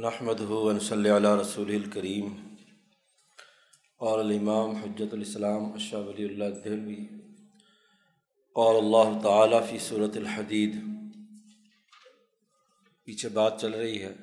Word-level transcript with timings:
نحمد 0.00 0.40
ہُون 0.40 0.80
صلی 0.80 1.08
اللہ 1.08 1.36
رسول 1.40 1.74
الکریم 1.74 2.54
اور 3.98 4.18
الامام 4.18 4.70
حجت 4.70 5.14
الاسلام 5.14 5.72
اشہ 5.72 5.96
ولی 5.96 6.24
اللہ 6.24 6.58
دہلوی. 6.64 7.06
اور 8.54 8.82
اللہ 8.82 9.22
تعالیٰ 9.22 9.70
فی 9.70 9.78
صورت 9.78 10.16
الحدید. 10.16 10.76
پیچھے 13.04 13.28
بات 13.28 13.60
چل 13.60 13.74
رہی 13.74 14.02
ہے 14.02 14.14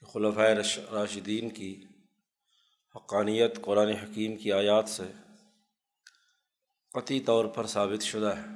کہ 0.00 0.06
خلفۂ 0.06 0.78
راشدین 0.92 1.50
کی 1.50 1.84
حقانیت 2.96 3.60
قرآن 3.62 3.88
حکیم 3.88 4.36
کی 4.36 4.52
آیات 4.52 4.88
سے 4.88 5.04
قطعی 6.92 7.20
طور 7.20 7.44
پر 7.44 7.66
ثابت 7.66 8.02
شدہ 8.02 8.34
ہے. 8.38 8.46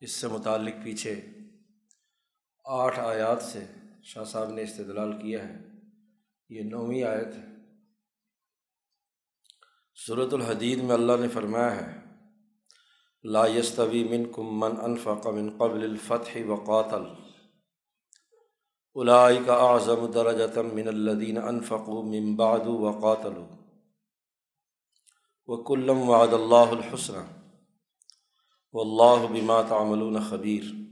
اس 0.00 0.12
سے 0.12 0.28
متعلق 0.28 0.74
پیچھے 0.84 1.26
آٹھ 2.64 3.00
آیات 3.00 3.42
سے 3.42 3.66
شاہ 4.06 4.24
صاحب 4.24 4.50
نے 4.50 4.62
استدلال 4.62 5.12
کیا 5.12 5.48
ہے۔ 5.48 5.54
یہ 6.48 6.62
نویں 6.62 7.02
آیت 7.02 7.26
ہے۔ 7.26 7.44
صورت 10.06 10.34
الحدید 10.34 10.82
میں 10.82 10.94
اللہ 10.94 11.12
نے 11.20 11.28
فرمایا 11.28 11.76
ہے، 11.76 12.00
لا 13.22 13.46
یستوی 13.46 14.04
من 14.04 14.32
کم 14.32 14.60
من 14.60 14.72
انفق 14.82 15.26
من 15.26 15.56
قبل 15.58 15.82
الفتح 15.82 16.38
و 16.48 16.56
قاتل 16.56 17.02
الائی 18.94 19.38
کا 19.46 19.54
اعظم 19.54 20.06
درجتم 20.06 20.74
من 20.74 20.88
الدین 20.88 21.38
انفق 21.38 21.88
من 21.88 22.34
بعد 22.34 22.66
و 22.66 22.92
قاتل 22.92 23.42
و 25.46 25.62
کلم 25.62 26.08
وعد 26.08 26.32
اللہ 26.32 26.70
الحسن 26.70 27.14
و 28.72 28.80
اللہ 28.80 29.26
بما 29.26 29.62
تعملون 29.62 30.16
خبیر۔ 30.30 30.85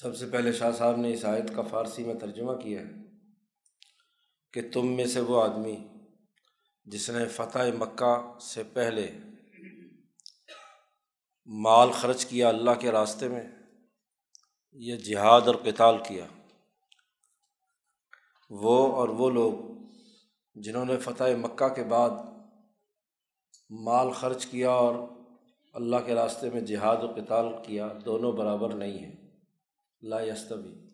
سب 0.00 0.16
سے 0.16 0.26
پہلے 0.26 0.52
شاہ 0.52 0.70
صاحب 0.70 0.96
نے 0.96 1.12
اس 1.12 1.24
آیت 1.24 1.54
کا 1.56 1.62
فارسی 1.62 2.04
میں 2.04 2.14
ترجمہ 2.14 2.52
کیا 2.52 2.80
ہے 2.80 2.92
کہ 4.52 4.60
تم 4.72 4.96
میں 4.96 5.06
سے 5.06 5.20
وہ 5.20 5.42
آدمی 5.42 5.76
جس 6.84 7.10
نے 7.10 7.28
فتح 7.28 7.58
مکہ 7.78 8.38
سے 8.38 8.62
پہلے 8.62 9.10
مال 11.46 11.90
خرچ 11.90 12.26
کیا 12.26 12.48
اللہ 12.48 12.70
کے 12.80 12.92
راستے 12.92 13.28
میں 13.28 13.42
یہ 14.72 14.96
جہاد 14.96 15.40
اور 15.40 15.54
کتال 15.54 15.96
کیا۔ 16.08 16.26
وہ 18.50 18.96
اور 18.96 19.08
وہ 19.08 19.30
لوگ 19.30 19.52
جنہوں 20.54 20.84
نے 20.84 20.96
فتح 20.96 21.24
مکہ 21.38 21.68
کے 21.68 21.84
بعد 21.84 22.10
مال 23.70 24.10
خرچ 24.10 24.46
کیا 24.46 24.70
اور 24.70 24.94
اللہ 25.74 25.96
کے 26.06 26.14
راستے 26.14 26.50
میں 26.50 26.60
جہاد 26.60 26.96
و 26.96 27.08
کتال 27.08 27.46
کیا، 27.66 27.88
دونوں 28.04 28.32
برابر 28.32 28.74
نہیں 28.74 28.98
ہیں۔ 28.98 29.25
لا 30.02 30.20
یستوی۔ 30.20 30.86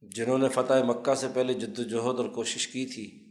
جنہوں 0.00 0.38
نے 0.38 0.48
فتح 0.48 0.82
مکہ 0.84 1.14
سے 1.14 1.26
پہلے 1.34 1.54
جد 1.54 1.78
وجہد 1.78 2.20
اور 2.20 2.28
کوشش 2.28 2.68
کی 2.68 2.86
تھی، 2.86 3.24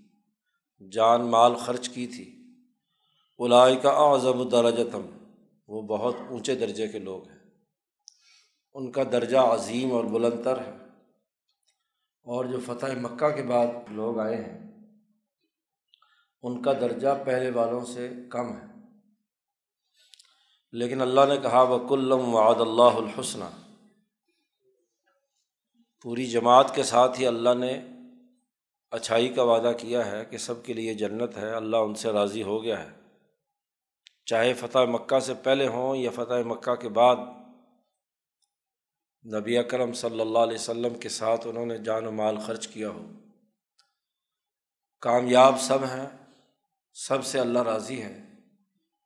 جان، 0.92 1.22
مال 1.22 1.56
خرچ 1.56 1.90
کی 1.90 2.08
تھی 2.08 2.34
الائی 3.40 3.76
کا 3.76 3.90
اعظم 3.90 4.50
درجتم 4.50 5.02
وہ 5.68 5.82
بہت 5.82 6.16
اونچے 6.30 6.56
درجے 6.56 6.88
کے 6.88 7.00
لوگ 7.00 7.30
ہیں۔ 7.30 7.38
ان 8.74 8.92
کا 8.92 9.04
درجہ 9.04 9.38
عظیم 9.38 9.92
اور 9.92 10.06
بلند 10.06 10.44
تر 10.44 10.60
ہے۔ 10.60 10.72
اور 12.24 12.46
جو 12.46 12.60
فتح 12.66 12.86
مکہ 12.86 13.30
کے 13.30 13.44
بعد 13.44 13.68
لوگ 13.92 14.20
آئے 14.20 14.36
ہیں، 14.36 14.68
ان 16.42 16.62
کا 16.62 16.74
درجہ 16.74 17.24
پہلے 17.26 17.50
والوں 17.50 17.86
سے 17.86 18.10
کم 18.30 18.58
ہے۔ 18.58 18.77
لیکن 20.72 21.02
اللہ 21.02 21.22
نے 21.30 21.38
کہا 21.38 21.62
وہ 21.62 21.88
کلم 21.88 22.36
وعد 22.36 22.62
اللہ 22.62 22.98
الحسن. 22.98 23.40
پوری 26.02 26.26
جماعت 26.26 26.76
کے 26.76 26.84
ساتھ 26.84 27.20
ہی 27.20 27.28
اللہ 27.28 27.54
نے 27.54 27.82
اچھائی 28.92 29.30
کا 29.30 29.44
وعدہ 29.44 29.72
کیا 29.78 30.12
ہے 30.12 30.26
کہ 30.26 30.38
سب 30.38 30.66
کے 30.66 30.74
لیے 30.74 30.94
جنت 30.94 31.38
ہے، 31.38 31.56
اللہ 31.56 31.78
ان 31.78 31.96
سے 31.96 32.12
راضی 32.12 32.44
ہو 32.44 32.64
گیا 32.64 32.84
ہے۔ 32.84 32.90
چاہے 34.26 34.54
فتح 34.54 34.80
مکہ 34.80 35.20
سے 35.20 35.34
پہلے 35.34 35.68
ہوں 35.68 35.96
یا 35.96 36.12
فتح 36.16 36.44
مکہ 36.46 36.76
کے 36.76 36.90
بعد، 36.90 37.16
نبی 39.34 39.58
اکرم 39.58 39.94
صلی 39.94 40.22
اللہ 40.22 40.40
علیہ 40.40 40.56
وسلم 40.56 40.94
کے 40.94 41.10
ساتھ 41.10 41.48
انہوں 41.48 41.66
نے 41.66 41.78
جان 41.78 42.06
و 42.06 42.12
مال 42.12 42.38
خرچ 42.46 42.68
کیا 42.68 42.90
ہو۔ 42.90 43.06
کامیاب 45.02 45.60
سب 45.60 45.84
ہیں، 45.84 46.08
سب 46.94 47.26
سے 47.26 47.40
اللہ 47.40 47.60
راضی 47.60 48.04
ہے 48.04 48.27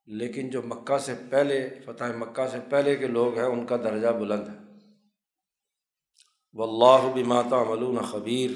لیکن 0.06 0.50
جو 0.50 0.62
مکہ 0.62 0.98
سے 0.98 1.14
پہلے، 1.30 1.70
فتح 1.84 2.04
مکہ 2.04 2.48
سے 2.48 2.56
پہلے 2.70 2.96
کے 2.96 3.06
لوگ 3.06 3.34
ہیں، 3.34 3.46
ان 3.46 3.66
کا 3.66 3.76
درجہ 3.76 4.08
بلند 4.08 4.48
ہے۔ 4.48 4.62
و 6.52 6.62
اللہ 6.62 7.12
بھی 7.12 7.22
ملون 7.22 7.98
خبیر۔ 7.98 8.50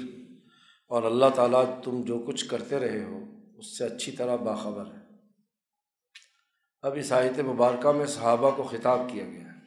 اور 0.87 1.03
اللہ 1.03 1.25
تعالیٰ 1.35 1.81
تم 1.83 2.01
جو 2.01 2.19
کچھ 2.19 2.49
کرتے 2.49 2.79
رہے 2.79 3.03
ہو، 3.03 3.19
اس 3.57 3.77
سے 3.77 3.85
اچھی 3.85 4.11
طرح 4.11 4.35
باخبر 4.35 4.85
ہے۔ 4.85 4.99
اب 6.81 6.93
اس 6.95 7.11
آیت 7.11 7.39
مبارکہ 7.39 7.91
میں 7.91 8.05
صحابہ 8.05 8.51
کو 8.55 8.63
خطاب 8.63 8.99
کیا 9.11 9.25
گیا 9.25 9.41
ہے 9.41 9.59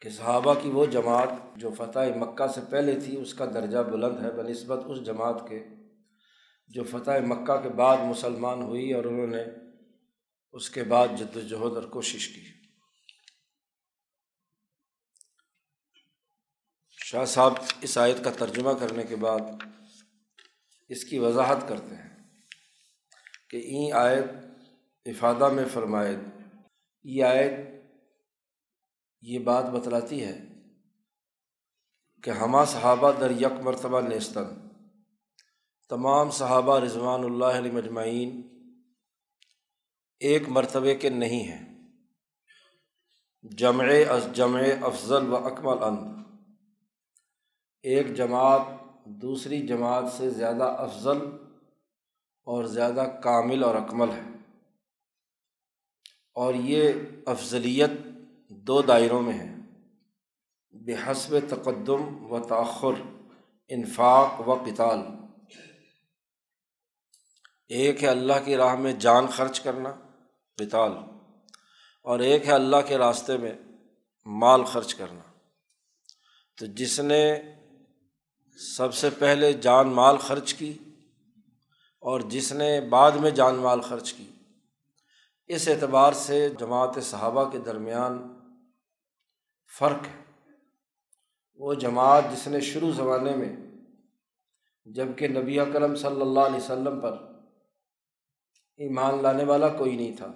کہ 0.00 0.10
صحابہ 0.10 0.54
کی 0.62 0.70
وہ 0.70 0.86
جماعت 0.86 1.28
جو 1.56 1.70
فتح 1.70 2.18
مکہ 2.18 2.46
سے 2.46 2.60
پہلے 2.70 3.00
تھی، 3.00 3.20
اس 3.20 3.34
کا 3.34 3.44
درجہ 3.44 3.78
بلند 3.78 4.22
ہے 4.22 4.30
بہ 4.30 4.42
نسبت 4.42 4.78
اس 4.86 5.02
جماعت 5.02 5.48
کے 5.48 5.64
جو 6.68 6.84
فتح 6.84 7.26
مکہ 7.26 7.56
کے 7.56 7.68
بعد 7.68 7.96
مسلمان 7.96 8.62
ہوئی 8.62 8.92
اور 8.92 9.04
انہوں 9.04 9.26
نے 9.26 9.69
اس 10.52 10.70
کے 10.70 10.84
بعد 10.84 11.08
جد 11.18 11.36
وجہد 11.36 11.76
اور 11.76 11.82
کوشش 11.82 12.28
کی۔ 12.28 12.46
شاہ 17.04 17.24
صاحب 17.24 17.52
اس 17.80 17.98
آیت 17.98 18.24
کا 18.24 18.30
ترجمہ 18.30 18.70
کرنے 18.80 19.02
کے 19.02 19.16
بعد 19.16 19.40
اس 20.88 21.04
کی 21.04 21.18
وضاحت 21.18 21.68
کرتے 21.68 21.94
ہیں 21.94 22.30
کہ 23.50 23.56
این 23.56 23.92
آیت 23.92 24.24
افادہ 25.04 25.48
میں 25.48 25.64
فرمائد 25.72 26.18
یہ 27.04 27.24
آیت 27.24 27.52
یہ 29.22 29.38
بات 29.38 29.64
بتلاتی 29.64 30.24
ہے 30.24 30.38
کہ 32.22 32.30
ہمہ 32.30 32.64
صحابہ 32.66 33.12
در 33.12 33.30
یک 33.30 33.60
مرتبہ 33.62 34.00
نیستن۔ 34.00 34.44
تمام 35.88 36.30
صحابہ 36.30 36.78
رضوان 36.80 37.24
اللہ 37.24 37.44
علیہ 37.44 37.72
مجمعین 37.72 38.49
ایک 40.20 40.48
مرتبے 40.48 40.94
کے 40.94 41.08
نہیں 41.08 41.42
ہیں۔ 41.44 41.88
جمع 43.42 43.84
از 44.08 44.28
جمع 44.32 44.62
افضل 44.82 45.32
و 45.32 45.36
اکمل 45.36 45.82
اند۔ 45.82 46.24
ایک 47.82 48.14
جماعت 48.14 48.60
دوسری 49.04 49.66
جماعت 49.66 50.04
سے 50.12 50.30
زیادہ 50.30 50.64
افضل 50.64 51.18
اور 52.44 52.64
زیادہ 52.64 53.20
کامل 53.22 53.64
اور 53.64 53.74
اکمل 53.74 54.10
ہے۔ 54.10 54.22
اور 56.34 56.54
یہ 56.54 56.92
افضلیت 57.26 57.90
دو 58.48 58.82
دائروں 58.82 59.22
میں 59.22 59.38
ہے۔ 59.38 59.54
بحسب 60.70 61.36
تقدم 61.48 62.32
و 62.32 62.40
تأخر، 62.48 63.02
انفاق 63.68 64.48
و 64.48 64.56
کتال 64.56 64.98
ایک 67.68 68.04
ہے 68.04 68.08
اللہ 68.08 68.32
کی 68.44 68.56
راہ 68.56 68.74
میں 68.74 68.92
جان 68.92 69.26
خرچ 69.26 69.60
کرنا۔ 69.60 70.09
قتال 70.60 70.92
اور 72.02 72.18
ایک 72.18 72.46
ہے 72.46 72.52
اللہ 72.52 72.76
کے 72.88 72.98
راستے 72.98 73.36
میں 73.36 73.52
مال 74.26 74.64
خرچ 74.64 74.94
کرنا۔ 74.94 75.20
تو 76.56 76.66
جس 76.66 77.00
نے 77.00 77.42
سب 78.76 78.94
سے 78.94 79.10
پہلے 79.10 79.52
جان 79.52 79.88
مال 79.88 80.16
خرچ 80.16 80.54
کی 80.54 80.72
اور 82.00 82.20
جس 82.20 82.52
نے 82.52 82.80
بعد 82.80 83.12
میں 83.12 83.30
جان 83.30 83.54
مال 83.54 83.80
خرچ 83.80 84.12
کی، 84.12 84.30
اس 85.46 85.68
اعتبار 85.68 86.12
سے 86.12 86.48
جماعت 86.48 86.98
صحابہ 87.02 87.50
کے 87.50 87.58
درمیان 87.58 88.18
فرق 89.78 90.06
ہے۔ 90.06 90.20
وہ 91.54 91.74
جماعت 91.74 92.24
جس 92.32 92.46
نے 92.46 92.60
شروع 92.60 92.92
زمانے 92.92 93.36
میں 93.36 93.56
جبکہ 94.84 95.28
نبی 95.28 95.58
کرم 95.72 95.96
صلی 95.96 96.20
اللہ 96.20 96.40
علیہ 96.40 96.56
وسلم 96.56 97.00
پر 97.00 97.12
ایمان 98.76 99.22
لانے 99.22 99.44
والا 99.44 99.68
کوئی 99.68 99.96
نہیں 99.96 100.16
تھا۔ 100.16 100.26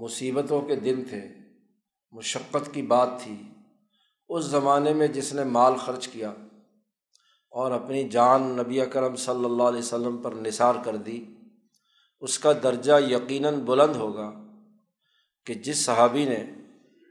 مصیبتوں 0.00 0.60
کے 0.60 0.76
دن 0.76 1.02
تھے، 1.04 1.20
مشقت 2.12 2.72
کی 2.74 2.82
بات 2.82 3.08
تھی۔ 3.20 3.36
اس 4.28 4.44
زمانے 4.44 4.92
میں 4.94 5.08
جس 5.08 5.32
نے 5.34 5.44
مال 5.44 5.74
خرچ 5.76 6.08
کیا 6.08 6.32
اور 7.50 7.70
اپنی 7.70 8.08
جان 8.08 8.42
نبی 8.42 8.80
اکرم 8.80 9.16
صلی 9.16 9.44
اللہ 9.44 9.62
علیہ 9.62 9.78
وسلم 9.78 10.16
پر 10.16 10.32
نثار 10.32 10.74
کر 10.84 10.96
دی، 10.96 11.24
اس 12.20 12.38
کا 12.38 12.52
درجہ 12.62 12.92
یقیناً 13.10 13.60
بلند 13.60 13.96
ہوگا 13.96 14.30
کہ 15.46 15.54
جس 15.54 15.84
صحابی 15.84 16.24
نے 16.24 16.44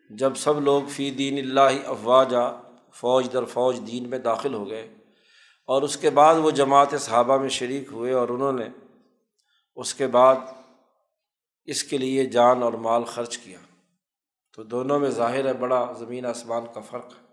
جب 0.09 0.35
سب 0.35 0.61
لوگ 0.61 0.83
فی 0.89 1.09
دین 1.11 1.37
اللہ 1.37 1.85
افواجہ 1.85 2.61
فوج 2.93 3.27
در 3.33 3.45
فوج 3.45 3.79
دین 3.87 4.09
میں 4.09 4.19
داخل 4.19 4.53
ہو 4.53 4.69
گئے 4.69 4.87
اور 5.65 5.81
اس 5.81 5.97
کے 5.97 6.09
بعد 6.09 6.35
وہ 6.35 6.51
جماعت 6.51 6.93
صحابہ 6.99 7.37
میں 7.37 7.49
شریک 7.49 7.89
ہوئے 7.91 8.13
اور 8.13 8.29
انہوں 8.29 8.51
نے 8.51 8.67
اس 9.75 9.93
کے 9.93 10.07
بعد 10.07 10.35
اس 11.65 11.83
کے 11.83 11.97
لیے 11.97 12.25
جان 12.25 12.63
اور 12.63 12.73
مال 12.73 13.03
خرچ 13.03 13.37
کیا۔ 13.37 13.57
تو 14.55 14.63
دونوں 14.63 14.99
میں 14.99 15.09
ظاہر 15.09 15.45
ہے 15.45 15.53
بڑا 15.53 15.93
زمین 15.99 16.25
آسمان 16.25 16.63
کا 16.73 16.81
فرق 16.81 17.13
ہے۔ 17.13 17.31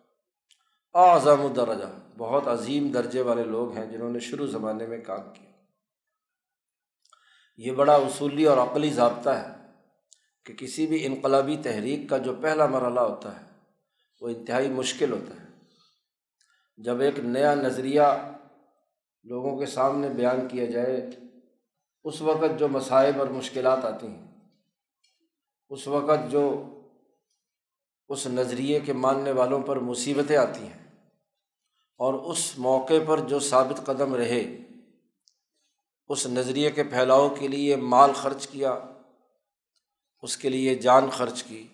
اعظم 0.94 1.40
الدرجہ 1.40 2.18
بہت 2.18 2.48
عظیم 2.48 2.88
درجے 2.88 3.20
والے 3.20 3.44
لوگ 3.44 3.76
ہیں 3.76 3.86
جنہوں 3.86 4.10
نے 4.10 4.18
شروع 4.20 4.46
زمانے 4.46 4.86
میں 4.86 4.98
کام 4.98 5.34
کیا۔ 5.34 5.50
یہ 7.56 7.72
بڑا 7.72 7.94
اصولی 7.94 8.44
اور 8.44 8.58
عقلی 8.58 8.90
ضابطہ 8.90 9.30
ہے 9.30 9.72
کہ 10.44 10.54
کسی 10.54 10.86
بھی 10.86 11.06
انقلابی 11.06 11.56
تحریک 11.64 12.00
کا 12.10 12.18
جو 12.18 12.34
پہلا 12.42 12.66
مرحلہ 12.66 13.00
ہوتا 13.00 13.40
ہے، 13.40 13.46
وہ 14.20 14.28
انتہائی 14.28 14.68
مشکل 14.68 15.12
ہوتا 15.12 15.42
ہے۔ 15.42 15.46
جب 16.76 17.00
ایک 17.00 17.18
نیا 17.18 17.54
نظریہ 17.54 18.02
لوگوں 19.24 19.58
کے 19.58 19.66
سامنے 19.66 20.08
بیان 20.08 20.48
کیا 20.48 20.64
جائے 20.64 21.10
اس 22.04 22.20
وقت 22.22 22.58
جو 22.58 22.68
مصائب 22.68 23.18
اور 23.18 23.26
مشکلات 23.28 23.84
آتی 23.84 24.06
ہیں، 24.06 24.26
اس 25.70 25.86
وقت 25.86 26.30
جو 26.32 26.44
اس 28.10 28.26
نظریے 28.28 28.80
کے 28.80 28.92
ماننے 28.94 29.32
والوں 29.32 29.62
پر 29.62 29.78
مصیبتیں 29.88 30.36
آتی 30.36 30.62
ہیں، 30.62 30.78
اور 32.00 32.14
اس 32.30 32.52
موقع 32.58 32.98
پر 33.06 33.20
جو 33.28 33.40
ثابت 33.40 33.84
قدم 33.86 34.14
رہے، 34.14 34.42
اس 36.10 36.26
نظریے 36.28 36.70
کے 36.70 36.82
پھیلاؤ 36.84 37.28
کے 37.34 37.48
لیے 37.48 37.76
مال 37.86 38.12
خرچ 38.16 38.46
کیا، 38.48 38.78
اس 40.22 40.36
کے 40.36 40.48
لیے 40.48 40.74
جان 40.76 41.08
خرچ 41.12 41.42
کی، 41.42 41.66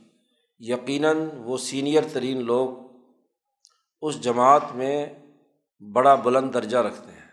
یقیناً 0.60 1.28
وہ 1.44 1.58
سینئر 1.58 2.08
ترین 2.12 2.44
لوگ 2.44 2.68
اس 4.02 4.20
جماعت 4.22 4.74
میں 4.74 4.96
بڑا 5.82 6.14
بلند 6.24 6.52
درجہ 6.54 6.78
رکھتے 6.78 7.12
ہیں 7.12 7.28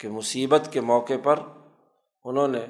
کہ 0.00 0.08
مصیبت 0.08 0.68
کے 0.72 0.80
موقع 0.82 1.18
پر 1.22 1.40
انہوں 2.24 2.48
نے 2.48 2.66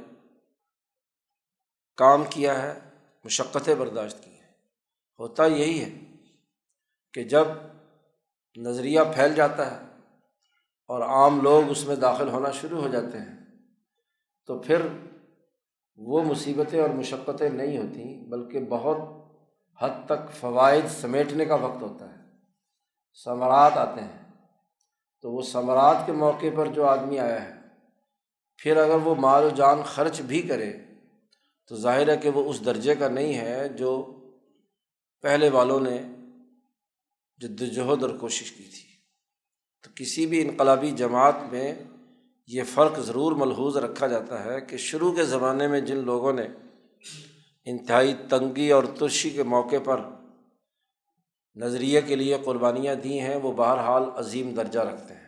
کام 1.96 2.24
کیا 2.30 2.62
ہے، 2.62 2.80
مشقتیں 3.24 3.74
برداشت 3.74 4.24
کی 4.24 4.30
ہیں۔ 4.30 4.52
ہوتا 5.18 5.46
یہی 5.46 5.84
ہے 5.84 5.90
کہ 7.12 7.24
جب 7.24 7.48
نظریہ 8.56 9.00
پھیل 9.14 9.34
جاتا 9.34 9.70
ہے 9.70 9.86
اور 10.86 11.00
عام 11.00 11.40
لوگ 11.40 11.70
اس 11.70 11.86
میں 11.86 11.96
داخل 11.96 12.28
ہونا 12.28 12.50
شروع 12.50 12.82
ہو 12.82 12.88
جاتے 12.88 13.18
ہیں، 13.18 13.40
تو 14.46 14.58
پھر 14.58 14.86
وہ 15.96 16.22
مصیبتیں 16.22 16.80
اور 16.80 16.90
مشقتیں 16.90 17.50
نہیں 17.50 17.78
ہوتیں، 17.78 18.30
بلکہ 18.30 18.60
بہت 18.60 18.96
حد 19.80 20.06
تک 20.06 20.32
فوائد 20.40 20.84
سمیٹنے 20.88 21.44
کا 21.44 21.54
وقت 21.54 21.82
ہوتا 21.82 22.08
ہے۔ 22.08 22.22
ثمرات 23.24 23.72
آتے 23.76 24.00
ہیں۔ 24.00 24.22
تو 25.20 25.32
وہ 25.32 25.42
ثمرات 25.42 25.96
کے 26.06 26.12
موقع 26.12 26.46
پر 26.56 26.66
جو 26.66 26.86
آدمی 26.86 27.18
آیا 27.18 27.44
ہے 27.44 27.61
پھر 28.62 28.76
اگر 28.76 28.94
وہ 28.94 29.14
مال 29.14 29.44
و 29.44 29.48
جان 29.48 29.82
خرچ 29.84 30.20
بھی 30.20 30.42
کرے، 30.42 30.72
تو 31.68 31.76
ظاہر 31.76 32.08
ہے 32.08 32.16
کہ 32.16 32.28
وہ 32.28 32.50
اس 32.50 32.64
درجے 32.64 32.94
کا 32.94 33.08
نہیں 33.08 33.34
ہے 33.34 33.68
جو 33.68 34.18
پہلے 35.22 35.48
والوں 35.48 35.80
نے 35.80 35.98
جد 37.36 37.62
وجہد 37.62 38.02
اور 38.02 38.10
کوشش 38.10 38.52
کی 38.52 38.62
تھی۔ 38.62 38.92
تو 39.82 39.90
کسی 39.96 40.26
بھی 40.26 40.42
انقلابی 40.42 40.90
جماعت 40.90 41.34
میں 41.52 41.74
یہ 42.46 42.62
فرق 42.74 42.98
ضرور 42.98 43.32
ملحوظ 43.32 43.76
رکھا 43.76 44.06
جاتا 44.06 44.44
ہے 44.44 44.60
کہ 44.60 44.76
شروع 44.76 45.12
کے 45.12 45.24
زمانے 45.24 45.68
میں 45.68 45.80
جن 45.80 45.96
لوگوں 45.96 46.32
نے 46.32 46.46
انتہائی 47.64 48.14
تنگی 48.28 48.70
اور 48.70 48.84
ترشی 48.98 49.30
کے 49.30 49.42
موقع 49.42 49.76
پر 49.84 50.00
نظریے 51.54 52.00
کے 52.00 52.16
لیے 52.16 52.38
قربانیاں 52.44 52.94
دی 52.94 53.20
ہیں، 53.20 53.36
وہ 53.36 53.52
بہرحال 53.52 54.02
عظیم 54.16 54.54
درجہ 54.54 54.80
رکھتے 54.80 55.14
ہیں۔ 55.14 55.21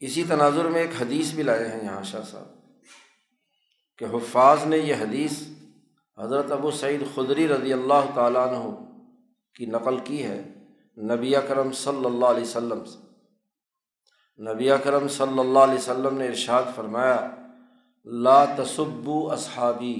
اسی 0.00 0.24
تناظر 0.24 0.64
میں 0.64 0.80
ایک 0.80 0.90
حدیث 1.00 1.32
بھی 1.32 1.42
لائے 1.42 1.68
ہیں 1.68 1.84
یہاں 1.84 2.02
شاہ 2.02 2.22
صاحب، 2.22 2.48
کہ 3.98 4.04
حفاظ 4.04 4.66
نے 4.66 4.78
یہ 4.78 4.94
حدیث 4.94 5.42
حضرت 6.18 6.52
ابو 6.52 6.70
سعید 6.70 7.02
خدری 7.14 7.48
رضی 7.48 7.72
اللہ 7.72 8.10
تعالیٰ 8.14 8.46
عنہ 8.48 8.74
کی 9.54 9.66
نقل 9.66 9.98
کی 9.98 10.22
ہے، 10.22 10.42
نبی 10.96 11.34
کرم 11.48 11.72
صلی 11.72 12.04
اللہ 12.04 12.26
علیہ 12.26 12.42
وسلم 12.42 12.84
سے۔ 12.84 12.98
نبی 14.38 14.70
کرم 14.84 15.08
صلی 15.08 15.38
اللہ 15.38 15.58
علیہ 15.58 15.74
وسلم 15.74 16.18
نے 16.18 16.28
ارشاد 16.28 16.62
فرمایا، 16.76 17.30
لا 18.04 18.44
تصبو 18.44 19.30
اصحابی، 19.32 19.94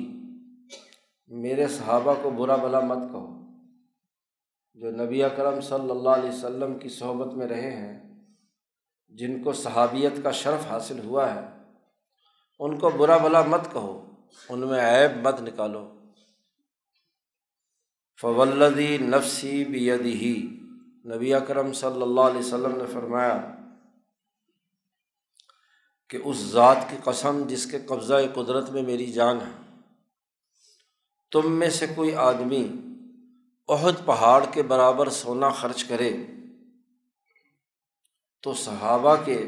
میرے 1.30 1.68
صحابہ 1.68 2.14
کو 2.22 2.30
برا 2.30 2.56
بلا 2.56 2.80
مت 2.80 3.10
کہو۔ 3.12 3.26
جو 4.74 4.90
نبی 4.90 5.24
اکرم 5.24 5.60
صلی 5.60 5.90
اللہ 5.90 6.08
علیہ 6.08 6.28
وسلم 6.28 6.78
کی 6.78 6.88
صحبت 6.88 7.34
میں 7.34 7.46
رہے 7.46 7.70
ہیں 7.70 8.09
جن 9.10 9.42
کو 9.42 9.52
صحابیت 9.52 10.12
کا 10.22 10.30
شرف 10.30 10.66
حاصل 10.70 10.98
ہوا 10.98 11.34
ہے، 11.34 11.40
ان 12.58 12.78
کو 12.78 12.90
برا 12.90 13.16
بلا 13.16 13.42
مت 13.42 13.72
کہو، 13.72 14.14
ان 14.48 14.60
میں 14.60 14.80
عیب 14.80 15.28
مت 15.28 15.40
نکالو۔ 15.40 16.00
فولدی 18.20 18.98
نفسی 18.98 19.64
بیدی 19.64 20.14
ہی 20.14 20.60
نبی 21.14 21.34
اکرم 21.34 21.72
صلی 21.72 22.02
اللہ 22.02 22.20
علیہ 22.20 22.38
وسلم 22.38 22.76
نے 22.76 22.84
فرمایا 22.92 23.54
کہ 26.08 26.18
اس 26.24 26.36
ذات 26.36 26.76
کی 26.90 26.96
قسم 27.04 27.42
جس 27.48 27.70
کے 27.70 27.78
قبضۂ 27.78 28.22
قدرت 28.34 28.70
میں 28.70 28.82
میری 28.82 29.12
جان 29.12 29.36
ہے۔ 29.36 29.78
تم 31.32 31.52
میں 31.52 31.70
سے 31.70 31.86
کوئی 31.94 32.14
آدمی 32.14 32.68
عہد 33.68 33.94
پہاڑ 34.04 34.44
کے 34.52 34.62
برابر 34.62 35.08
سونا 35.08 35.50
خرچ 35.50 35.84
کرے 35.84 36.16
تو 38.42 38.54
صحابہ 38.54 39.16
کے 39.24 39.44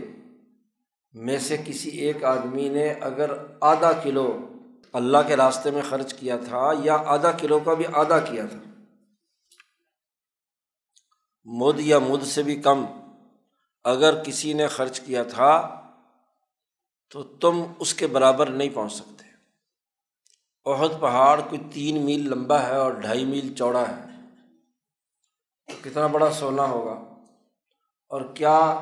میں 1.12 1.39
سے 1.39 1.56
کسی 1.67 1.91
ایک 1.91 2.25
آدمی 2.25 2.69
نے 2.69 2.93
اگر 2.93 3.31
آدھا 3.61 3.93
کلو 3.93 4.49
اللہ 4.93 5.19
کے 5.27 5.37
راستے 5.37 5.71
میں 5.71 5.83
خرچ 5.89 6.15
کیا 6.15 6.37
تھا 6.37 6.73
یا 6.85 6.94
آدھا 7.06 7.33
کلو 7.33 7.61
کا 7.61 7.75
بھی 7.75 7.85
آدھا 7.93 8.19
کیا 8.21 8.47
تھا۔ 8.47 8.59
مد 11.44 11.81
یا 11.81 11.99
مد 11.99 12.23
سے 12.23 12.43
بھی 12.43 12.56
کم 12.56 12.85
اگر 13.85 14.23
کسی 14.25 14.53
نے 14.53 14.67
خرچ 14.67 15.00
کیا 15.00 15.23
تھا 15.23 15.81
تو 17.11 17.23
تم 17.23 17.62
اس 17.79 17.94
کے 17.94 18.06
برابر 18.06 18.50
نہیں 18.50 18.69
پہنچ 18.75 18.93
سکتے۔ 18.93 19.25
عہد 20.67 21.00
پہاڑ 21.00 21.41
کوئی 21.41 21.61
تین 21.73 22.05
میل 22.05 22.31
لمبا 22.31 22.62
ہے 22.62 22.77
اور 22.77 22.93
ڈھائی 22.93 23.25
میل 23.25 23.55
چوڑا 23.55 23.85
ہے۔ 23.89 24.05
تو 25.67 25.73
کتنا 25.83 26.06
بڑا 26.06 26.33
سونا 26.33 26.65
ہوگا۔ 26.65 27.12
اور 28.12 28.23
کیا 28.35 28.81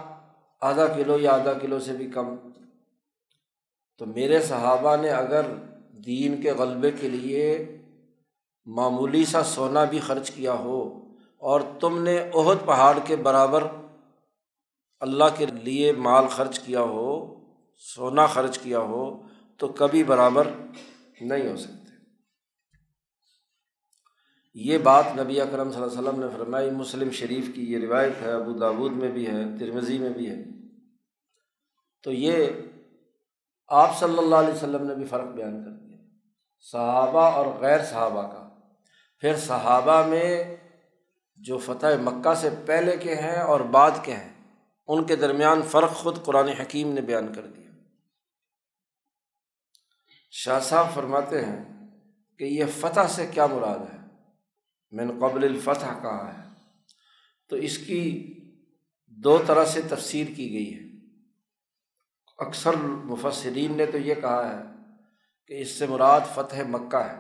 آدھا 0.61 0.87
کلو 0.87 1.19
یا 1.19 1.33
آدھا 1.33 1.53
کلو 1.53 1.79
سے 1.79 1.93
بھی 1.93 2.07
کم؟ 2.11 2.37
تو 3.99 4.07
میرے 4.07 4.41
صحابہ 4.41 4.97
نے 4.97 5.11
اگر 5.11 5.43
دین 6.07 6.41
کے 6.43 6.53
غلبے 6.53 6.91
کے 6.91 7.09
لیے 7.09 7.45
معمولی 8.67 9.25
سا 9.25 9.43
سونا 9.45 9.85
بھی 9.85 9.99
خرچ 9.99 10.31
کیا 10.31 10.53
ہو 10.53 11.07
اور 11.39 11.61
تم 11.81 12.03
نے 12.03 12.31
عہد 12.35 12.67
پہاڑ 12.67 12.99
کے 13.05 13.17
برابر 13.17 13.65
اللہ 15.01 15.25
کے 15.37 15.47
لیے 15.47 15.93
مال 15.93 16.27
خرچ 16.27 16.59
کیا 16.61 16.81
ہو، 16.81 17.35
سونا 17.95 18.27
خرچ 18.27 18.59
کیا 18.59 18.79
ہو، 18.79 19.23
تو 19.57 19.69
کبھی 19.69 20.05
برابر 20.05 20.47
نہیں 21.21 21.49
ہو 21.49 21.57
سکتے 21.57 21.80
یہ 24.55 24.79
بات 24.79 25.05
نبی 25.19 25.41
اکرم 25.41 25.73
صلی 25.73 25.83
اللہ 25.83 25.99
علیہ 25.99 26.09
وسلم 26.09 26.21
نے 26.21 26.27
فرمائی، 26.39 26.71
مسلم 26.71 27.11
شریف 27.11 27.55
کی 27.55 27.73
یہ 27.73 27.79
روایت 27.79 28.13
ہے، 28.23 28.33
ابو 28.33 28.53
دابود 28.53 28.93
میں 28.93 29.09
بھی 29.09 29.27
ہے 29.27 29.59
ترمزی 29.59 29.99
میں 29.99 30.11
بھی 30.11 30.31
ہے۔ 30.31 30.37
تو 32.03 32.13
یہ 32.13 32.47
آپ 33.69 33.99
صلی 33.99 34.19
اللہ 34.19 34.37
علیہ 34.37 34.55
وسلم 34.55 34.87
نے 34.87 34.95
بھی 34.95 35.05
فرق 35.05 35.27
بیان 35.27 35.65
کر 35.65 35.71
دیا۔ 35.71 35.97
صحابہ 36.61 37.21
اور 37.21 37.47
غیر 37.47 37.85
صحابہ 37.85 38.23
کا۔ 38.23 38.49
پھر 39.19 39.37
صحابہ 39.37 40.07
میں 40.07 40.57
جو 41.37 41.59
فتح 41.59 41.87
مکہ 42.01 42.35
سے 42.35 42.49
پہلے 42.67 42.97
کے 42.97 43.15
ہیں 43.15 43.41
اور 43.41 43.61
بعد 43.61 43.91
کے 44.03 44.13
ہیں، 44.13 44.33
ان 44.87 45.05
کے 45.05 45.17
درمیان 45.17 45.63
فرق 45.63 45.91
خود 45.91 46.25
قرآن 46.25 46.49
حکیم 46.49 46.93
نے 46.93 47.01
بیان 47.01 47.33
کر 47.33 47.47
دیا۔ 47.47 47.71
شاہ 50.31 50.61
صاحب 50.61 50.95
فرماتے 50.95 51.45
ہیں 51.45 51.87
کہ 52.39 52.45
یہ 52.45 52.65
فتح 52.77 53.01
سے 53.09 53.27
کیا 53.27 53.47
مراد 53.47 53.79
ہے؟ 53.79 54.00
میں 54.91 55.05
نے 55.05 55.13
قبل 55.21 55.45
الفتح 55.45 56.03
کہا 56.03 56.39
ہے۔ 56.39 56.49
تو 57.49 57.57
اس 57.57 57.79
کی 57.79 58.35
دو 59.07 59.43
طرح 59.47 59.65
سے 59.65 59.81
تفسیر 59.83 60.27
کی 60.37 60.53
گئی 60.53 60.75
ہے۔ 60.75 60.91
اکثر 62.39 62.77
مفسرین 62.77 63.77
نے 63.77 63.87
تو 63.87 63.99
یہ 63.99 64.15
کہا 64.15 64.59
ہے 64.59 64.63
کہ 65.47 65.61
اس 65.61 65.71
سے 65.71 65.87
مراد 65.87 66.21
فتح 66.35 66.57
مکہ 66.69 66.97
ہے۔ 66.97 67.19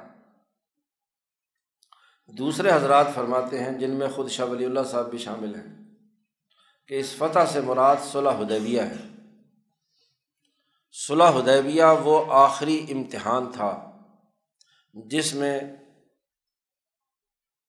دوسرے 2.28 2.70
حضرات 2.72 3.06
فرماتے 3.14 3.64
ہیں، 3.64 3.72
جن 3.72 3.90
میں 3.90 4.08
خود 4.08 4.30
شاہ 4.30 4.46
ولی 4.46 4.64
اللہ 4.64 4.80
صاحب 4.90 5.10
بھی 5.10 5.18
شامل 5.18 5.54
ہیں، 5.54 5.84
کہ 6.88 6.94
اس 6.94 7.14
فتح 7.18 7.38
سے 7.48 7.60
مراد 7.60 7.96
صلح 8.12 8.30
حدیبیہ 8.30 8.82
ہے۔ 8.82 9.08
صلح 10.92 11.30
حدیبیہ 11.30 11.84
وہ 12.02 12.24
آخری 12.28 12.86
امتحان 12.90 13.52
تھا 13.52 14.00
جس 14.94 15.34
میں 15.34 15.60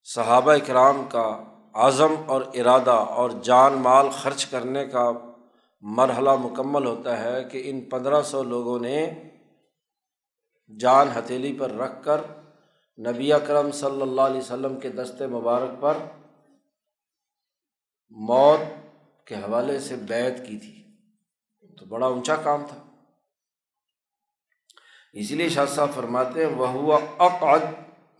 صحابہ 0.03 0.51
اکرام 0.51 1.05
کا 1.09 1.43
عزم 1.73 2.15
اور 2.25 2.41
ارادہ 2.53 2.91
اور 2.91 3.29
جان 3.29 3.73
مال 3.73 4.09
خرچ 4.09 4.45
کرنے 4.45 4.85
کا 4.85 5.11
مرحلہ 5.81 6.35
مکمل 6.35 6.85
ہوتا 6.85 7.19
ہے 7.19 7.43
کہ 7.43 7.61
ان 7.65 7.81
پندرہ 7.81 8.21
سو 8.21 8.43
لوگوں 8.43 8.79
نے 8.79 9.23
جان 10.79 11.07
ہتھیلی 11.07 11.55
پر 11.59 11.71
رکھ 11.71 12.03
کر 12.03 12.21
نبی 13.07 13.33
اکرم 13.33 13.71
صلی 13.71 14.01
اللہ 14.01 14.21
علیہ 14.21 14.41
وسلم 14.41 14.79
کے 14.79 14.89
دست 14.89 15.21
مبارک 15.21 15.81
پر 15.81 15.97
موت 18.09 18.59
کے 19.27 19.35
حوالے 19.35 19.79
سے 19.79 19.95
بیت 19.95 20.47
کی 20.47 20.57
تھی۔ 20.57 20.83
تو 21.79 21.85
بڑا 21.85 22.07
اونچا 22.07 22.35
کام 22.35 22.65
تھا۔ 22.67 22.77
اسی 25.13 25.35
لیے 25.35 25.49
شاہ 25.49 25.65
صاحب 25.65 25.89
فرماتے 25.95 26.45
ہیں 26.45 26.55
وہ 26.55 26.67
ہوا 26.67 26.99
اقعد 27.17 27.59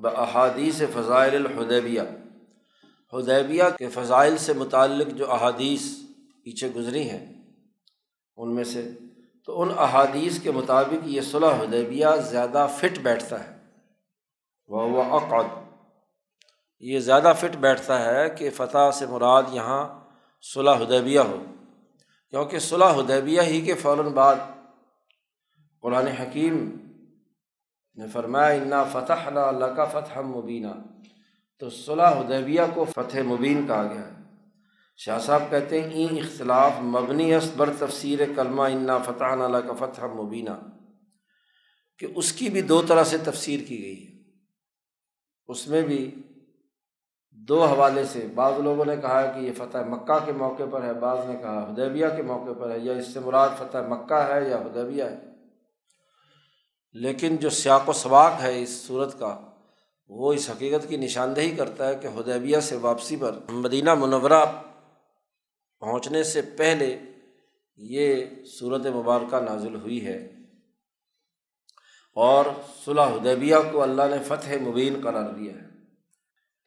احادیث 0.09 0.81
فضائل 0.93 1.45
الحدیبیہ۔ 1.45 2.01
حدیبیہ 3.13 3.63
کے 3.77 3.89
فضائل 3.89 4.37
سے 4.37 4.53
متعلق 4.53 5.07
جو 5.07 5.31
احادیث 5.31 5.81
پیچھے 6.43 6.69
گزری 6.69 7.09
ہیں، 7.09 7.41
ان 8.37 8.55
میں 8.55 8.63
سے، 8.63 8.91
تو 9.45 9.61
ان 9.61 9.69
احادیث 9.77 10.39
کے 10.39 10.51
مطابق 10.51 11.07
یہ 11.07 11.21
صلح 11.21 11.53
حدیبیہ 11.61 12.07
زیادہ 12.29 12.67
فٹ 12.77 12.99
بیٹھتا 12.99 13.43
ہے۔ 13.43 13.57
وہ 14.67 14.81
ہوا 14.81 15.05
اقعد۔ 15.05 15.61
یہ 16.79 16.99
زیادہ 16.99 17.33
فٹ 17.39 17.55
بیٹھتا 17.55 18.05
ہے 18.05 18.29
کہ 18.29 18.49
فتح 18.49 18.91
سے 18.93 19.05
مراد 19.05 19.43
یہاں 19.51 19.99
صلح 20.41 20.71
حدیبیہ 20.71 21.19
ہو، 21.19 21.43
کیونکہ 22.29 22.59
صلح 22.59 22.85
حدیبیہ 22.85 23.41
ہی 23.41 23.61
کے 23.61 23.73
فوراً 23.73 24.05
بعد 24.05 24.35
قرآن 25.81 26.07
حکیم 26.07 26.77
نے 27.95 28.07
فرمایا، 28.07 28.61
انا 28.61 28.83
فتح 28.83 29.37
اللہ 29.37 29.65
کا 29.65 29.85
فتح 29.85 30.19
مبینہ 30.19 30.71
تو 31.59 31.69
صلاح 31.69 32.11
حدیبیہ 32.11 32.61
کو 32.73 32.85
فتح 32.85 33.17
مبین 33.25 33.67
کہا 33.67 33.83
گیا 33.83 34.07
ہے۔ 34.07 34.21
شاہ 34.97 35.19
صاحب 35.19 35.43
کہتے 35.49 35.81
ہیں، 35.81 35.89
این 35.89 36.17
اختلاف 36.17 36.71
مبنی 36.81 37.33
بر 37.57 37.69
تفسیر 37.79 38.19
کلمہ 38.35 38.61
انا 38.61 38.97
فتح 38.97 39.23
اللہ 39.23 39.57
کا 39.57 39.73
فتح 39.73 40.05
مبینہ 40.05 40.51
کہ 41.97 42.07
اس 42.15 42.31
کی 42.33 42.49
بھی 42.49 42.61
دو 42.61 42.81
طرح 42.81 43.03
سے 43.03 43.17
تفسیر 43.17 43.59
کی 43.67 43.83
گئی 43.83 44.07
ہے۔ 44.07 44.11
اس 45.47 45.67
میں 45.67 45.81
بھی 45.81 46.15
دو 47.31 47.65
حوالے 47.65 48.03
سے 48.05 48.27
بعض 48.35 48.53
لوگوں 48.59 48.85
نے 48.85 48.95
کہا 49.01 49.31
کہ 49.31 49.39
یہ 49.39 49.51
فتح 49.57 49.77
مکہ 49.77 50.25
کے 50.25 50.31
موقع 50.31 50.63
پر 50.71 50.83
ہے، 50.83 50.93
بعض 50.93 51.17
نے 51.27 51.35
کہا 51.41 51.69
ہدیبیہ 51.69 52.07
کے 52.15 52.21
موقع 52.21 52.51
پر 52.59 52.71
ہے، 52.71 52.79
یا 52.79 52.93
اس 52.93 53.13
سے 53.13 53.19
مراد 53.19 53.49
فتح 53.57 53.77
مکہ 53.77 54.13
ہے 54.13 54.49
یا 54.49 54.57
ہدیبیہ 54.61 55.03
ہے۔ 55.03 55.30
لیکن 56.93 57.37
جو 57.37 57.49
سیاق 57.49 57.89
و 57.89 57.93
سباق 57.93 58.33
ہے 58.41 58.61
اس 58.61 58.69
صورت 58.69 59.19
کا، 59.19 59.39
وہ 60.07 60.33
اس 60.33 60.49
حقیقت 60.49 60.89
کی 60.89 60.97
نشاندہی 60.97 61.55
کرتا 61.55 61.87
ہے 61.87 61.95
کہ 61.95 62.07
ہدیبیہ 62.07 62.59
سے 62.59 62.75
واپسی 62.75 63.15
پر 63.15 63.39
مدینہ 63.49 63.93
منورہ 63.93 64.45
پہنچنے 65.79 66.23
سے 66.23 66.41
پہلے 66.41 66.99
یہ 67.75 68.25
صورت 68.59 68.85
مبارکہ 68.85 69.39
نازل 69.39 69.75
ہوئی 69.75 70.05
ہے۔ 70.05 70.33
اور 72.15 72.45
صلح 72.85 73.03
حدیبیہ 73.03 73.55
کو 73.71 73.81
اللہ 73.81 74.01
نے 74.09 74.23
فتح 74.23 74.49
مبین 74.61 74.99
قرار 75.03 75.29
دیا 75.29 75.53
ہے۔ 75.53 75.67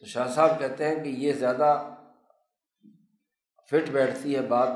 تو 0.00 0.06
شاہ 0.06 0.32
صاحب 0.34 0.58
کہتے 0.58 0.88
ہیں 0.88 1.04
کہ 1.04 1.08
یہ 1.08 1.32
زیادہ 1.32 1.94
فٹ 3.70 3.90
بیٹھتی 3.90 4.36
ہے 4.36 4.40
بات 4.40 4.68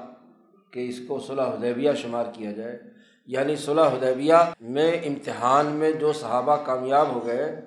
کہ 0.73 0.89
اس 0.89 0.99
کو 1.09 1.21
صلح 1.21 1.43
حدیبیہ 1.43 1.93
شمار 1.93 2.25
کیا 2.33 2.53
جائے۔ 2.53 2.81
یعنی 3.29 3.57
صلح 3.57 3.89
حدیبیہ 3.89 4.35
میں 4.61 4.93
امتحان 4.93 5.67
میں 5.67 5.93
جو 5.93 6.13
صحابہ 6.13 6.57
کامیاب 6.57 7.09
ہو 7.09 7.27
گئے، 7.27 7.61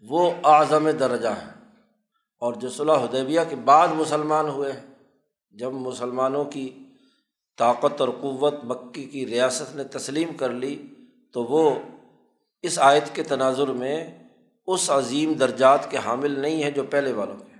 وہ 0.00 0.30
اعظم 0.44 0.90
درجہ 0.90 1.28
ہیں۔ 1.28 1.74
اور 2.38 2.54
جو 2.54 2.68
صلح 2.68 2.92
حدیبیہ 2.92 3.40
کے 3.48 3.56
بعد 3.56 3.88
مسلمان 3.88 4.48
ہوئے 4.48 4.72
ہیں، 4.72 4.94
جب 5.50 5.72
مسلمانوں 5.72 6.44
کی 6.44 6.78
طاقت 7.58 8.00
اور 8.00 8.08
قوت 8.08 8.54
مکی 8.64 9.04
کی 9.04 9.26
ریاست 9.26 9.76
نے 9.76 9.84
تسلیم 9.84 10.36
کر 10.36 10.50
لی، 10.50 10.86
تو 11.32 11.44
وہ 11.44 11.74
اس 12.62 12.78
آیت 12.78 13.14
کے 13.14 13.22
تناظر 13.22 13.66
میں 13.66 14.24
اس 14.66 14.90
عظیم 14.90 15.32
درجات 15.32 15.90
کے 15.90 15.96
حامل 15.96 16.40
نہیں 16.40 16.62
ہیں 16.62 16.70
جو 16.70 16.82
پہلے 16.82 17.12
والوں 17.12 17.36
کے 17.36 17.54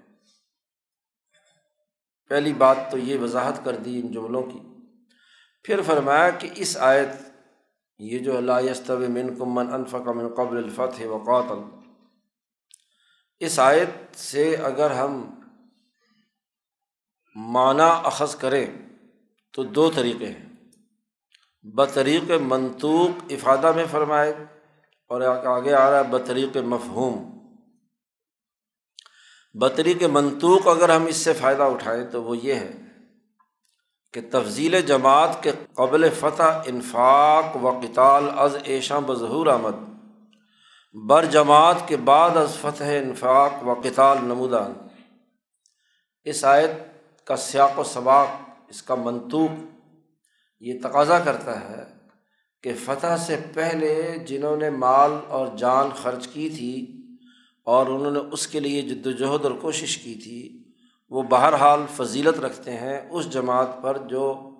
پہلی 2.28 2.52
بات 2.52 2.76
تو 2.90 2.98
یہ 2.98 3.18
وضاحت 3.18 3.64
کر 3.64 3.76
دی 3.76 4.00
ان 4.00 4.12
جملوں 4.12 4.42
کی۔ 4.42 4.73
پھر 5.64 5.82
فرمایا 5.82 6.30
کہ 6.30 6.50
اس 6.54 6.76
آیت 6.80 7.08
یہ 7.98 8.18
جو 8.18 8.36
اللہ 8.36 8.52
من 8.88 9.34
کمن 9.38 9.72
انفق 9.72 10.08
من 10.08 10.34
قبل 10.34 10.56
الفتح 10.56 11.06
و 11.06 11.18
قاتل 11.18 11.88
اس 13.38 13.58
آیت 13.58 14.16
سے 14.16 14.56
اگر 14.56 14.90
ہم 14.90 15.34
معنی 17.34 17.82
اخذ 17.82 18.36
کریں 18.36 18.66
تو 19.52 19.62
دو 19.62 19.90
طریقے 19.90 20.26
ہیں۔ 20.26 20.46
بطریق 21.62 22.30
منطوق 22.30 23.24
افادہ 23.30 23.72
میں 23.72 23.84
فرمائے 23.90 24.34
اور 25.10 25.20
آگے 25.20 25.74
آ 25.74 25.90
رہا 25.90 25.98
ہے 25.98 26.04
بطریق 26.04 26.56
مفہوم۔ 26.56 27.40
بطریق 29.54 30.02
منطوق 30.02 30.68
اگر 30.68 30.88
ہم 30.88 31.06
اس 31.06 31.16
سے 31.16 31.32
فائدہ 31.32 31.62
اٹھائیں 31.62 32.06
تو 32.10 32.22
وہ 32.24 32.36
یہ 32.36 32.54
ہے 32.54 32.83
کہ 34.14 34.20
تفضیل 34.30 34.80
جماعت 34.80 35.42
کے 35.42 35.52
قبل 35.74 36.08
فتح، 36.20 36.42
انفاق 36.66 37.56
و 37.64 37.70
قطال 37.70 38.24
از 38.36 38.56
ایشاں 38.64 39.00
بظہور 39.00 39.46
آمد۔ 39.46 39.74
بر 40.92 41.24
جماعت 41.24 41.88
کے 41.88 41.96
بعد 41.96 42.36
از 42.36 42.56
فتح، 42.60 42.84
انفاق 42.84 43.68
و 43.68 43.74
قطال 43.74 44.18
نمودان 44.22 44.72
اس 46.24 46.44
آیت 46.44 46.70
کا 47.26 47.36
سیاق 47.36 47.78
و 47.78 47.84
سباق، 47.84 48.28
اس 48.68 48.82
کا 48.82 48.94
منطوق 48.94 49.50
یہ 50.60 50.78
تقاضا 50.82 51.18
کرتا 51.18 51.60
ہے 51.60 51.84
کہ 52.62 52.72
فتح 52.84 53.16
سے 53.16 53.36
پہلے 53.54 54.18
جنہوں 54.26 54.56
نے 54.56 54.70
مال 54.70 55.10
اور 55.28 55.46
جان 55.56 55.88
خرچ 56.02 56.28
کی 56.28 56.48
تھی 56.48 57.02
اور 57.64 57.86
انہوں 57.86 58.12
نے 58.12 58.20
اس 58.32 58.46
کے 58.46 58.60
لیے 58.60 58.82
جد 58.82 59.06
وجہد 59.06 59.44
اور 59.44 59.52
کوشش 59.60 59.98
کی 59.98 60.14
تھی 60.14 60.63
وہ 61.08 61.22
بہرحال 61.22 61.80
فضیلت 61.96 62.40
رکھتے 62.40 62.76
ہیں 62.76 63.10
اس 63.10 63.30
جماعت 63.30 63.82
پر 63.82 63.98
جو 63.98 64.50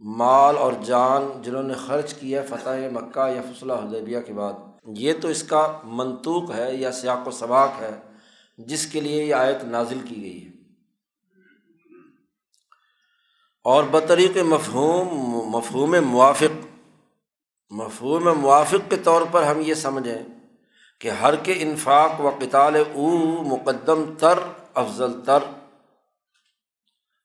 مال 0.00 0.58
اور 0.58 0.72
جان 0.72 1.42
جنہوں 1.42 1.62
نے 1.62 1.74
خرچ 1.74 2.14
کیا 2.14 2.42
فتح 2.48 2.70
مکہ 2.92 3.28
یا 3.28 3.42
فصلہ 3.42 3.72
حدیبیہ 3.72 4.20
کے 4.20 4.32
بعد۔ 4.32 4.52
یہ 4.84 5.12
تو 5.20 5.28
اس 5.28 5.42
کا 5.42 5.80
منطوق 5.84 6.50
ہے 6.50 6.76
یا 6.76 6.92
سیاق 6.92 7.28
و 7.28 7.30
سباق 7.30 7.70
ہے 7.80 7.90
جس 8.58 8.86
کے 8.86 9.00
لیے 9.00 9.24
یہ 9.24 9.34
آیت 9.34 9.64
نازل 9.64 9.98
کی 10.08 10.22
گئی 10.22 10.46
ہے۔ 10.46 10.50
اور 13.64 13.84
بطریق 13.90 14.36
مفہوم 14.36 15.08
مفہوم 15.56 15.96
موافق 16.02 16.66
مفہوم 17.70 18.38
موافق 18.38 18.90
کے 18.90 18.96
طور 18.96 19.22
پر 19.30 19.42
ہم 19.42 19.60
یہ 19.60 19.74
سمجھیں 19.74 20.22
کہ 20.98 21.08
ہر 21.08 21.36
کے 21.36 21.54
انفاق 21.60 22.20
و 22.20 22.30
قطال 22.30 22.76
او 22.76 23.10
مقدم 23.42 24.04
تر 24.18 24.38
افضل 24.80 25.20
تر۔ 25.24 25.38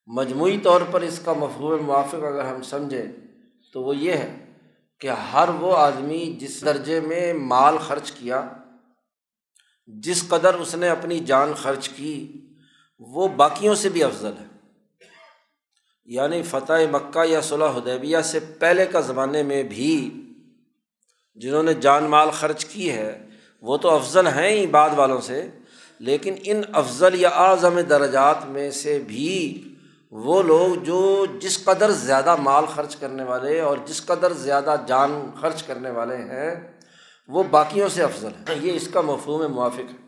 مجموعی 0.07 0.57
طور 0.57 0.81
پر 0.91 1.01
اس 1.01 1.19
کا 1.25 1.33
مفہوم 1.33 1.85
موافق 1.85 2.15
اگر 2.15 2.45
ہم 2.45 2.63
سمجھیں 2.63 3.05
تو 3.73 3.83
وہ 3.83 3.95
یہ 3.95 4.11
ہے 4.11 4.53
کہ 4.99 5.07
ہر 5.07 5.49
وہ 5.49 5.77
آدمی 5.77 6.35
جس 6.39 6.61
درجے 6.61 6.99
میں 6.99 7.33
مال 7.33 7.77
خرچ 7.77 8.11
کیا، 8.11 8.49
جس 9.87 10.29
قدر 10.29 10.53
اس 10.53 10.75
نے 10.75 10.89
اپنی 10.89 11.19
جان 11.19 11.53
خرچ 11.53 11.89
کی، 11.89 12.41
وہ 12.99 13.27
باقیوں 13.27 13.75
سے 13.75 13.89
بھی 13.89 14.03
افضل 14.03 14.31
ہے۔ 14.39 14.45
یعنی 16.05 16.43
فتح 16.43 16.73
مکہ 16.91 17.25
یا 17.25 17.41
صلاح 17.41 17.69
حدیبیہ 17.69 18.21
سے 18.23 18.39
پہلے 18.39 18.85
کا 18.85 19.01
زمانے 19.01 19.43
میں 19.43 19.63
بھی 19.63 20.21
جنہوں 21.35 21.63
نے 21.63 21.73
جان 21.73 22.03
مال 22.03 22.29
خرچ 22.31 22.65
کی 22.65 22.91
ہے، 22.91 23.27
وہ 23.61 23.77
تو 23.77 23.89
افضل 23.89 24.27
ہیں 24.27 24.49
ہی 24.49 24.67
بعد 24.67 24.89
والوں 24.95 25.21
سے۔ 25.21 25.49
لیکن 25.99 26.35
ان 26.43 26.61
افضل 26.73 27.21
یا 27.21 27.29
اعظم 27.29 27.79
درجات 27.79 28.45
میں 28.45 28.71
سے 28.71 28.99
بھی 28.99 29.61
وہ 30.11 30.43
لوگ 30.43 30.83
جو 30.83 31.25
جس 31.39 31.63
قدر 31.63 31.91
زیادہ 31.91 32.35
مال 32.35 32.65
خرچ 32.65 32.95
کرنے 32.95 33.23
والے 33.23 33.61
اور 33.61 33.77
جس 33.85 34.05
قدر 34.05 34.33
زیادہ 34.33 34.75
جان 34.87 35.31
خرچ 35.41 35.63
کرنے 35.63 35.89
والے 35.89 36.17
ہیں، 36.17 36.79
وہ 37.27 37.43
باقیوں 37.43 37.89
سے 37.89 38.03
افضل 38.03 38.27
ہیں۔ 38.27 38.55
یہ 38.61 38.73
اس 38.73 38.87
کا 38.93 39.01
مفہوم 39.01 39.53
موافق 39.53 39.79
ہے۔ 39.79 40.05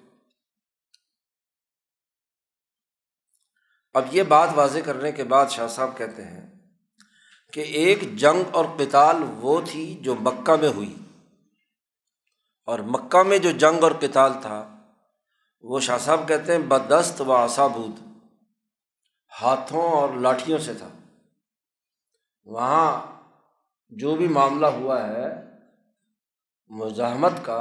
اب 3.93 4.05
یہ 4.11 4.23
بات 4.23 4.49
واضح 4.55 4.79
کرنے 4.85 5.11
کے 5.11 5.23
بعد 5.23 5.45
شاہ 5.49 5.67
صاحب 5.67 5.97
کہتے 5.97 6.23
ہیں 6.23 6.47
کہ 7.53 7.59
ایک 7.59 8.17
جنگ 8.17 8.43
اور 8.51 8.65
کتال 8.77 9.15
وہ 9.41 9.61
تھی 9.65 9.97
جو 10.01 10.15
مکہ 10.15 10.55
میں 10.61 10.69
ہوئی۔ 10.69 10.95
اور 12.65 12.79
مکہ 12.79 13.23
میں 13.23 13.37
جو 13.37 13.51
جنگ 13.51 13.83
اور 13.83 13.91
کتال 13.91 14.31
تھا 14.41 14.76
وہ 15.61 15.79
شاہ 15.79 15.97
صاحب 15.97 16.27
کہتے 16.27 16.51
ہیں، 16.51 16.59
بدست 16.59 17.21
و 17.21 17.31
آسابود 17.31 17.99
ہاتھوں 19.41 19.83
اور 19.83 20.09
لاٹھیوں 20.09 20.59
سے 20.59 20.73
تھا۔ 20.73 20.87
وہاں 22.45 23.01
جو 23.89 24.15
بھی 24.15 24.27
معاملہ 24.27 24.67
ہوا 24.67 25.07
ہے، 25.07 25.25
مزاحمت 26.69 27.31
کا، 27.43 27.57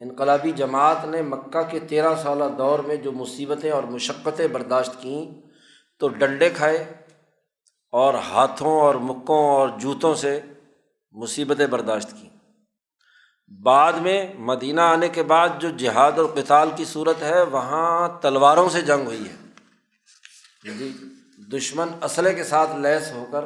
انقلابی 0.00 0.52
جماعت 0.52 1.04
نے 1.04 1.22
مکہ 1.22 1.62
کے 1.70 1.80
تیرہ 1.80 2.14
سالہ 2.14 2.44
دور 2.58 2.78
میں 2.78 2.96
جو 2.96 3.12
مصیبتیں 3.12 3.70
اور 3.70 3.82
مشقتیں 3.82 4.48
برداشت 4.48 5.00
کیں، 5.00 5.48
تو 5.98 6.08
ڈنڈے 6.08 6.50
کھائے 6.50 6.92
اور 7.92 8.14
ہاتھوں 8.14 8.80
اور 8.80 8.94
مکوں 8.94 9.44
اور 9.50 9.68
جوتوں 9.68 10.14
سے 10.14 10.40
مصیبتیں 11.12 11.66
برداشت 11.66 12.10
کیں۔ 12.10 12.25
بعد 13.48 13.92
میں 13.92 14.34
مدینہ 14.38 14.80
آنے 14.80 15.08
کے 15.08 15.22
بعد 15.22 15.48
جو 15.58 15.70
جہاد 15.70 16.12
اور 16.12 16.26
قتال 16.26 16.70
کی 16.76 16.84
صورت 16.84 17.22
ہے، 17.22 17.42
وہاں 17.42 18.08
تلواروں 18.22 18.68
سے 18.68 18.80
جنگ 18.80 19.06
ہوئی 19.06 19.28
ہے۔ 19.28 19.36
جی 20.72 20.92
دشمن 21.52 21.88
اسلحے 22.02 22.34
کے 22.34 22.44
ساتھ 22.44 22.76
لیس 22.76 23.12
ہو 23.12 23.26
کر 23.32 23.44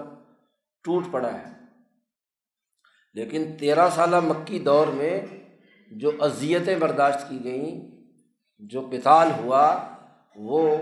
ٹوٹ 0.85 1.05
پڑا 1.11 1.33
ہے۔ 1.33 1.45
لیکن 3.15 3.57
تیرہ 3.61 3.91
سالہ 3.91 4.21
مکی 4.21 4.59
دور 4.59 4.87
میں 4.87 5.21
جو 5.91 6.11
اذیتیں 6.21 6.77
برداشت 6.77 7.29
کی 7.29 7.45
گئیں، 7.45 7.81
جو 8.59 8.81
کتال 8.81 9.29
ہوا، 9.39 9.89
وہ 10.37 10.77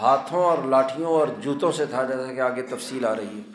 ہاتھوں 0.00 0.44
اور 0.44 0.58
لاٹھیوں 0.58 1.10
اور 1.10 1.28
جوتوں 1.40 1.72
سے 1.72 1.86
تھا، 1.86 2.02
جیسا 2.02 2.32
کہ 2.32 2.40
آگے 2.40 2.62
تفصیل 2.62 3.04
آ 3.04 3.16
رہی 3.16 3.38
ہے۔ 3.38 3.52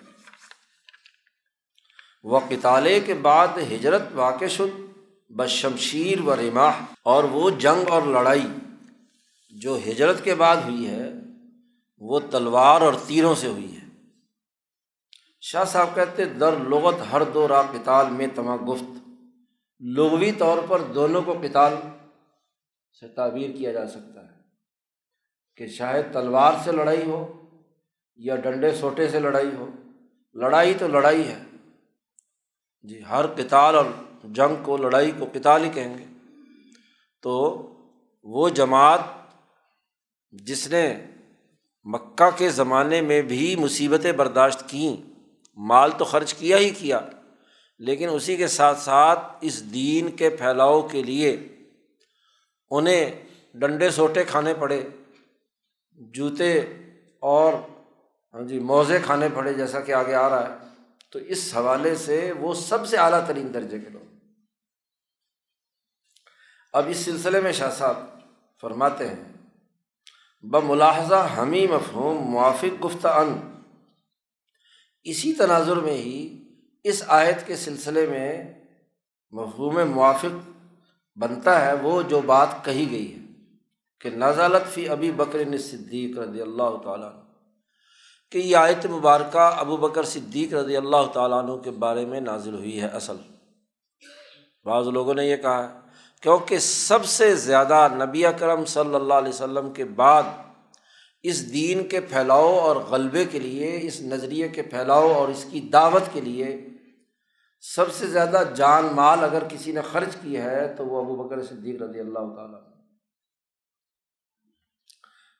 وہ 2.23 2.39
کتالے 2.49 2.99
کے 2.99 3.13
بعد 3.13 3.47
ہجرت 3.47 4.01
واقع 4.13 4.45
شد۔ 4.45 4.90
بشمشیر 5.35 6.21
و 6.21 6.35
رماح 6.35 6.71
اور 7.03 7.23
وہ 7.23 7.49
جنگ 7.49 7.89
اور 7.89 8.01
لڑائی 8.01 8.47
جو 9.49 9.75
ہجرت 9.75 10.23
کے 10.23 10.35
بعد 10.35 10.57
ہوئی 10.57 10.87
ہے، 10.87 11.13
وہ 11.97 12.19
تلوار 12.31 12.81
اور 12.81 12.93
تیروں 13.07 13.35
سے 13.35 13.47
ہوئی 13.47 13.75
ہے۔ 13.75 13.81
شاہ 15.41 15.63
صاحب 15.63 15.95
کہتے، 15.95 16.25
در 16.25 16.51
لغت 16.57 16.95
ہر 17.11 17.23
دو 17.23 17.47
را 17.47 17.61
کتال 17.61 18.09
میں 18.09 18.27
تما 18.35 18.55
گفت۔ 18.55 19.09
لغوی 19.79 20.31
طور 20.31 20.57
پر 20.67 20.81
دونوں 20.81 21.21
کو 21.21 21.33
کتال 21.33 21.73
سے 22.99 23.07
تعبیر 23.07 23.49
کیا 23.49 23.71
جا 23.71 23.87
سکتا 23.87 24.23
ہے۔ 24.23 24.41
کہ 25.57 25.67
شاید 25.67 26.05
تلوار 26.13 26.53
سے 26.63 26.71
لڑائی 26.71 27.03
ہو 27.03 27.41
یا 28.15 28.35
ڈنڈے 28.35 28.75
سوٹے 28.75 29.09
سے 29.09 29.19
لڑائی 29.19 29.49
ہو۔ 29.55 29.69
لڑائی 30.33 30.73
تو 30.73 30.87
لڑائی 30.87 31.27
ہے۔ 31.27 31.43
جی 32.81 33.01
ہر 33.09 33.25
کتال 33.27 33.75
اور 33.75 33.85
جنگ 34.23 34.63
کو، 34.63 34.77
لڑائی 34.77 35.11
کو 35.19 35.25
کتال 35.25 35.63
ہی 35.63 35.69
کہیں 35.69 35.97
گے۔ 35.97 36.03
تو 37.21 37.67
وہ 38.23 38.49
جماعت 38.49 38.99
جس 40.31 40.67
نے 40.67 41.05
مکہ 41.83 42.37
کے 42.37 42.49
زمانے 42.49 43.01
میں 43.01 43.21
بھی 43.21 43.55
مصیبتیں 43.55 44.11
برداشت 44.11 44.69
کیں، 44.69 45.09
مال 45.57 45.91
تو 45.97 46.05
خرچ 46.05 46.33
کیا 46.33 46.57
ہی 46.57 46.69
کیا، 46.69 46.99
لیکن 47.79 48.09
اسی 48.11 48.37
کے 48.37 48.47
ساتھ 48.47 48.79
ساتھ 48.79 49.19
اس 49.41 49.73
دین 49.73 50.11
کے 50.11 50.29
پھیلاؤ 50.29 50.87
کے 50.87 51.03
لیے 51.03 51.47
انہیں 52.69 53.23
ڈنڈے 53.53 53.89
سوٹے 53.89 54.23
کھانے 54.23 54.53
پڑے، 54.53 54.87
جوتے 55.93 56.59
اور 57.19 57.53
ہاں 58.33 58.41
جی 58.41 58.59
موزے 58.59 58.99
کھانے 59.05 59.27
پڑے 59.33 59.53
جیسا 59.53 59.79
کہ 59.79 59.91
آگے 59.91 60.13
آ 60.13 60.29
رہا 60.29 60.49
ہے۔ 60.49 60.67
تو 61.11 61.19
اس 61.19 61.51
حوالے 61.55 61.95
سے 61.95 62.31
وہ 62.39 62.53
سب 62.53 62.87
سے 62.87 62.97
اعلیٰ 62.97 63.27
ترین 63.27 63.53
درجے 63.53 63.79
کے 63.79 63.89
لوگ۔ 63.89 64.10
اب 66.73 66.85
اس 66.87 66.97
سلسلے 66.97 67.41
میں 67.41 67.51
شاہ 67.51 67.69
صاحب 67.69 67.95
فرماتے 68.61 69.07
ہیں، 69.07 69.23
بملاحظہ 70.43 71.15
ہمیں 71.15 71.67
مفہوم 71.67 72.17
موافق 72.17 72.85
گفت 72.85 73.05
ان۔ 73.05 73.39
اسی 75.03 75.33
تناظر 75.33 75.75
میں 75.75 75.93
ہی 75.93 76.45
اس 76.83 77.03
آیت 77.07 77.47
کے 77.47 77.55
سلسلے 77.55 78.05
میں 78.05 78.53
مفہوم 79.31 79.79
موافق 79.91 80.49
بنتا 81.15 81.65
ہے 81.65 81.73
وہ 81.73 82.01
جو 82.01 82.21
بات 82.21 82.47
کہی 82.65 82.91
گئی 82.91 83.15
ہے 83.15 83.19
کہ 83.99 84.09
نازالت 84.09 84.73
فی 84.73 84.89
ابی 84.89 85.11
بکر 85.11 85.57
صدیق 85.57 86.17
رضی 86.19 86.41
اللہ 86.41 86.77
تعالیٰ 86.83 87.11
کہ 88.29 88.37
یہ 88.37 88.57
آیت 88.57 88.85
مبارکہ 88.85 89.49
ابو 89.57 89.77
بکر 89.77 90.03
صدیق 90.03 90.53
رضی 90.53 90.77
اللہ 90.77 91.11
تعالیٰ 91.13 91.43
عنہ 91.43 91.57
کے 91.57 91.71
بارے 91.71 92.05
میں 92.05 92.21
نازل 92.21 92.53
ہوئی 92.53 92.81
ہے 92.81 92.87
اصل۔ 92.87 93.15
بعض 94.65 94.87
لوگوں 94.87 95.13
نے 95.13 95.25
یہ 95.25 95.35
کہا 95.35 95.63
ہے 95.63 95.80
کیونکہ 96.21 96.57
سب 96.59 97.05
سے 97.05 97.35
زیادہ 97.35 97.87
نبی 97.93 98.25
اکرم 98.25 98.65
صلی 98.65 98.95
اللہ 98.95 99.13
علیہ 99.13 99.29
وسلم 99.29 99.73
کے 99.73 99.85
بعد 99.85 100.23
اس 101.23 101.53
دین 101.53 101.87
کے 101.87 102.01
پھیلاؤ 102.01 102.59
اور 102.59 102.75
غلبے 102.75 103.25
کے 103.25 103.39
لیے، 103.39 103.79
اس 103.81 104.01
نظریے 104.01 104.49
کے 104.49 104.61
پھیلاؤ 104.61 105.13
اور 105.13 105.27
اس 105.27 105.45
کی 105.51 105.59
دعوت 105.61 106.03
کے 106.13 106.21
لیے 106.21 106.67
سب 107.61 107.91
سے 107.91 108.07
زیادہ 108.07 108.43
جان 108.55 108.85
مال 108.85 109.23
اگر 109.23 109.43
کسی 109.49 109.71
نے 109.71 109.81
خرچ 109.81 110.15
کیا 110.21 110.43
ہے 110.43 110.73
تو 110.73 110.85
وہ 110.85 111.01
ابو 111.01 111.15
بکر 111.15 111.43
صدیق 111.43 111.81
رضی 111.81 111.99
اللہ 111.99 112.35
تعالیٰ 112.35 112.59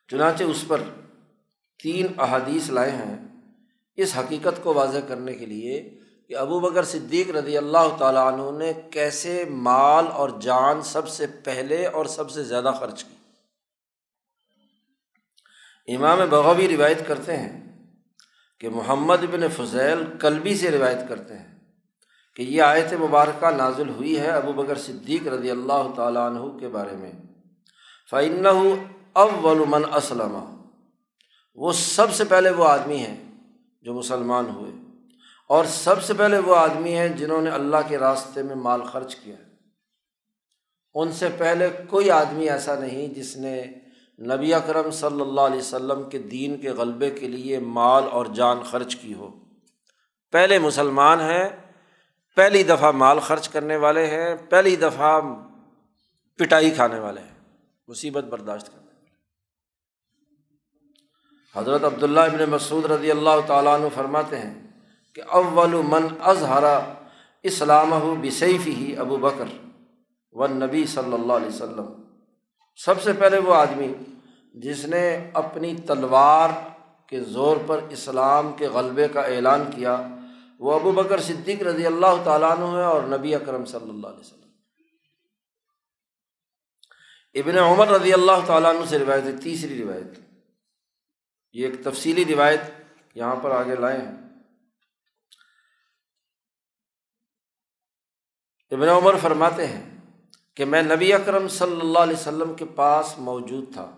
چنانچہ 0.08 0.44
اس 0.44 0.64
پر 0.68 0.80
تین 1.82 2.06
احادیث 2.18 2.70
لائے 2.70 2.90
ہیں۔ 2.90 3.16
اس 3.96 4.16
حقیقت 4.18 4.62
کو 4.62 4.74
واضح 4.74 4.98
کرنے 5.08 5.34
کے 5.34 5.46
لیے 5.46 6.01
کہ 6.28 6.36
ابو 6.36 6.60
بکر 6.60 6.84
صدیق 6.84 7.30
رضی 7.30 7.56
اللہ 7.56 7.96
تعالیٰ 7.98 8.32
عنہ 8.32 8.58
نے 8.58 8.72
کیسے 8.90 9.44
مال 9.50 10.04
اور 10.12 10.28
جان 10.40 10.82
سب 10.82 11.08
سے 11.08 11.26
پہلے 11.26 11.86
اور 11.86 12.04
سب 12.04 12.30
سے 12.30 12.44
زیادہ 12.44 12.72
خرچ 12.80 13.04
کی۔ 13.04 13.14
امام 15.94 16.18
بغوی 16.30 16.76
روایت 16.76 17.06
کرتے 17.06 17.36
ہیں 17.36 17.72
کہ 18.60 18.68
محمد 18.68 19.24
بن 19.30 19.48
فضیل 19.48 20.04
کلبی 20.20 20.56
سے 20.56 20.70
روایت 20.70 21.08
کرتے 21.08 21.38
ہیں 21.38 21.58
کہ 22.36 22.42
یہ 22.42 22.62
آیت 22.62 22.92
مبارکہ 22.92 23.50
نازل 23.50 23.88
ہوئی 23.88 24.20
ہے 24.20 24.30
ابو 24.30 24.52
بکر 24.52 24.78
صدیق 24.78 25.26
رضی 25.26 25.50
اللہ 25.50 25.92
تعالیٰ 25.96 26.30
عنہ 26.30 26.58
کے 26.58 26.68
بارے 26.68 26.96
میں۔ 26.96 27.12
فعن 28.10 28.46
اول 29.12 29.64
من 29.68 29.82
اسلم 29.94 30.38
وہ 31.54 31.72
سب 31.72 32.12
سے 32.12 32.24
پہلے 32.24 32.50
وہ 32.50 32.64
آدمی 32.64 32.96
ہیں 32.96 33.24
جو 33.82 33.94
مسلمان 33.94 34.48
ہوئے۔ 34.48 34.81
اور 35.52 35.64
سب 35.64 36.02
سے 36.02 36.14
پہلے 36.14 36.38
وہ 36.38 36.56
آدمی 36.56 36.94
ہیں 36.94 37.08
جنہوں 37.08 37.42
نے 37.42 37.50
اللہ 37.50 37.76
کے 37.88 37.98
راستے 37.98 38.42
میں 38.42 38.54
مال 38.54 38.82
خرچ 38.82 39.16
کیا 39.16 39.36
ہے۔ 39.38 39.44
ان 40.94 41.12
سے 41.12 41.28
پہلے 41.38 41.68
کوئی 41.88 42.10
آدمی 42.10 42.48
ایسا 42.48 42.74
نہیں 42.74 43.14
جس 43.14 43.36
نے 43.36 43.64
نبی 44.18 44.54
اکرم 44.54 44.90
صلی 44.90 45.20
اللہ 45.20 45.40
علیہ 45.40 45.58
وسلم 45.58 46.08
کے 46.10 46.18
دین 46.18 46.60
کے 46.60 46.70
غلبے 46.70 47.10
کے 47.10 47.28
لیے 47.28 47.58
مال 47.58 48.04
اور 48.10 48.26
جان 48.26 48.62
خرچ 48.62 48.96
کی 48.96 49.14
ہو۔ 49.14 49.30
پہلے 50.30 50.58
مسلمان 50.58 51.20
ہیں، 51.20 51.48
پہلی 52.36 52.62
دفعہ 52.62 52.90
مال 52.90 53.18
خرچ 53.20 53.48
کرنے 53.48 53.76
والے 53.76 54.06
ہیں، 54.06 54.36
پہلی 54.48 54.76
دفعہ 54.76 55.20
پٹائی 56.36 56.70
کھانے 56.70 56.98
والے 56.98 57.20
ہیں، 57.20 57.38
مصیبت 57.88 58.24
برداشت 58.24 58.66
کرنے 58.66 58.86
والے 58.86 59.10
حضرت 61.56 61.84
عبداللہ 61.84 62.20
ابن 62.20 62.50
مسعود 62.50 62.84
رضی 62.84 63.10
اللہ 63.10 63.46
تعالیٰ 63.46 63.80
عنہ 63.80 63.86
فرماتے 63.94 64.38
ہیں 64.38 64.71
کہ 65.14 65.22
اول 65.22 65.70
من 65.70 66.06
اظہرا 66.20 66.92
اسلام 67.42 68.20
بصیف 68.22 68.66
ہی 68.66 68.96
ابو 68.96 69.16
بکر 69.16 69.44
و 70.32 70.46
نبی 70.46 70.86
صلی 70.86 71.14
اللہ 71.14 71.32
علیہ 71.32 71.48
وسلم۔ 71.48 72.02
سب 72.76 73.02
سے 73.02 73.12
پہلے 73.12 73.38
وہ 73.38 73.54
آدمی 73.54 73.94
جس 74.54 74.84
نے 74.84 75.30
اپنی 75.34 75.76
تلوار 75.76 76.50
کے 77.06 77.20
زور 77.20 77.56
پر 77.66 77.80
اسلام 77.90 78.52
کے 78.52 78.68
غلبے 78.68 79.08
کا 79.08 79.20
اعلان 79.20 79.64
کیا، 79.74 80.08
وہ 80.58 80.72
ابو 80.72 80.92
بکر 80.92 81.20
صدیق 81.20 81.62
رضی 81.62 81.86
اللہ 81.86 82.22
تعالیٰ 82.24 82.50
عنہ 82.50 82.76
ہے 82.76 82.84
اور 82.84 83.02
نبی 83.02 83.34
اکرم 83.34 83.64
صلی 83.64 83.90
اللہ 83.90 84.06
علیہ 84.06 84.20
وسلم۔ 84.20 84.42
ابن 87.34 87.58
عمر 87.58 87.88
رضی 87.88 88.12
اللہ 88.12 88.46
تعالیٰ 88.46 88.76
عنہ 88.76 88.84
سے 88.84 88.98
روایت 88.98 89.24
ہے، 89.24 89.36
تیسری 89.42 89.82
روایت۔ 89.82 90.18
یہ 91.52 91.66
ایک 91.66 91.84
تفصیلی 91.84 92.34
روایت 92.34 92.60
یہاں 93.14 93.36
پر 93.36 93.50
آگے 93.50 93.74
لائے 93.74 93.98
ہیں۔ 93.98 94.21
ابن 98.72 98.88
عمر 98.88 99.16
فرماتے 99.22 99.66
ہیں 99.66 99.98
کہ 100.54 100.64
میں 100.64 100.82
نبی 100.82 101.12
اکرم 101.12 101.48
صلی 101.48 101.80
اللہ 101.80 101.98
علیہ 101.98 102.16
وسلم 102.16 102.54
کے 102.54 102.64
پاس 102.64 103.18
موجود 103.18 103.72
تھا 103.72 103.90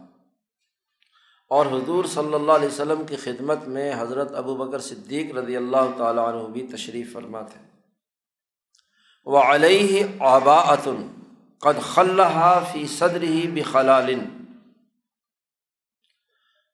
اور 1.51 1.67
حضور 1.67 2.05
صلی 2.05 2.35
اللہ 2.35 2.53
علیہ 2.53 2.69
وسلم 2.69 3.05
کی 3.07 3.17
خدمت 3.17 3.69
میں 3.69 3.93
حضرت 3.99 4.35
ابو 4.35 4.55
بکر 4.55 4.79
صدیق 4.79 5.35
رضی 5.35 5.57
اللہ 5.57 5.93
تعالیٰ 5.99 6.25
عنہ 6.33 6.49
بھی 6.49 6.67
تشریف 6.67 7.13
فرما 7.13 7.43
تھے 7.43 7.61
وہ 9.27 9.43
علیہ 9.43 10.05
آباۃن 10.21 11.07
قد 11.63 11.81
خلحہ 11.83 12.65
فی 12.73 12.87
صدر 12.87 13.23
ہی 13.23 13.47
بخلالن۔ 13.51 14.25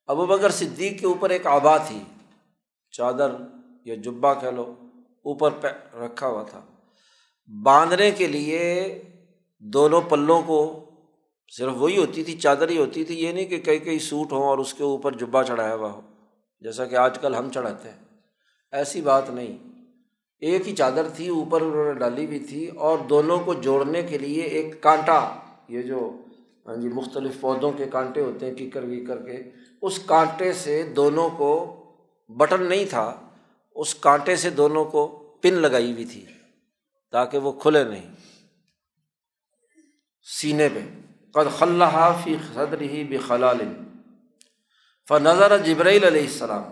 ابو 0.07 0.25
بکر 0.25 0.51
صدیق 0.51 0.99
کے 0.99 1.05
اوپر 1.05 1.29
ایک 1.29 1.47
آبا 1.47 1.77
تھی، 1.77 2.01
چادر 2.91 3.35
یا 3.85 3.95
جبا 3.95 4.33
کہہ 4.33 4.47
لو، 4.47 4.73
اوپر 5.23 5.51
پہ 5.51 5.67
رکھا 5.95 6.27
ہوا 6.27 6.43
تھا۔ 6.43 6.61
باندھنے 7.63 8.11
کے 8.11 8.27
لیے 8.27 9.03
دونوں 9.59 10.01
پلوں 10.01 10.41
کو 10.45 10.85
صرف 11.57 11.71
وہی 11.75 11.97
ہوتی 11.97 12.23
تھی، 12.23 12.33
چادر 12.33 12.69
ہی 12.69 12.77
ہوتی 12.77 13.03
تھی، 13.03 13.23
یہ 13.23 13.31
نہیں 13.31 13.45
کہ 13.45 13.59
کئی 13.59 13.79
کئی 13.79 13.99
سوٹ 13.99 14.31
ہوں 14.31 14.43
اور 14.43 14.57
اس 14.57 14.73
کے 14.73 14.83
اوپر 14.83 15.11
جبا 15.11 15.43
چڑھایا 15.43 15.75
ہوا 15.75 15.91
ہو، 15.91 16.01
جیسا 16.61 16.85
کہ 16.85 16.95
آج 16.95 17.19
کل 17.19 17.35
ہم 17.35 17.49
چڑھاتے 17.49 17.89
ہیں۔ 17.89 17.97
ایسی 18.71 19.01
بات 19.01 19.29
نہیں۔ 19.29 19.57
ایک 20.39 20.67
ہی 20.67 20.75
چادر 20.75 21.09
تھی، 21.09 21.27
اوپر 21.27 21.61
انہوں 21.61 21.85
نے 21.85 21.93
ڈالی 21.93 22.25
ہوئی 22.25 22.39
تھی 22.39 22.67
اور 22.67 22.97
دونوں 22.97 23.39
کو 23.39 23.53
جوڑنے 23.53 24.03
کے 24.03 24.17
لیے 24.17 24.41
ایک 24.41 24.83
کانٹا، 24.83 25.35
یہ 25.69 25.81
جو 25.81 26.11
ہاں 26.65 26.75
جی 26.75 26.89
مختلف 26.89 27.41
پودوں 27.41 27.71
کے 27.71 27.85
کانٹے 27.85 28.21
ہوتے 28.21 28.45
ہیں، 28.45 28.55
کیکر 28.55 28.83
ویکر 28.83 29.17
کے، 29.17 29.43
اس 29.81 29.99
کانٹے 29.99 30.53
سے 30.53 30.83
دونوں 30.83 31.29
کو 31.37 31.75
بٹن 32.29 32.63
نہیں 32.63 32.85
تھا، 32.85 33.15
اس 33.75 33.95
کانٹے 33.95 34.35
سے 34.35 34.49
دونوں 34.49 34.85
کو 34.85 35.07
پن 35.41 35.53
لگائی 35.53 35.91
ہوئی 35.91 36.05
تھی۔ 36.05 36.25
تاکہ 37.11 37.37
وہ 37.37 37.51
کھلے 37.51 37.83
نہیں۔ 37.83 38.15
سینے 40.39 40.69
پہ۔ 40.73 40.79
قد 41.31 41.59
خلحہ 41.59 42.21
فی 42.23 42.37
صدر 42.53 42.81
ہی 42.81 43.03
بخلال۔ 43.03 43.59
فنظر 45.07 45.57
جبرائیل 45.57 46.03
علیہ 46.03 46.21
السلام۔ 46.21 46.63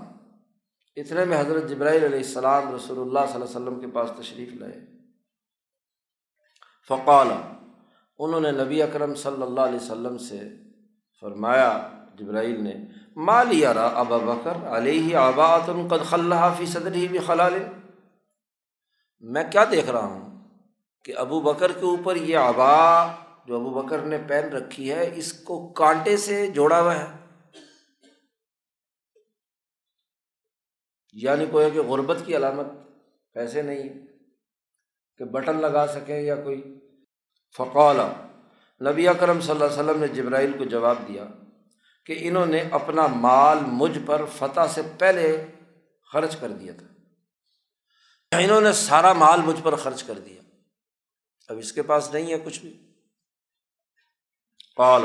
اتنے 0.95 1.25
میں 1.25 1.39
حضرت 1.39 1.69
جبرائیل 1.69 2.03
علیہ 2.03 2.17
السلام 2.17 2.75
رسول 2.75 2.99
اللہ 2.99 3.19
صلی 3.25 3.41
اللہ 3.41 3.45
علیہ 3.45 3.67
وسلم 3.67 3.79
کے 3.79 3.87
پاس 3.87 4.09
تشریف 4.19 4.53
لائے۔ 4.53 4.79
فقال۔ 6.87 7.27
انہوں 8.19 8.39
نے 8.39 8.51
نبی 8.51 8.81
اکرم 8.81 9.15
صلی 9.15 9.41
اللہ 9.41 9.61
علیہ 9.61 9.79
وسلم 9.79 10.17
سے 10.17 10.49
فرمایا، 11.21 11.89
جبرائیل 12.15 12.63
نے 12.63 12.73
مالی 13.15 13.65
را 13.65 13.87
ابا 13.87 14.17
بکر 14.17 14.77
علیہ 14.77 15.15
آبات 15.15 15.65
قد 15.65 16.09
خلحہ 16.09 16.53
فی 16.57 16.65
صدر 16.65 16.93
ہی 16.93 17.07
بخلال۔ 17.07 17.53
میں 19.19 19.43
کیا 19.51 19.65
دیکھ 19.71 19.89
رہا 19.89 20.05
ہوں؟ 20.05 20.28
کہ 21.03 21.17
ابو 21.17 21.41
بکر 21.41 21.71
کے 21.71 21.85
اوپر 21.85 22.15
یہ 22.15 22.37
آبا 22.37 23.07
جو 23.45 23.55
ابو 23.55 23.69
بکر 23.69 23.99
نے 23.99 24.17
پہن 24.17 24.49
رکھی 24.53 24.91
ہے، 24.91 25.11
اس 25.15 25.33
کو 25.33 25.73
کانٹے 25.73 26.17
سے 26.17 26.47
جوڑا 26.47 26.81
ہوا 26.81 26.95
ہے۔ 26.95 27.05
یعنی 31.13 31.45
کوئی 31.45 31.71
کہ 31.71 31.81
غربت 31.81 32.17
کی 32.25 32.35
علامت، 32.35 32.65
پیسے 33.33 33.61
نہیں، 33.61 33.89
کہ 35.17 35.25
بٹن 35.25 35.61
لگا 35.61 35.87
سکیں 35.87 36.21
یا 36.21 36.35
کوئی۔ 36.35 36.79
فقول 37.57 37.97
نبی 38.89 39.07
اکرم 39.07 39.41
صلی 39.41 39.51
اللہ 39.51 39.63
علیہ 39.63 39.73
وسلم 39.73 39.99
نے 39.99 40.07
جبرائیل 40.07 40.57
کو 40.57 40.63
جواب 40.63 40.95
دیا 41.07 41.23
کہ 42.05 42.15
انہوں 42.19 42.45
نے 42.45 42.63
اپنا 42.71 43.07
مال 43.07 43.57
مجھ 43.67 43.99
پر 44.05 44.25
فتح 44.25 44.61
سے 44.69 44.81
پہلے 44.99 45.45
خرچ 46.13 46.35
کر 46.35 46.51
دیا 46.51 46.73
تھا۔ 46.77 46.85
یعنی 48.31 48.43
انہوں 48.43 48.61
نے 48.61 48.73
سارا 48.73 49.13
مال 49.13 49.41
مجھ 49.41 49.61
پر 49.63 49.75
خرچ 49.75 50.03
کر 50.03 50.19
دیا۔ 50.19 50.38
اب 51.49 51.57
اس 51.57 51.71
کے 51.71 51.81
پاس 51.81 52.13
نہیں 52.13 52.33
ہے 52.33 52.39
کچھ 52.45 52.59
بھی۔ 52.59 52.93
قال، 54.75 55.01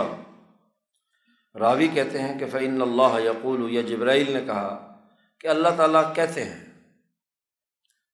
راوی 1.59 1.88
کہتے 1.88 2.22
ہیں 2.22 2.38
کہ 2.38 2.46
فعن 2.50 2.83
اللہ 2.83 3.20
یقول 3.20 3.72
یا 3.72 3.80
جبرائیل 3.80 4.33
نے 4.33 4.44
کہا 4.44 5.00
کہ 5.40 5.46
اللہ 5.46 5.68
تعالیٰ 5.76 6.14
کہتے 6.14 6.44
ہیں 6.44 6.64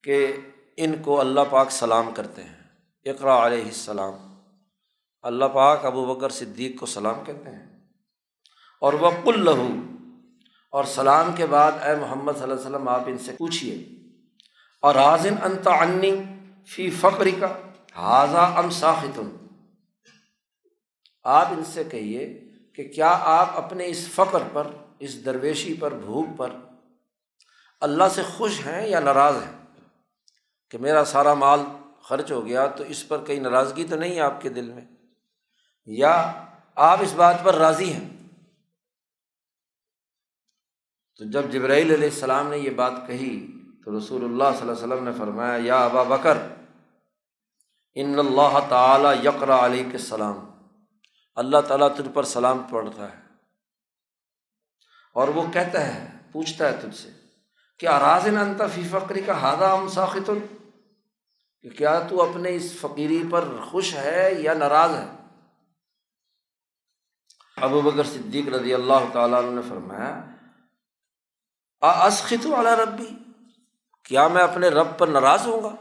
کہ 0.02 0.36
ان 0.76 1.02
کو 1.02 1.20
اللہ 1.20 1.40
پاک 1.50 1.70
سلام 1.70 2.14
کرتے 2.14 2.44
ہیں۔ 2.44 2.62
اقرا 3.04 3.46
علیہ 3.46 3.64
السلام۔ 3.64 4.14
اللہ 5.22 5.44
پاک 5.44 5.84
ابو 5.84 6.14
بکر 6.14 6.30
صدیق 6.30 6.80
کو 6.80 6.86
سلام 6.86 7.24
کہتے 7.24 7.50
ہیں۔ 7.50 7.80
اور 8.80 8.92
وق 8.92 9.14
الہو 9.26 9.68
اور 10.70 10.84
سلام 10.84 11.32
کے 11.36 11.46
بعد 11.46 11.72
اے 11.72 11.96
محمد 11.96 12.32
صلی 12.32 12.42
اللہ 12.42 12.54
علیہ 12.54 12.64
وسلم، 12.64 12.88
آپ 12.88 13.00
ان 13.06 13.18
سے 13.18 13.32
پوچھیے 13.38 13.88
اور 14.82 14.94
حاضن 14.94 15.34
انت 15.42 15.68
عنی 15.68 16.10
فی 16.66 16.90
فقری 16.90 17.30
کا 17.30 17.46
حاضہ 17.96 18.36
ام 18.36 18.70
ساختن 18.70 19.36
آپ 21.24 21.46
ان 21.50 21.64
سے 21.64 21.84
کہیے 21.84 22.40
کہ 22.74 22.88
کیا 22.88 23.18
آپ 23.22 23.58
اپنے 23.64 23.86
اس 23.86 24.08
فقر 24.08 24.42
پر، 24.52 24.66
اس 24.98 25.24
درویشی 25.24 25.74
پر، 25.74 25.94
بھوک 25.94 26.26
پر 26.36 26.50
اللہ 27.80 28.04
سے 28.14 28.22
خوش 28.22 28.66
ہیں 28.66 28.86
یا 28.86 29.00
ناراض 29.00 29.34
ہیں؟ 29.36 29.52
کہ 30.70 30.78
میرا 30.78 31.04
سارا 31.04 31.34
مال 31.34 31.60
خرچ 32.02 32.32
ہو 32.32 32.46
گیا 32.46 32.66
تو 32.66 32.84
اس 32.84 33.08
پر 33.08 33.24
کئی 33.24 33.38
ناراضگی 33.40 33.84
تو 33.84 33.96
نہیں 33.96 34.14
ہے 34.14 34.20
آپ 34.20 34.40
کے 34.42 34.48
دل 34.48 34.70
میں؟ 34.70 34.84
یا 35.86 36.32
آپ 36.74 36.98
اس 37.02 37.12
بات 37.12 37.44
پر 37.44 37.54
راضی 37.54 37.92
ہیں؟ 37.92 38.08
تو 41.16 41.24
جب 41.24 41.50
جبرائیل 41.50 41.92
علیہ 41.92 42.08
السلام 42.08 42.48
نے 42.48 42.58
یہ 42.58 42.70
بات 42.70 42.92
کہی 43.06 43.46
تو 43.84 43.98
رسول 43.98 44.24
اللہ 44.24 44.58
صلی 44.58 44.60
اللہ 44.60 44.72
علیہ 44.72 44.92
وسلم 44.92 45.04
نے 45.04 45.12
فرمایا، 45.18 45.58
یا 45.62 45.84
ابا 45.84 46.02
بکر 46.02 46.38
ان 47.94 48.18
اللہ 48.18 48.58
تعالیٰ 48.68 49.24
یقرا 49.24 49.66
علیہ 49.66 49.90
کے 49.90 49.96
السلام۔ 49.96 50.50
اللہ 51.34 51.60
تعالیٰ 51.68 51.96
تجھ 51.96 52.08
پر 52.14 52.22
سلام 52.22 52.58
پڑھتا 52.58 53.12
ہے۔ 53.12 53.20
اور 55.14 55.28
وہ 55.28 55.52
کہتا 55.52 55.86
ہے، 55.86 56.08
پوچھتا 56.32 56.68
ہے 56.68 56.72
تجھ 56.82 56.96
سے 56.96 57.10
کیا 57.78 58.00
راز 58.00 58.26
انتا 58.26 58.66
فی 58.66 58.88
فقری 58.88 59.22
کا 59.22 59.40
ہادہ 59.40 59.64
ام 59.64 59.88
ساخت 59.88 60.30
کہ 61.62 61.70
کیا 61.70 62.00
تو 62.08 62.30
اپنے 62.30 62.54
اس 62.54 62.80
فقیری 62.80 63.22
پر 63.30 63.44
خوش 63.70 63.94
ہے 63.94 64.34
یا 64.38 64.54
ناراض 64.54 64.90
ہے؟ 64.90 65.08
ابو 67.56 67.80
بکر 67.80 68.04
صدیق 68.04 68.48
رضی 68.48 68.74
اللہ 68.74 69.12
تعالیٰ 69.12 69.42
نے 69.42 69.60
فرمایا 69.68 70.22
اسخت 72.06 72.46
والا 72.46 72.76
ربی، 72.76 73.10
کیا 74.04 74.28
میں 74.28 74.42
اپنے 74.42 74.68
رب 74.68 74.98
پر 74.98 75.06
ناراض 75.06 75.46
ہوں 75.46 75.62
گا؟ 75.62 75.74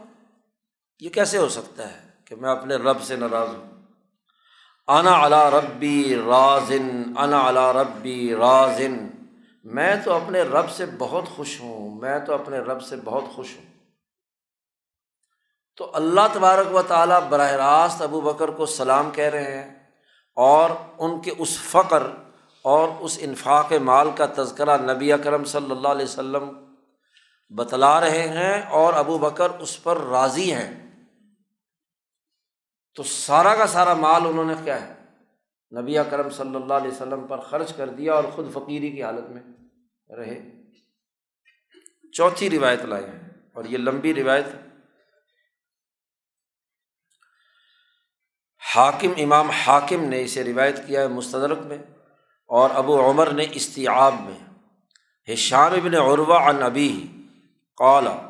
یہ 0.99 1.09
کیسے 1.09 1.37
ہو 1.37 1.49
سکتا 1.49 1.91
ہے 1.91 2.09
کہ 2.25 2.35
میں 2.35 2.49
اپنے 2.49 2.75
رب 2.75 3.01
سے 3.01 3.15
ناراض 3.15 3.47
ہوں؟ 3.47 3.81
انا 4.87 5.25
علا 5.25 5.49
ربی 5.49 6.15
رازن، 6.27 7.17
انا 7.17 7.49
علا 7.49 7.73
ربی 7.73 8.35
رازن۔ 8.35 9.07
میں 9.63 9.95
تو 10.05 10.13
اپنے 10.13 10.41
رب 10.41 10.69
سے 10.69 10.85
بہت 10.97 11.23
خوش 11.35 11.61
ہوں، 11.61 12.01
میں 12.01 12.19
تو 12.19 12.33
اپنے 12.33 12.59
رب 12.59 12.81
سے 12.81 12.95
بہت 13.03 13.23
خوش 13.35 13.57
ہوں۔ 13.57 13.65
تو 15.77 15.91
اللہ 15.93 16.21
تبارک 16.33 16.75
و 16.75 16.81
تعالیٰ 16.81 17.27
براہ 17.29 17.51
راست 17.51 18.01
ابو 18.01 18.21
بکر 18.21 18.47
کو 18.47 18.65
سلام 18.65 19.11
کہہ 19.11 19.25
رہے 19.25 19.63
ہیں 19.63 19.79
اور 20.35 20.69
ان 20.97 21.21
کے 21.21 21.31
اس 21.37 21.59
فقر 21.59 22.03
اور 22.61 22.89
اس 22.99 23.17
انفاق 23.21 23.71
مال 23.71 24.09
کا 24.15 24.25
تذکرہ 24.35 24.77
نبی 24.77 25.13
اکرم 25.13 25.43
صلی 25.43 25.71
اللہ 25.71 25.87
علیہ 25.87 26.05
وسلم 26.05 26.75
بتلا 27.49 27.99
رہے 27.99 28.27
ہیں 28.27 28.61
اور 28.69 28.93
ابو 28.93 29.17
بکر 29.17 29.49
اس 29.49 29.83
پر 29.83 29.97
راضی 29.97 30.53
ہیں۔ 30.53 30.88
تو 32.99 33.03
سارا 33.03 33.55
کا 33.55 33.67
سارا 33.67 33.93
مال 33.93 34.21
انہوں 34.25 34.45
نے 34.45 34.53
کیا 34.63 34.87
ہے؟ 34.87 34.93
نبی 35.81 35.97
اکرم 35.97 36.29
صلی 36.29 36.55
اللہ 36.55 36.73
علیہ 36.73 36.91
وسلم 36.91 37.27
پر 37.27 37.39
خرچ 37.39 37.73
کر 37.73 37.89
دیا 37.89 38.13
اور 38.13 38.23
خود 38.23 38.53
فقیری 38.53 38.91
کی 38.91 39.03
حالت 39.03 39.29
میں 39.29 39.41
رہے۔ 40.15 40.41
چوتھی 42.13 42.49
روایت 42.49 42.81
لائے 42.81 43.03
ہیں 43.03 43.29
اور 43.53 43.65
یہ 43.65 43.77
لمبی 43.77 44.13
روایت 44.13 44.45
حاکم، 48.75 49.13
امام 49.17 49.49
حاکم 49.49 50.03
نے 50.03 50.23
اسے 50.23 50.43
روایت 50.43 50.87
کیا 50.87 51.01
ہے 51.01 51.07
مستدرک 51.07 51.57
میں 51.57 51.77
اور 52.45 52.69
ابو 52.69 53.11
عمر 53.11 53.31
نے 53.31 53.45
استیاب 53.51 54.15
میں۔ 54.21 54.53
حشام 55.33 55.73
ابن 55.73 55.95
عروا 55.95 56.49
عن 56.49 56.63
ابی 56.63 57.07
قالا 57.77 58.28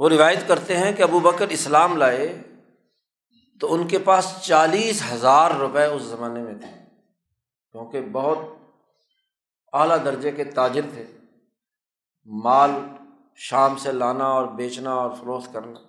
وہ 0.00 0.08
روایت 0.08 0.38
کرتے 0.48 0.76
ہیں 0.76 0.92
کہ 0.92 1.02
ابو 1.02 1.20
بکر 1.20 1.48
اسلام 1.48 1.96
لائے 1.96 2.42
تو 3.60 3.74
ان 3.74 3.88
کے 3.88 3.98
پاس 3.98 4.34
چالیس 4.42 5.02
ہزار 5.12 5.50
روپے 5.50 5.84
اس 5.84 6.02
زمانے 6.02 6.42
میں 6.42 6.54
تھے، 6.54 6.84
کیونکہ 7.72 8.00
بہت 8.00 8.38
اعلیٰ 9.72 10.04
درجے 10.04 10.32
کے 10.32 10.44
تاجر 10.44 10.80
تھے۔ 10.94 11.06
مال 12.24 12.70
شام 13.36 13.76
سے 13.76 13.92
لانا 13.92 14.24
اور 14.24 14.46
بیچنا 14.46 14.90
اور 14.90 15.10
فروخت 15.10 15.52
کرنا۔ 15.52 15.80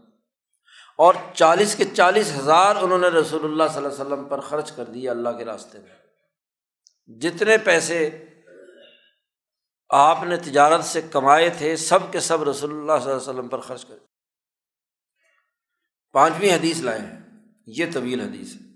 اور 0.98 1.14
چالیس 1.34 1.76
کے 1.76 1.86
چالیس 1.86 2.36
ہزار 2.38 2.76
انہوں 2.76 3.00
نے 3.00 3.08
رسول 3.08 3.44
اللہ 3.44 3.64
صلی 3.74 3.86
اللہ 3.86 3.88
علیہ 3.88 4.06
وسلم 4.06 4.24
پر 4.24 4.40
خرچ 4.40 4.72
کر 4.72 4.84
دیے 4.84 5.10
اللہ 5.10 5.30
کے 5.30 5.46
راستے 5.46 5.78
میں۔ 5.80 6.02
جتنے 7.20 7.58
پیسے 7.58 8.26
آپ 9.92 10.24
نے 10.24 10.38
تجارت 10.38 10.84
سے 10.84 11.02
کمائے 11.02 11.50
تھے، 11.50 11.76
سب 11.76 12.00
کے 12.12 12.20
سب 12.20 12.44
رسول 12.44 12.70
اللہ 12.70 12.86
صلی 12.86 13.12
اللہ 13.12 13.22
علیہ 13.22 13.30
وسلم 13.30 13.48
پر 13.48 13.62
خرچ 13.62 13.86
کر 13.86 13.96
پانچویں 16.12 16.56
حدیث 16.56 16.80
لائے 16.80 17.00
ہیں 17.00 17.20
یہ 17.68 17.86
طویل 17.94 18.22
حدیث 18.22 18.56
ہے۔ 18.56 18.72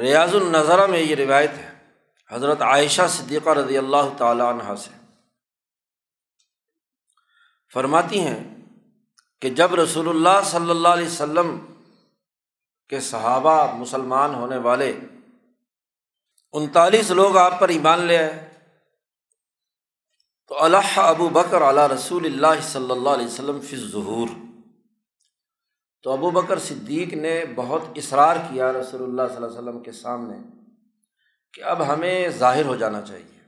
ریاض 0.00 0.34
النظرہ 0.34 0.86
میں 0.86 0.98
یہ 0.98 1.14
روایت 1.14 1.50
ہے۔ 1.50 1.74
حضرت 2.30 2.62
عائشہ 2.62 3.02
صدیقہ 3.08 3.50
رضی 3.50 3.78
اللہ 3.78 4.16
تعالیٰ 4.18 4.60
عنہ 4.60 4.74
سے۔ 4.74 4.90
فرماتی 7.72 8.20
ہیں 8.20 8.56
کہ 9.40 9.50
جب 9.50 9.74
رسول 9.74 10.08
اللہ 10.08 10.44
صلی 10.44 10.70
اللہ 10.70 10.88
علیہ 10.88 11.06
وسلم 11.06 11.74
کے 12.88 13.00
صحابہ 13.00 13.76
مسلمان 13.76 14.34
ہونے 14.34 14.56
والے، 14.56 14.98
انتالیس 16.52 17.10
لوگ 17.10 17.36
آپ 17.36 17.60
پر 17.60 17.68
ایمان 17.68 18.00
لے 18.00 18.18
آئے۔ 18.18 18.47
تو 20.50 20.62
اللہ 20.64 20.98
ابو 20.98 21.28
بکر 21.28 21.62
علیہ 21.62 21.86
رسول 21.92 22.24
اللہ 22.26 22.60
صلی 22.62 22.90
اللہ 22.90 23.08
علیہ 23.08 23.26
وسلم 23.26 23.60
فی 23.60 23.76
ظہور 23.76 24.28
تو 26.04 26.12
ابو 26.12 26.30
بکر 26.30 26.58
صدیق 26.58 27.12
نے 27.14 27.44
بہت 27.54 27.82
اصرار 27.96 28.36
کیا 28.50 28.72
رسول 28.72 29.02
اللہ 29.02 29.22
صلی 29.28 29.36
اللہ 29.36 29.46
علیہ 29.46 29.58
وسلم 29.58 29.82
کے 29.82 29.92
سامنے 29.92 30.38
کہ 31.54 31.64
اب 31.64 31.86
ہمیں 31.88 32.28
ظاہر 32.38 32.64
ہو 32.64 32.74
جانا 32.76 33.00
چاہیے، 33.02 33.38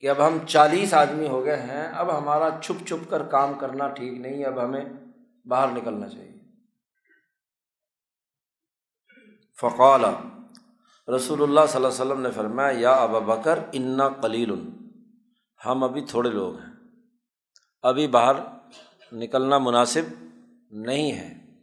کہ 0.00 0.10
اب 0.10 0.26
ہم 0.26 0.38
چالیس 0.48 0.94
آدمی 0.94 1.28
ہو 1.28 1.44
گئے 1.44 1.56
ہیں، 1.56 1.86
اب 1.94 2.16
ہمارا 2.18 2.48
چھپ 2.62 2.86
چھپ 2.86 3.10
کر 3.10 3.22
کام 3.26 3.54
کرنا 3.58 3.88
ٹھیک 3.88 4.12
نہیں، 4.12 4.44
اب 4.44 4.64
ہمیں 4.64 4.84
باہر 5.46 5.68
نکلنا 5.72 6.08
چاہیے۔ 6.08 6.32
فقال 9.58 10.04
رسول 11.08 11.42
اللہ 11.42 11.66
صلی 11.68 11.84
اللہ 11.84 11.92
علیہ 11.92 12.02
وسلم 12.02 12.20
نے 12.20 12.30
فرمایا، 12.30 12.78
یا 12.78 12.92
ابا 12.92 13.18
بکر، 13.34 13.58
انا 13.72 14.08
قلیل۔ 14.22 14.52
ہم 15.66 15.84
ابھی 15.84 16.00
تھوڑے 16.00 16.30
لوگ 16.30 16.58
ہیں۔ 16.58 16.72
ابھی 17.82 18.08
باہر 18.08 18.34
نکلنا 19.12 19.58
مناسب 19.58 20.24
نہیں 20.70 21.12
ہے۔ 21.12 21.56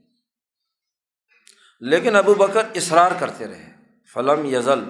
لیکن 1.80 2.16
ابو 2.16 2.34
بکر 2.34 2.68
اصرار 2.76 3.12
کرتے 3.20 3.48
رہے۔ 3.48 3.76
فلم 4.14 4.46
یزل۔ 4.46 4.84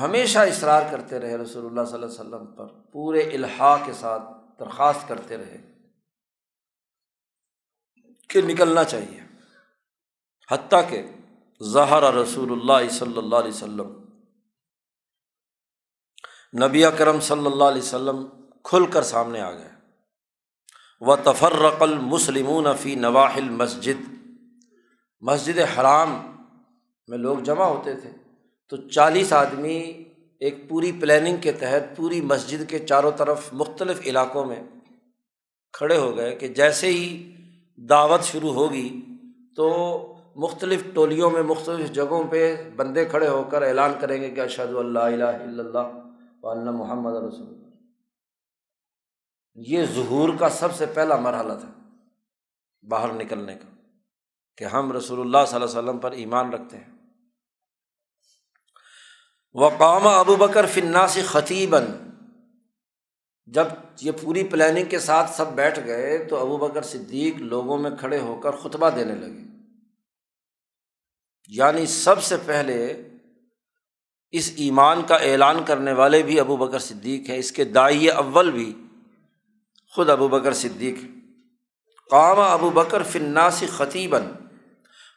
ہمیشہ 0.00 0.38
اصرار 0.38 0.82
کرتے 0.90 1.20
رہے 1.20 1.36
رسول 1.36 1.66
اللہ 1.66 1.84
صلی 1.84 1.94
اللہ 1.94 2.06
علیہ 2.06 2.20
وسلم 2.20 2.56
پر۔ 2.56 2.66
پورے 2.66 3.20
الحاع 3.20 3.76
کے 3.86 3.92
ساتھ 3.92 4.22
درخواست 4.60 5.08
کرتے 5.08 5.36
رہے 5.36 5.72
کہ 8.28 8.40
نکلنا 8.42 8.84
چاہیے۔ 8.84 9.20
حتیٰ 10.50 10.88
کہ 10.88 11.06
زہر 11.60 12.14
رسول 12.14 12.52
اللہ 12.52 12.88
صلی 12.88 13.18
اللہ 13.18 13.36
علیہ 13.36 13.48
وسلم 13.48 14.01
نبی 16.60 16.82
کرم 16.98 17.20
صلی 17.20 17.46
اللہ 17.46 17.64
علیہ 17.64 17.82
وسلم 17.82 18.26
کھل 18.64 18.86
کر 18.86 19.02
سامنے 19.02 19.40
آ 19.40 19.50
گئے۔ 19.50 19.68
و 21.00 21.16
تفرق 21.16 21.82
المسلمون 21.82 22.66
فی 22.80 22.94
نواحل 22.94 23.48
مسجد 23.48 24.14
مسجد 25.20 25.58
حرام 25.58 26.36
میں 27.08 27.18
لوگ 27.18 27.38
جمع 27.38 27.64
ہوتے 27.64 27.94
تھے۔ 27.94 28.10
تو 28.68 28.76
چالیس 28.76 29.32
آدمی 29.32 30.04
ایک 30.40 30.68
پوری 30.68 30.92
پلاننگ 30.92 31.36
کے 31.36 31.52
تحت 31.52 31.96
پوری 31.96 32.20
مسجد 32.20 32.70
کے 32.70 32.78
چاروں 32.78 33.10
طرف 33.10 33.52
مختلف 33.52 34.00
علاقوں 34.06 34.44
میں 34.44 34.62
کھڑے 35.72 35.96
ہو 35.96 36.16
گئے 36.16 36.36
کہ 36.36 36.48
جیسے 36.48 36.86
ہی 36.86 37.32
دعوت 37.76 38.22
شروع 38.22 38.52
ہوگی 38.52 39.02
تو 39.56 39.68
مختلف 40.36 40.82
ٹولیوں 40.94 41.30
میں 41.30 41.42
مختلف 41.42 41.92
جگہوں 41.92 42.24
پہ 42.30 42.70
بندے 42.76 43.04
کھڑے 43.04 43.28
ہو 43.28 43.44
کر 43.50 43.62
اعلان 43.62 43.92
کریں 44.00 44.22
گے 44.22 44.30
کہ 44.30 44.40
اشد 44.40 44.76
اللہ 44.76 44.98
الہ 44.98 45.24
الا 45.24 45.62
اللہ۔ 45.62 46.11
و 46.42 46.72
محمد 46.72 47.12
رسول 47.12 47.62
یہ 49.54 49.84
ظہور 49.84 50.28
کا 50.40 50.48
سب 50.48 50.74
سے 50.74 50.86
پہلا 50.86 51.16
مرحلہ 51.16 51.52
تھا 51.52 51.72
باہر 52.88 53.12
نکلنے 53.12 53.54
کا، 53.54 53.68
کہ 54.56 54.64
ہم 54.64 54.92
رسول 54.92 55.20
اللہ 55.20 55.46
صلی 55.46 55.56
اللہ 55.56 55.70
علیہ 55.70 55.78
وسلم 55.78 55.98
پر 55.98 56.12
ایمان 56.12 56.52
رکھتے 56.52 56.76
ہیں۔ 56.76 56.92
وقام 59.54 60.06
ابو 60.06 60.36
بکر 60.36 60.66
فناسی 60.66 61.22
خطیباً 61.22 61.84
جب 63.46 63.66
یہ 64.00 64.12
پوری 64.20 64.48
پلاننگ 64.48 64.84
کے 64.88 64.98
ساتھ 64.98 65.30
سب 65.30 65.46
بیٹھ 65.46 65.78
گئے 65.86 66.24
تو 66.24 66.36
ابو 66.36 66.56
بکر 66.56 66.82
صدیق 66.82 67.34
لوگوں 67.36 67.78
میں 67.78 67.90
کھڑے 68.00 68.20
ہو 68.20 68.40
کر 68.40 68.50
خطبہ 68.50 68.90
دینے 68.90 69.14
لگے۔ 69.14 69.42
یعنی 71.48 71.86
سب 71.86 72.22
سے 72.22 72.36
پہلے 72.46 73.08
اس 74.32 74.52
ایمان 74.56 75.02
کا 75.02 75.14
اعلان 75.14 75.64
کرنے 75.64 75.92
والے 75.92 76.22
بھی 76.22 76.40
ابو 76.40 76.56
بکر 76.56 76.78
صدیق 76.78 77.30
ہیں۔ 77.30 77.38
اس 77.38 77.52
کے 77.52 77.64
دائی 77.64 78.10
اول 78.10 78.50
بھی 78.50 78.74
خود 79.90 80.10
ابو 80.10 80.28
بکر 80.28 80.52
صدیق 80.52 80.94
قام 82.10 82.40
ابو 82.40 82.70
بکر 82.70 83.02
فناسی 83.02 83.66
خطیباً 83.66 84.22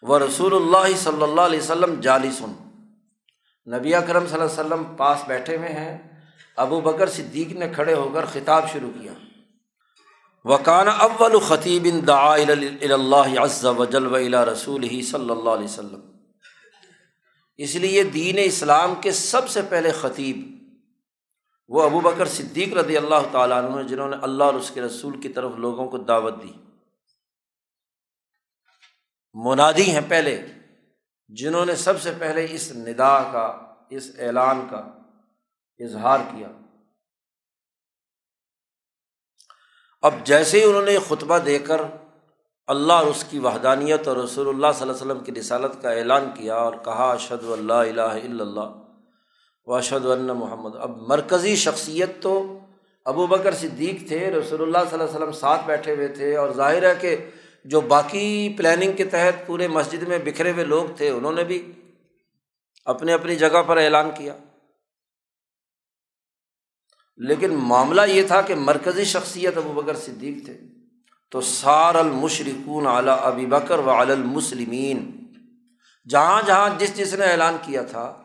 و 0.01 0.19
رسول 0.19 0.55
اللہ 0.55 0.95
صلی 0.97 1.23
اللہ 1.23 1.41
علیہ 1.41 1.59
وسلم 1.59 1.99
جالسن 1.99 2.51
نبی 3.67 3.91
کرم 4.07 4.27
صلی 4.27 4.39
اللہ 4.39 4.51
علیہ 4.51 4.65
وسلم 4.65 4.83
پاس 4.97 5.19
بیٹھے 5.27 5.57
ہوئے 5.57 5.69
ہیں۔ 5.69 5.97
ابو 6.57 6.81
بکر 6.81 7.09
صدیق 7.09 7.51
نے 7.51 7.67
کھڑے 7.75 7.93
ہو 7.93 8.09
کر 8.13 8.25
خطاب 8.25 8.69
شروع 8.73 8.89
کیا۔ 9.01 9.13
وکان 10.45 10.87
اول 10.87 11.39
خطیب 11.39 11.87
دا 12.07 12.33
اللہ 12.33 13.39
عز 13.39 13.65
وجل 13.65 14.35
و 14.35 14.45
رسول 14.53 14.83
ہی 14.83 15.01
صلی 15.01 15.29
اللہ 15.29 15.49
علیہ 15.49 15.65
وسلم۔ 15.65 16.14
اس 17.57 17.75
لیے 17.75 18.03
دین 18.03 18.35
اسلام 18.43 18.95
کے 18.95 19.11
سب 19.11 19.49
سے 19.49 19.61
پہلے 19.61 19.91
خطیب 19.91 20.55
وہ 21.67 21.83
ابو 21.83 21.99
بکر 21.99 22.25
صدیق 22.25 22.73
رضی 22.73 22.97
اللہ 22.97 23.29
تعالیٰ 23.31 23.63
عنہ 23.63 23.87
جنہوں 23.87 24.09
نے 24.09 24.17
اللہ 24.21 24.43
اور 24.43 24.53
اس 24.53 24.71
کے 24.73 24.81
رسول 24.81 25.21
کی 25.21 25.29
طرف 25.29 25.51
لوگوں 25.57 25.89
کو 25.89 25.97
دعوت 25.97 26.43
دی۔ 26.43 26.51
منادی 29.33 29.91
ہیں 29.91 30.01
پہلے، 30.07 30.47
جنہوں 31.27 31.65
نے 31.65 31.75
سب 31.75 32.01
سے 32.01 32.11
پہلے 32.19 32.47
اس 32.49 32.71
ندا 32.71 33.23
کا، 33.31 33.75
اس 33.89 34.11
اعلان 34.19 34.67
کا 34.71 34.77
اظہار 35.79 36.19
کیا۔ 36.19 36.47
اب 40.01 40.13
جیسے 40.23 40.59
ہی 40.59 40.63
انہوں 40.63 40.85
نے 40.85 40.97
خطبہ 41.07 41.37
دے 41.37 41.59
کر 41.59 41.81
اللہ 42.67 42.93
اور 42.93 43.07
اس 43.07 43.23
کی 43.29 43.39
وحدانیت 43.39 44.07
اور 44.07 44.17
رسول 44.17 44.47
اللہ 44.47 44.67
صلی 44.75 44.89
اللہ 44.89 44.93
علیہ 44.93 45.11
وسلم 45.11 45.23
کی 45.23 45.31
رسالت 45.31 45.81
کا 45.81 45.91
اعلان 45.91 46.29
کیا 46.35 46.55
اور 46.55 46.73
کہا 46.85 47.11
اشد 47.11 47.49
اللہ 47.49 47.73
الہ 47.73 48.01
الا 48.01 48.43
اللہ 48.43 48.69
و 49.65 49.73
اشد 49.73 50.05
اللہ 50.05 50.33
محمد۔ 50.33 50.75
اب 50.75 50.97
مرکزی 50.97 51.55
شخصیت 51.55 52.09
تو 52.21 52.59
ابو 53.05 53.27
بکر 53.27 53.55
صدیق 53.55 54.07
تھے، 54.07 54.31
رسول 54.31 54.61
اللہ 54.61 54.77
صلی 54.89 54.99
اللہ 54.99 55.03
علیہ 55.03 55.15
وسلم 55.15 55.31
ساتھ 55.31 55.61
بیٹھے 55.65 55.95
ہوئے 55.95 56.07
تھے 56.07 56.35
اور 56.35 56.49
ظاہر 56.49 56.83
ہے 56.83 56.93
کہ 57.01 57.29
جو 57.65 57.81
باقی 57.81 58.55
پلاننگ 58.57 58.93
کے 58.93 59.03
تحت 59.03 59.47
پورے 59.47 59.67
مسجد 59.67 60.03
میں 60.03 60.17
بکھرے 60.17 60.51
ہوئے 60.51 60.65
لوگ 60.65 60.85
تھے، 60.97 61.09
انہوں 61.09 61.31
نے 61.31 61.43
بھی 61.43 61.71
اپنے 62.85 63.13
اپنی 63.13 63.35
جگہ 63.35 63.63
پر 63.67 63.77
اعلان 63.77 64.09
کیا۔ 64.17 64.37
لیکن 67.17 67.55
معاملہ 67.55 68.01
یہ 68.07 68.27
تھا 68.27 68.41
کہ 68.41 68.55
مرکزی 68.55 69.03
شخصیت 69.03 69.57
ابو 69.57 69.73
بکر 69.73 69.95
صدیق 69.95 70.45
تھے۔ 70.45 70.74
تو 71.35 71.41
سار 71.41 71.95
المشرقون 71.95 72.87
اعلیٰ 72.87 73.17
ابی 73.21 73.45
بکر 73.45 73.79
و 73.79 74.01
علی 74.01 74.11
المسلمین۔ 74.11 75.27
جہاں 76.09 76.41
جہاں 76.47 76.69
جس 76.77 76.97
جس 76.97 77.13
نے 77.13 77.25
اعلان 77.25 77.57
کیا 77.61 77.81
تھا، 77.81 78.23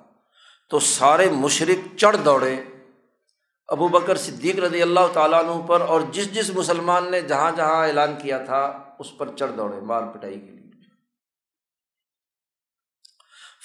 تو 0.69 0.81
سارے 0.81 1.31
مشرق 1.31 1.99
چڑھ 1.99 2.17
دوڑے۔ 2.25 2.65
ابو 3.67 3.89
بکر 3.89 4.17
صدیق 4.17 4.59
رضی 4.59 4.83
اللہ 4.83 5.01
تعالیٰ 5.13 5.45
عنہ 5.45 5.67
پر 5.67 5.81
اور 5.81 6.01
جس 6.13 6.35
جس 6.35 6.51
مسلمان 6.51 7.11
نے 7.11 7.21
جہاں 7.21 7.53
جہاں 7.57 7.87
اعلان 7.87 8.15
کیا 8.23 8.39
تھا، 8.39 8.95
اس 8.99 9.19
پر 9.19 9.37
چڑھ 9.37 9.53
دوڑے 9.57 9.81
مار 9.81 10.03
پٹائی 10.03 10.41
کے 10.41 10.51
لیے۔ 10.51 10.71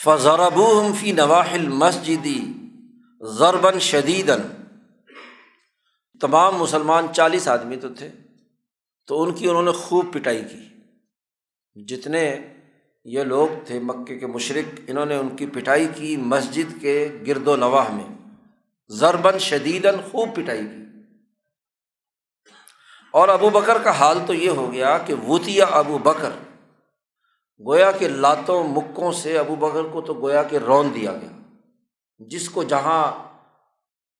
فضربو 0.03 0.93
فی 0.99 1.11
نواحل 1.11 1.67
مسجدی 1.67 2.53
ضربن 3.21 3.79
شدیدن 3.79 4.65
تمام 6.21 6.55
مسلمان 6.55 7.07
چالیس 7.13 7.47
آدمی 7.47 7.75
تو 7.75 7.89
تھے۔ 7.89 8.11
تو 9.07 9.23
ان 9.23 9.33
کی 9.33 9.49
انہوں 9.49 9.63
نے 9.63 9.71
خوب 9.71 10.13
پٹائی 10.13 10.41
کی۔ 10.41 10.69
جتنے 11.85 12.47
یہ 13.05 13.23
لوگ 13.23 13.47
تھے 13.65 13.79
مکے 13.79 14.19
کے 14.19 14.27
مشرق 14.27 14.79
انہوں 14.87 15.05
نے 15.05 15.15
ان 15.15 15.35
کی 15.35 15.45
پٹائی 15.45 15.87
کی 15.95 16.17
مسجد 16.17 16.81
کے 16.81 17.09
گرد 17.27 17.47
و 17.47 17.55
نواح 17.55 17.91
میں۔ 17.91 18.37
ضربن 18.87 19.39
شدیدن 19.39 19.95
خوب 20.11 20.29
پٹائی 20.35 20.61
کی۔ 20.61 20.85
اور 23.11 23.29
ابو 23.29 23.49
بکر 23.49 23.77
کا 23.83 23.91
حال 23.91 24.19
تو 24.27 24.33
یہ 24.33 24.49
ہو 24.49 24.73
گیا 24.73 24.97
کہ 24.97 25.13
وتیا 25.13 25.65
ابو 25.65 25.97
بکر، 25.97 26.29
گویا 27.67 27.91
کے 27.91 28.07
لاتوں 28.07 28.63
مکوں 28.67 29.11
سے 29.11 29.37
ابو 29.37 29.55
بکر 29.55 29.83
کو 29.91 30.01
تو 30.01 30.13
گویا 30.13 30.43
کہ 30.43 30.55
رون 30.55 30.89
دیا 30.95 31.11
گیا۔ 31.11 31.41
جس 32.19 32.49
کو 32.49 32.63
جہاں 32.63 33.23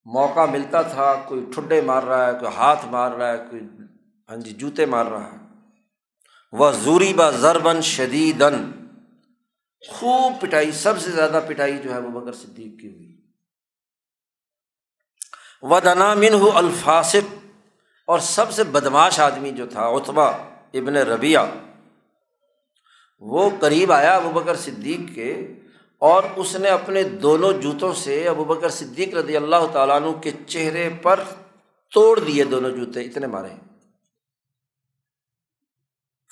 موقع 0.06 0.46
ملتا 0.46 0.82
تھا، 0.82 1.16
کوئی 1.28 1.46
ٹھڈے 1.56 1.82
مار 1.82 2.04
رہا 2.04 2.28
ہے، 2.28 2.32
کوئی 2.40 2.52
ہاتھ 2.56 2.86
مار 2.86 3.12
رہا 3.12 3.32
ہے، 3.32 3.38
کوئی 3.38 3.62
ہاں 4.30 4.38
جی 4.38 4.52
جوتے 4.52 4.86
مار 4.86 5.06
رہا 5.06 5.32
ہے۔ 5.32 5.38
وہ 6.52 6.72
زوری 6.72 7.14
با 7.14 7.30
زربن 7.30 7.82
شدیدن 7.82 8.72
خوب 9.90 10.42
پٹائی، 10.42 10.72
سب 10.72 11.00
سے 11.00 11.12
زیادہ 11.12 11.40
پٹائی 11.48 11.78
جو 11.78 11.94
ہے 11.94 12.00
وہ 12.00 12.20
بکر 12.20 12.34
صدیق 12.34 12.82
کی 12.82 12.94
ہوئی۔ 12.94 13.22
ودنا 15.62 16.14
من 16.14 16.34
الفاصف 16.54 17.36
اور 18.08 18.20
سب 18.20 18.52
سے 18.52 18.64
بدماش 18.64 19.20
آدمی 19.20 19.52
جو 19.52 19.66
تھا 19.66 19.82
اتبا 19.82 20.28
ابن 20.74 20.98
ربیہ 20.98 21.40
وہ 23.20 23.50
قریب 23.60 23.92
آیا 23.92 24.16
ابو 24.16 24.30
بکر 24.30 24.56
صدیق 24.56 25.16
کے۔ 25.16 25.54
اور 25.98 26.24
اس 26.36 26.56
نے 26.56 26.70
اپنے 26.70 27.04
دونوں 27.04 27.54
جوتوں 27.54 27.94
سے 27.94 28.28
ابو 28.28 28.44
بکر 28.44 28.70
صدیق 28.70 29.14
رضی 29.14 29.36
اللہ 29.36 29.68
تعالیٰ 29.74 29.96
عنہ 29.96 30.12
کے 30.12 30.32
چہرے 30.48 30.90
پر 31.02 31.20
توڑ 31.94 32.20
دیے 32.20 32.44
دونوں 32.44 32.72
جوتے، 32.72 33.02
اتنے 33.02 33.28
مارے۔ 33.28 33.75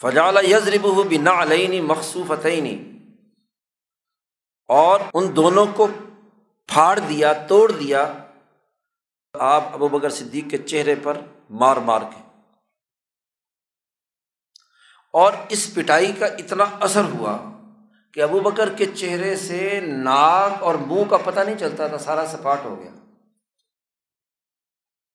فجال 0.04 0.38
یزرب 0.52 0.82
بنا 0.82 1.42
علینی 1.42 1.82
مخصوف 1.82 2.32
اور 4.68 5.00
ان 5.14 5.36
دونوں 5.36 5.66
کو 5.76 5.88
پھاڑ 6.68 7.00
دیا، 7.00 7.34
توڑ 7.34 7.72
دیا۔ 7.72 8.14
آپ 9.34 9.64
ابو 9.74 9.88
بکر 9.88 10.10
صدیق 10.10 10.46
کے 10.52 10.58
چہرے 10.58 10.96
پر 11.04 11.18
مار 11.50 11.78
مار 11.78 12.02
کے۔ 12.02 12.40
اور 15.14 15.34
اس 15.50 15.74
پٹائی 15.74 16.12
کا 16.12 16.26
اتنا 16.26 16.64
اثر 16.80 17.02
ہوا 17.04 17.38
کہ 18.14 18.22
ابو 18.22 18.40
بکر 18.40 18.74
کے 18.74 18.86
چہرے 18.86 19.36
سے 19.36 19.80
ناک 19.82 20.64
اور 20.64 20.76
منہ 20.76 21.04
کا 21.10 21.18
پتہ 21.18 21.40
نہیں 21.40 21.58
چلتا 21.58 21.88
تھا، 21.88 21.98
سارا 21.98 22.26
سپاٹ 22.28 22.60
ہو 22.64 22.80
گیا۔ 22.80 22.92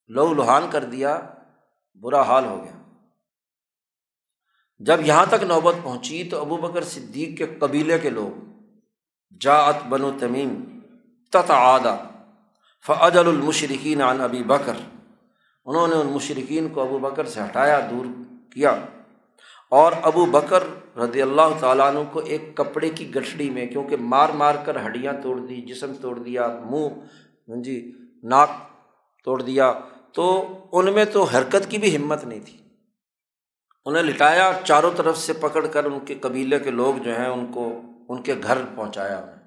لو 0.07 0.35
لوہان 0.35 0.66
کر 0.70 0.85
دیا، 0.85 1.20
برا 1.94 2.22
حال 2.22 2.44
ہو 2.44 2.64
گیا۔ 2.64 2.78
جب 4.81 5.01
یہاں 5.07 5.27
تک 5.31 5.43
نوبت 5.43 5.75
پہنچی 5.83 6.25
تو 6.25 6.41
ابو 6.41 6.57
بکر 6.57 6.85
صدیق 6.85 7.38
کے 7.38 7.47
قبیلے 7.59 7.99
کے 7.99 8.11
لوگ 8.11 8.45
جاعت 9.41 9.87
بنو 9.88 10.11
تمیم 10.19 10.81
تت 11.33 11.51
آدا 11.51 11.97
المشرقین 12.88 14.03
عن 14.03 14.21
ابی 14.21 14.43
بکر 14.43 14.73
انہوں 15.67 15.88
نے 15.88 15.95
ان 15.95 16.07
مشرقین 16.07 16.69
کو 16.69 16.81
ابو 16.81 16.99
بکر 16.99 17.27
سے 17.27 17.41
ہٹایا، 17.41 17.81
دور 17.91 18.05
کیا۔ 18.53 18.79
اور 19.69 19.93
ابو 20.03 20.27
بکر 20.27 20.62
رضی 20.99 21.23
اللہ 21.23 21.49
تعالیٰ 21.61 21.87
عنہ 21.87 21.99
کو 22.12 22.21
ایک 22.21 22.57
کپڑے 22.57 22.91
کی 22.91 23.14
گٹھڑی 23.14 23.51
میں، 23.51 23.67
کیونکہ 23.67 23.97
مار 24.01 24.29
مار 24.29 24.55
کر 24.64 24.87
ہڈیاں 24.87 25.12
توڑ 25.23 25.37
دی، 25.38 25.57
جسم 25.57 25.93
توڑ 26.01 26.19
دیا، 26.19 26.59
منہ 26.71 26.88
ہاں 27.49 27.62
جی 27.62 27.93
ناک 28.23 28.51
توڑ 29.25 29.43
دیا، 29.43 29.73
تو 30.12 30.47
ان 30.73 30.93
میں 30.93 31.05
تو 31.05 31.23
حرکت 31.23 31.71
کی 31.71 31.79
بھی 31.79 31.97
ہمت 31.97 32.25
نہیں 32.25 32.41
تھی۔ 32.45 32.67
انہیں 33.88 34.03
لٹایا، 34.03 34.53
چاروں 34.64 34.90
طرف 34.96 35.18
سے 35.18 35.33
پکڑ 35.33 35.66
کر 35.66 35.85
ان 35.85 36.05
کے 36.05 36.14
قبیلے 36.14 36.59
کے 36.59 36.70
لوگ 36.70 36.94
جو 36.94 37.18
ہیں 37.18 37.27
ان 37.27 37.53
کو، 37.53 37.83
ان 38.09 38.22
کے 38.22 38.35
گھر 38.42 38.59
پہنچایا 38.77 39.18
انہیں 39.18 39.38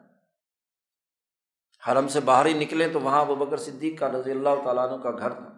حرم 1.87 2.07
سے 2.07 2.19
باہر 2.19 2.45
ہی 2.45 2.53
نکلے 2.53 2.89
تو 2.89 2.99
وہاں 2.99 3.21
ابو 3.21 3.35
بکر 3.35 3.57
صدیق 3.57 3.99
کا 3.99 4.11
رضی 4.11 4.31
اللہ 4.31 4.49
تعالیٰ 4.63 4.91
عنہ 4.91 5.01
کا 5.01 5.11
گھر 5.11 5.29
تھا۔ 5.29 5.49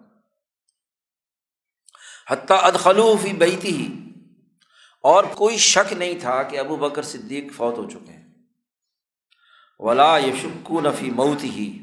حتیٰ 2.30 2.58
ادخلوفی 2.62 3.34
بیتی 3.34 3.78
ہی 3.78 4.10
اور 5.02 5.24
کوئی 5.24 5.58
شک 5.58 5.94
نہیں 5.94 6.20
تھا 6.20 6.44
کہ 6.44 6.60
ابو 6.60 6.76
بکر 6.76 7.02
صدیق 7.02 7.54
فوت 7.54 7.78
ہو 7.78 7.90
چکے 7.90 8.12
ہیں۔ 8.12 8.34
ولا 9.80 10.18
یشکو 10.18 10.82
نفی 10.82 11.12
موت 11.12 11.44
ہی 11.44 11.80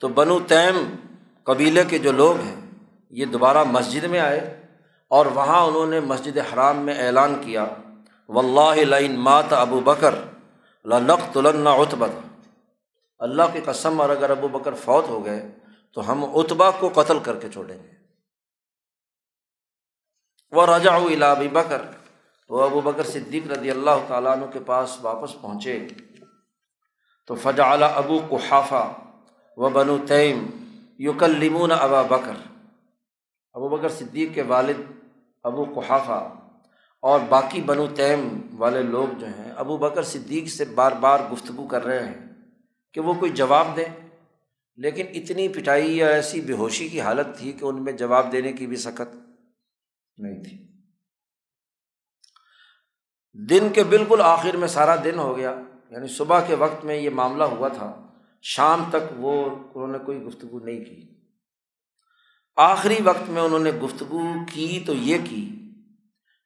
تو 0.00 0.08
بنو 0.08 0.40
تیم 0.40 0.94
قبیلے 1.42 1.84
کے 1.84 1.98
جو 1.98 2.12
لوگ 2.12 2.36
ہیں، 2.40 2.60
یہ 3.10 3.24
دوبارہ 3.24 3.64
مسجد 3.64 4.04
میں 4.04 4.20
آئے۔ 4.20 4.65
اور 5.10 5.26
وہاں 5.26 5.60
انہوں 5.66 5.86
نے 5.86 6.00
مسجد 6.00 6.38
حرام 6.52 6.76
میں 6.78 6.94
اعلان 7.06 7.34
کیا 7.44 7.64
و 8.28 8.38
اللہ 8.38 8.84
لعین 8.84 9.18
مات 9.20 9.52
ابو 9.52 9.80
بکر 9.80 10.14
لنق 10.84 11.36
اتبت 11.36 12.14
اللہ 13.20 13.52
کی 13.52 13.60
قسم، 13.64 14.00
اور 14.00 14.10
اگر 14.10 14.30
ابو 14.30 14.48
بکر 14.48 14.74
فوت 14.74 15.08
ہو 15.08 15.24
گئے، 15.24 15.40
تو 15.96 16.10
ہم 16.10 16.24
اتبا 16.34 16.70
کو 16.70 16.88
قتل 16.94 17.18
کر 17.18 17.38
کے 17.40 17.48
چھوڑیں 17.48 17.76
گے۔ 17.76 17.94
وہ 20.52 20.66
رجا 20.66 20.94
الا 20.94 21.30
ابی 21.32 21.48
بکر 21.48 21.82
وہ 22.50 22.62
ابو 22.62 22.80
بکر 22.80 23.04
صدیق 23.04 23.46
رضی 23.46 23.70
اللہ 23.70 24.04
تعالیٰ 24.08 24.32
عنہ 24.32 24.46
کے 24.52 24.60
پاس 24.66 24.96
واپس 25.02 25.40
پہنچے۔ 25.40 25.78
تو 27.28 27.34
فجا 27.34 27.64
ابو 27.94 28.18
قحافہ 28.30 28.84
و 29.56 29.68
بنو 29.68 29.96
تیم 30.08 30.46
یوکلمون 30.98 31.72
ابا 31.72 32.02
بکر۔ 32.02 32.36
ابو 33.54 33.68
بکر 33.68 33.88
صدیق 33.88 34.34
کے 34.34 34.42
والد 34.42 34.80
ابو 35.46 35.64
قحافہ 35.64 36.34
اور 37.02 37.20
باقی 37.28 37.62
بنو 37.62 37.86
تیم 37.86 38.38
والے 38.58 38.82
لوگ 38.82 39.18
جو 39.18 39.26
ہیں، 39.26 39.52
ابو 39.56 39.76
بکر 39.76 40.02
صدیق 40.02 40.48
سے 40.48 40.64
بار 40.64 40.92
بار 40.92 41.20
گفتگو 41.32 41.66
کر 41.66 41.84
رہے 41.84 42.06
ہیں 42.06 42.28
کہ 42.92 43.00
وہ 43.00 43.14
کوئی 43.14 43.30
جواب 43.30 43.66
دیں۔ 43.76 44.06
لیکن 44.76 45.06
اتنی 45.14 45.48
پٹائی 45.48 45.96
یا 45.96 46.08
ایسی 46.08 46.40
بے 46.40 46.52
ہوشی 46.52 46.88
کی 46.88 47.00
حالت 47.00 47.26
تھی 47.38 47.52
کہ 47.52 47.64
ان 47.64 47.84
میں 47.84 47.92
جواب 47.92 48.32
دینے 48.32 48.52
کی 48.52 48.66
بھی 48.66 48.76
سخت 48.76 49.16
نہیں 50.18 50.44
تھی۔ 50.44 50.66
دن 53.48 53.68
کے 53.72 53.84
بالکل 53.84 54.20
آخر 54.22 54.56
میں 54.56 54.68
سارا 54.68 54.96
دن 55.04 55.18
ہو 55.18 55.36
گیا 55.36 55.60
یعنی 55.90 56.08
صبح 56.08 56.40
کے 56.40 56.54
وقت 56.54 56.84
میں 56.84 56.96
یہ 56.96 57.10
معاملہ 57.10 57.44
ہوا 57.44 57.68
تھا۔ 57.68 58.06
شام 58.42 58.84
تک 58.88 59.12
وہ، 59.16 59.50
انہوں 59.74 59.88
نے 59.88 59.98
کوئی 59.98 60.22
گفتگو 60.22 60.58
نہیں 60.58 60.84
کی۔ 60.84 61.15
آخری 62.56 63.02
وقت 63.02 63.28
میں 63.28 63.42
انہوں 63.42 63.58
نے 63.58 63.70
گفتگو 63.70 64.20
کی 64.52 64.84
تو 64.86 64.94
یہ 64.94 65.18
کی 65.30 65.72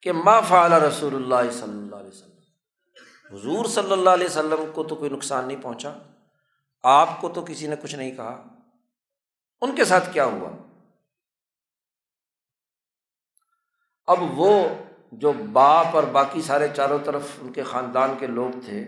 کہ 0.03 0.13
ما 0.13 0.41
فعال 0.41 0.73
رسول 0.73 1.15
اللہ 1.15 1.51
صلی 1.51 1.79
اللہ 1.79 1.97
علیہ 1.97 2.09
وسلم۔ 2.09 3.37
حضور 3.37 3.65
صلی 3.65 3.93
اللہ 3.93 4.11
علیہ 4.11 4.27
وسلم 4.27 4.65
کو 4.75 4.85
تو 4.85 4.95
کوئی 4.95 5.11
نقصان 5.11 5.49
نہیں 5.49 5.63
پہنچا، 5.63 5.93
آپ 6.83 7.21
کو 7.21 7.29
تو 7.29 7.45
کسی 7.49 7.67
نے 7.67 7.77
کچھ 7.83 7.95
نہیں 7.95 8.17
کہا۔ 8.17 8.43
ان 9.61 9.77
کے 9.77 9.85
ساتھ 9.85 10.13
کیا 10.13 10.25
ہوا؟ 10.25 10.51
اب 14.07 14.19
وہ 14.21 14.69
جو 15.13 15.33
باپ 15.33 15.87
اور 15.87 16.03
باقی 16.03 16.43
سارے 16.43 16.69
چاروں 16.77 16.99
طرف 17.05 17.23
ان 17.41 17.53
کے 17.53 17.63
خاندان 17.63 18.15
کے 18.19 18.27
لوگ 18.27 18.51
تھے، 18.65 18.81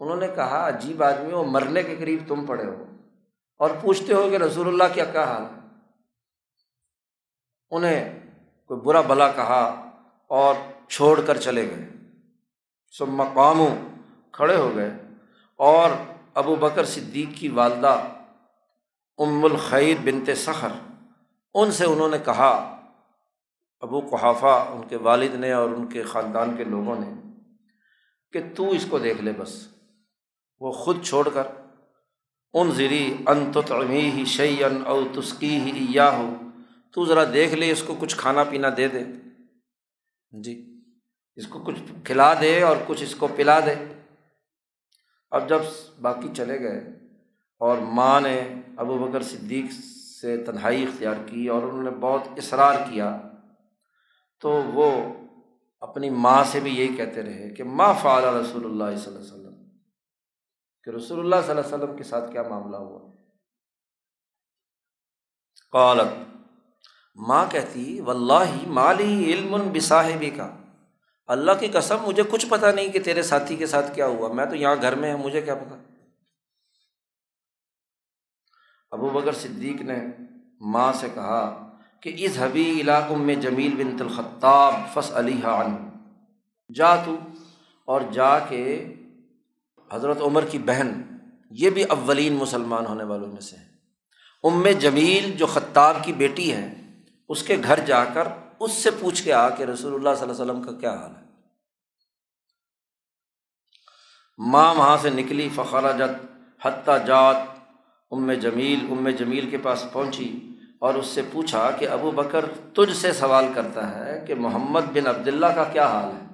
انہوں 0.00 0.16
نے 0.16 0.28
کہا، 0.28 0.68
عجیب 0.68 1.02
آدمی 1.02 1.32
وہ 1.32 1.44
مرنے 1.44 1.82
کے 1.82 1.96
قریب 1.96 2.22
تم 2.28 2.46
پڑے 2.46 2.64
ہو 2.64 2.84
اور 3.56 3.70
پوچھتے 3.80 4.12
ہو 4.12 4.30
کہ 4.30 4.36
رسول 4.36 4.68
اللہ 4.68 4.94
کیا 4.94 5.04
کہا؟ 5.04 5.24
حال 5.24 5.57
انہیں 7.70 8.20
کوئی 8.66 8.80
برا 8.80 9.00
بلا 9.00 9.32
کہا 9.32 9.90
اور 10.26 10.54
چھوڑ 10.88 11.20
کر 11.26 11.36
چلے 11.36 11.70
گئے۔ 11.70 11.88
سب 12.98 13.08
مقام 13.08 13.64
کھڑے 14.32 14.56
ہو 14.56 14.72
گئے۔ 14.74 14.90
اور 15.56 15.90
ابو 16.34 16.56
بکر 16.56 16.84
صدیق 16.84 17.38
کی 17.38 17.48
والدہ 17.48 18.00
ام 19.18 19.44
الخیر 19.44 19.94
بنتے 20.04 20.34
سخر، 20.34 20.68
ان 21.54 21.72
سے 21.72 21.84
انہوں 21.84 22.08
نے 22.08 22.18
کہا، 22.24 22.80
ابو 23.80 24.00
قحافہ، 24.00 24.66
ان 24.70 24.88
کے 24.88 24.96
والد 24.96 25.34
نے 25.34 25.52
اور 25.52 25.68
ان 25.68 25.86
کے 25.86 26.02
خاندان 26.02 26.56
کے 26.56 26.64
لوگوں 26.64 26.96
نے، 26.98 27.22
کہ 28.32 28.40
تو 28.56 28.70
اس 28.70 28.86
کو 28.90 28.98
دیکھ 28.98 29.22
لے 29.22 29.32
بس، 29.38 29.68
وہ 30.60 30.72
خود 30.72 31.04
چھوڑ 31.04 31.28
کر 31.34 31.42
ان 32.54 32.70
زری 32.70 33.16
ان 33.26 33.52
تو 33.52 33.62
تمی 33.62 34.10
ہی 34.10 34.24
شعی 34.24 34.64
ان 34.64 34.82
او 34.86 35.04
تسکی 35.14 35.60
ہی 35.60 35.86
یا 35.90 36.10
ہو 36.10 36.34
تو 36.98 37.04
ذرا 37.04 37.24
دیکھ 37.32 37.54
لے، 37.54 37.70
اس 37.70 37.82
کو 37.82 37.96
کچھ 38.00 38.16
کھانا 38.16 38.44
پینا 38.44 38.68
دے 38.76 38.88
دے۔ 38.88 39.04
جی 40.40 40.84
اس 41.36 41.46
کو 41.46 41.58
کچھ 41.60 41.78
کھلا 42.04 42.34
دے 42.40 42.62
اور 42.62 42.76
کچھ 42.86 43.02
اس 43.02 43.14
کو 43.14 43.28
پلا 43.36 43.60
دے۔ 43.60 43.74
اب 45.30 45.48
جب 45.48 45.58
باقی 46.00 46.28
چلے 46.36 46.60
گئے 46.60 46.78
اور 47.58 47.78
ماں 47.78 48.20
نے 48.20 48.54
ابو 48.76 48.98
بکر 48.98 49.22
صدیق 49.22 49.64
سے 50.20 50.44
تنہائی 50.44 50.82
اختیار 50.82 51.14
کی 51.26 51.48
اور 51.48 51.62
انہوں 51.62 51.82
نے 51.82 51.90
بہت 51.90 52.22
اصرار 52.36 52.74
کیا، 52.74 53.22
تو 54.40 54.50
وہ 54.50 55.12
اپنی 55.80 56.10
ماں 56.10 56.44
سے 56.44 56.60
بھی 56.60 56.76
یہی 56.78 56.96
کہتے 56.96 57.22
رہے 57.22 57.50
کہ 57.50 57.64
ماں 57.64 57.94
فعال 58.02 58.24
رسول 58.24 58.64
اللہ 58.64 58.96
صلی 58.96 59.14
اللہ 59.14 59.18
علیہ 59.18 59.32
وسلم۔ 59.32 59.54
کہ 60.84 60.90
رسول 60.90 61.20
اللہ 61.20 61.36
صلی 61.46 61.50
اللہ 61.50 61.66
علیہ 61.66 61.74
وسلم 61.74 61.96
کے 61.96 62.02
ساتھ 62.02 62.32
کیا 62.32 62.42
معاملہ 62.42 62.76
ہوا؟ 62.76 63.12
قالت 65.72 66.27
ماں 67.18 67.44
کہتی 67.50 68.00
و 68.00 68.10
اللہ 68.10 68.54
مالی 68.66 69.32
علم 69.32 69.56
بصاحبی 69.72 70.30
کا 70.30 70.48
اللہ 71.28 71.52
کی 71.60 71.68
قسم، 71.68 71.96
مجھے 72.02 72.22
کچھ 72.30 72.46
پتہ 72.48 72.66
نہیں 72.66 72.92
کہ 72.92 73.00
تیرے 73.00 73.22
ساتھی 73.22 73.56
کے 73.56 73.66
ساتھ 73.66 73.94
کیا 73.94 74.06
ہوا۔ 74.06 74.32
میں 74.32 74.44
تو 74.46 74.56
یہاں 74.56 74.76
گھر 74.82 74.94
میں 74.94 75.12
ہوں، 75.12 75.22
مجھے 75.24 75.42
کیا 75.42 75.54
پتا 75.54 75.76
ابو 78.92 79.08
بکر 79.10 79.32
صدیق 79.32 79.80
نے 79.82 79.98
ماں 80.60 80.92
سے 80.92 81.08
کہا 81.14 81.42
کہ 82.00 82.12
اس 82.16 82.38
حبی 82.38 82.70
علاقوں 82.80 83.16
میں 83.18 83.34
جمیل 83.34 83.74
بن 83.76 83.96
تلخطاب 83.96 84.74
فص 84.94 85.12
علی 85.12 85.40
عن 85.44 85.76
جا 86.74 86.94
تو 86.96 87.16
اور 87.88 88.00
جا 88.12 88.38
کے 88.38 88.64
حضرت 89.90 90.20
عمر 90.20 90.44
کی 90.44 90.58
بہن، 90.58 91.00
یہ 91.50 91.70
بھی 91.70 91.82
اولین 91.84 92.34
مسلمان 92.34 92.86
ہونے 92.86 93.04
والوں 93.04 93.32
میں 93.32 93.40
سے 93.40 93.56
ام 94.44 94.66
جمیل 94.78 95.30
جو 95.32 95.46
خطاب 95.46 96.04
کی 96.04 96.12
بیٹی 96.12 96.52
ہے 96.52 96.66
اس 97.28 97.42
کے 97.42 97.56
گھر 97.64 97.80
جا 97.80 98.04
کر 98.04 98.28
اس 98.60 98.72
سے 98.72 98.90
پوچھ 99.00 99.24
کے 99.24 99.32
آ 99.32 99.48
کہ 99.48 99.62
رسول 99.62 99.94
اللہ 99.94 100.14
صلی 100.14 100.30
اللہ 100.30 100.42
علیہ 100.42 100.52
وسلم 100.52 100.62
کا 100.62 100.72
کیا 100.72 100.92
حال 100.94 101.16
ہے؟ 101.16 101.22
ماں 104.38 104.74
وہاں 104.74 104.96
سے 104.96 105.10
نکلی 105.10 105.48
فخر 105.54 105.92
جت 105.98 106.26
حتیٰ 106.66 107.06
جات، 107.06 107.36
ام 108.10 108.32
جمیل 108.32 108.86
ام 108.90 109.08
جمیل 109.08 109.50
کے 109.50 109.58
پاس 109.58 109.84
پہنچی 109.92 110.54
اور 110.78 110.94
اس 110.94 111.06
سے 111.06 111.22
پوچھا 111.32 111.70
کہ 111.70 111.88
ابو 111.88 112.10
بکر 112.10 112.44
تجھ 112.74 112.96
سے 112.96 113.12
سوال 113.12 113.46
کرتا 113.54 113.96
ہے 113.96 114.24
کہ 114.26 114.34
محمد 114.34 114.80
بن 114.80 115.06
عبداللہ 115.06 115.46
کا 115.46 115.64
کیا 115.64 115.86
حال 115.86 116.10
ہے؟ 116.16 116.26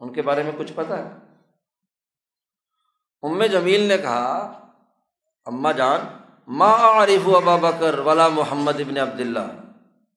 ان 0.00 0.12
کے 0.12 0.22
بارے 0.22 0.42
میں 0.42 0.52
کچھ 0.58 0.72
پتہ 0.72 0.92
ہے؟ 0.92 1.08
ام 3.22 3.44
جمیل 3.44 3.80
نے 3.80 3.98
کہا 3.98 4.36
اماں 5.46 5.72
جان 5.72 6.00
ما 6.48 6.76
عارف 6.76 7.28
ابا 7.28 7.56
بکر 7.56 7.98
ولا 7.98 8.28
محمد 8.28 8.72
بن 8.72 8.98
عبداللہ۔ 8.98 9.46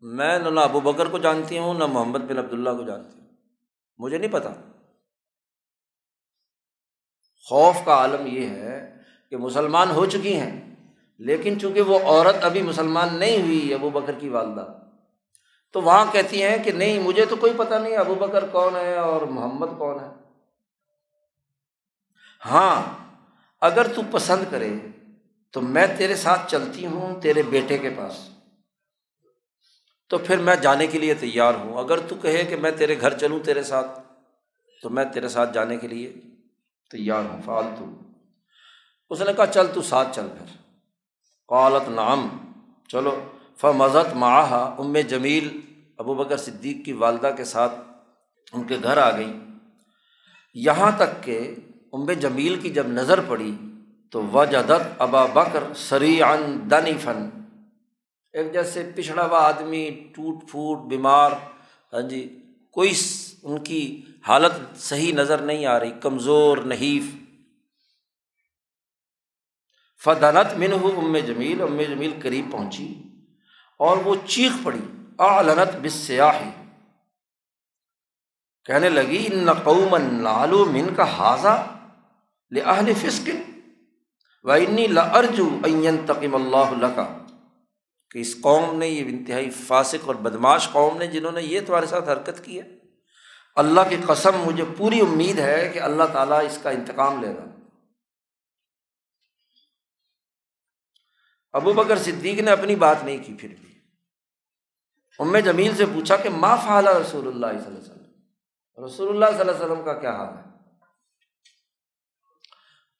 میں 0.02 0.40
نہ 0.40 0.60
ابو 0.60 0.80
بکر 0.80 1.06
کو 1.06 1.18
جانتی 1.18 1.58
ہوں، 1.58 1.74
نہ 1.74 1.86
محمد 1.86 2.20
بن 2.20 2.38
عبداللہ 2.38 2.70
کو 2.70 2.84
جانتی 2.84 3.20
ہوں۔ 3.20 3.28
مجھے 3.98 4.18
نہیں 4.18 4.32
پتا۔ 4.32 4.50
خوف 7.46 7.76
کا 7.86 7.94
عالم 7.94 8.28
یہ 8.28 8.50
ہے 8.50 8.98
کہ 9.30 9.38
مسلمان 9.38 9.92
ہو 9.92 10.06
چکی 10.06 10.36
ہیں، 10.36 10.76
لیکن 11.18 11.60
چونکہ 11.60 11.82
وہ 11.82 12.00
عورت 12.00 12.36
ابھی 12.42 12.62
مسلمان 12.62 13.16
نہیں 13.16 13.42
ہوئی 13.42 13.74
ابو 13.74 13.90
بکر 13.90 14.12
کی 14.12 14.30
والدہ، 14.30 14.68
تو 15.72 15.82
وہاں 15.82 16.06
کہتی 16.12 16.44
ہیں 16.44 16.64
کہ 16.64 16.72
نہیں، 16.72 17.00
مجھے 17.00 17.26
تو 17.26 17.36
کوئی 17.36 17.54
پتہ 17.58 17.76
نہیں 17.76 17.98
ابو 17.98 18.16
بکر 18.16 18.48
کون 18.48 18.76
ہے 18.76 18.98
اور 18.98 19.22
محمد 19.22 19.68
کون 19.78 20.00
ہے۔ 20.00 20.10
ہاں 22.46 22.82
اگر 23.62 23.88
تو 23.88 24.02
پسند 24.12 24.44
کرے 24.50 24.74
تو 25.52 25.62
میں 25.62 25.88
تیرے 25.98 26.16
ساتھ 26.16 26.52
چلتی 26.52 26.86
ہوں 26.86 27.22
تیرے 27.22 27.42
بیٹے 27.42 27.78
کے 27.78 27.90
پاس۔ 27.90 28.30
تو 30.10 30.18
پھر 30.18 30.38
میں 30.38 30.56
جانے 30.56 30.88
کے 30.88 31.00
لیے 31.00 31.14
تیار 31.14 31.54
ہوں۔ 31.54 31.78
اگر 31.78 32.00
تو 32.00 32.16
کہے 32.16 32.44
کہ 32.44 32.56
میں 32.56 32.72
تیرے 32.72 33.02
گھر 33.02 33.18
چلوں 33.18 33.40
تیرے 33.40 33.64
ساتھ، 33.64 34.00
تو 34.82 34.90
میں 34.90 35.06
تیرے 35.06 35.28
ساتھ 35.28 35.54
جانے 35.54 35.78
کے 35.78 35.88
لیے 35.88 36.14
تیار 36.92 37.24
ہوں، 37.24 37.42
فالتو۔ 37.46 37.98
اس 39.10 39.22
نے 39.22 39.34
کہا، 39.34 39.48
چل 39.48 39.68
تو 39.74 39.82
ساتھ 39.82 40.16
چل 40.16 40.28
پھر۔ 40.38 40.58
قالت 41.48 41.90
نام 41.90 42.28
چلو۔ 42.88 43.24
ف 43.58 43.66
مذہت 43.66 44.14
معاہا 44.14 44.76
ام 44.80 44.98
جمیل 44.98 45.60
ابو 45.98 46.14
بکر 46.14 46.38
صدیق 46.38 46.86
کی 46.86 46.94
والدہ 46.94 47.32
کے 47.38 47.44
ساتھ 47.44 47.76
ان 48.54 48.64
کے 48.64 48.78
گھر 48.84 48.98
آ 48.98 49.18
گئیں۔ 49.18 49.40
یہاں 50.54 50.92
تک 50.98 51.24
کہ 51.24 51.56
ام 51.94 52.12
جمیل 52.12 52.60
کی 52.60 52.70
جب 52.70 52.88
نظر 52.88 53.20
پڑی 53.28 53.56
تو 54.12 54.22
وجدت 54.28 55.02
ابا 55.02 55.26
بکر 55.26 55.64
سری 55.76 56.22
ان 56.24 56.70
دنی 56.72 56.98
فن 57.04 57.30
ایک 58.34 58.52
جیسے 58.54 58.92
پچھڑا 58.96 59.26
ہوا 59.26 59.40
آدمی، 59.48 59.90
ٹوٹ 60.16 60.50
پھوٹ، 60.50 60.78
بیمار 60.90 61.32
ہاں 61.94 62.02
جی 62.02 62.22
کوئی 62.72 62.94
ان 63.44 63.64
کی 63.64 64.02
حالت 64.28 64.78
صحیح 64.78 65.14
نظر 65.14 65.42
نہیں 65.42 65.66
آ 65.66 65.80
رہی، 65.80 65.92
کمزور، 66.02 66.58
نحیف۔ 66.58 67.04
فدنت 70.02 70.58
من 70.58 70.74
ہو 70.74 70.92
ام 70.98 71.18
جمیل 71.18 71.62
ام 71.62 71.82
جمیل 71.82 72.14
قریب 72.22 72.52
پہنچی 72.52 72.94
اور 73.80 73.98
وہ 73.98 74.16
چیخ 74.26 74.64
پڑی 74.64 74.82
آلنت 75.18 75.76
بس 75.82 75.94
سیاحی 75.94 76.50
کہنے 78.66 78.90
لگی، 78.90 79.28
ان 79.32 79.54
قوم 79.64 79.96
لالو 80.22 80.66
من 80.66 80.94
کا 80.96 81.06
حاضہ 81.18 81.56
لہل 82.52 82.94
فسکن 83.02 83.42
و 84.44 84.52
انی 84.52 84.88
لرجو 84.88 85.50
این 85.64 85.98
تقیم 86.06 86.36
اللہ 86.36 86.86
کا 86.96 87.26
کہ 88.12 88.20
اس 88.20 88.42
قوم 88.42 88.78
نے 88.78 88.88
یہ 88.88 89.06
انتہائی 89.06 89.50
فاسق 89.50 90.08
اور 90.08 90.16
بدماش 90.16 90.70
قوم 90.72 90.98
نے 90.98 91.08
جنہوں 91.08 91.32
نے 91.32 91.44
یہ 91.44 91.60
تمہارے 91.66 91.86
ساتھ 91.86 92.10
حرکت 92.10 92.46
کی 92.46 92.62
ہے۔ 92.62 92.78
اللہ 93.56 93.82
کی 93.90 93.96
قسم، 94.08 94.32
مجھے 94.46 94.64
پوری 94.78 95.00
امید 95.00 95.40
ہے 95.40 95.70
کہ 95.74 95.80
اللہ 95.80 96.04
تعالیٰ 96.14 96.46
اس 96.46 96.60
کا 96.64 96.70
انتقام 96.70 97.22
لے 97.22 97.36
گا۔ 97.36 97.46
ابو 101.54 101.74
بکر 101.74 101.98
صدیق 101.98 102.40
نے 102.40 102.52
اپنی 102.52 102.76
بات 102.76 103.04
نہیں 103.04 103.18
کی 103.24 103.34
پھر 103.34 103.50
بھی۔ 103.50 103.74
ام 105.20 105.38
جمیل 105.38 105.76
سے 105.76 105.86
پوچھا 105.86 106.18
کہ 106.18 106.30
ما 106.30 106.56
فعلا 106.56 107.00
رسول 107.00 107.28
اللہ 107.28 107.46
صلی 107.46 107.66
اللہ 107.66 107.78
علیہ 107.78 107.78
وسلم؟ 107.78 108.86
رسول 108.86 109.10
اللہ 109.10 109.26
صلی 109.26 109.40
اللہ 109.40 109.52
علیہ 109.52 109.66
وسلم 109.66 109.86
کا 109.86 109.94
کیا 109.94 110.12
حال 110.12 110.38
ہے؟ 110.38 110.51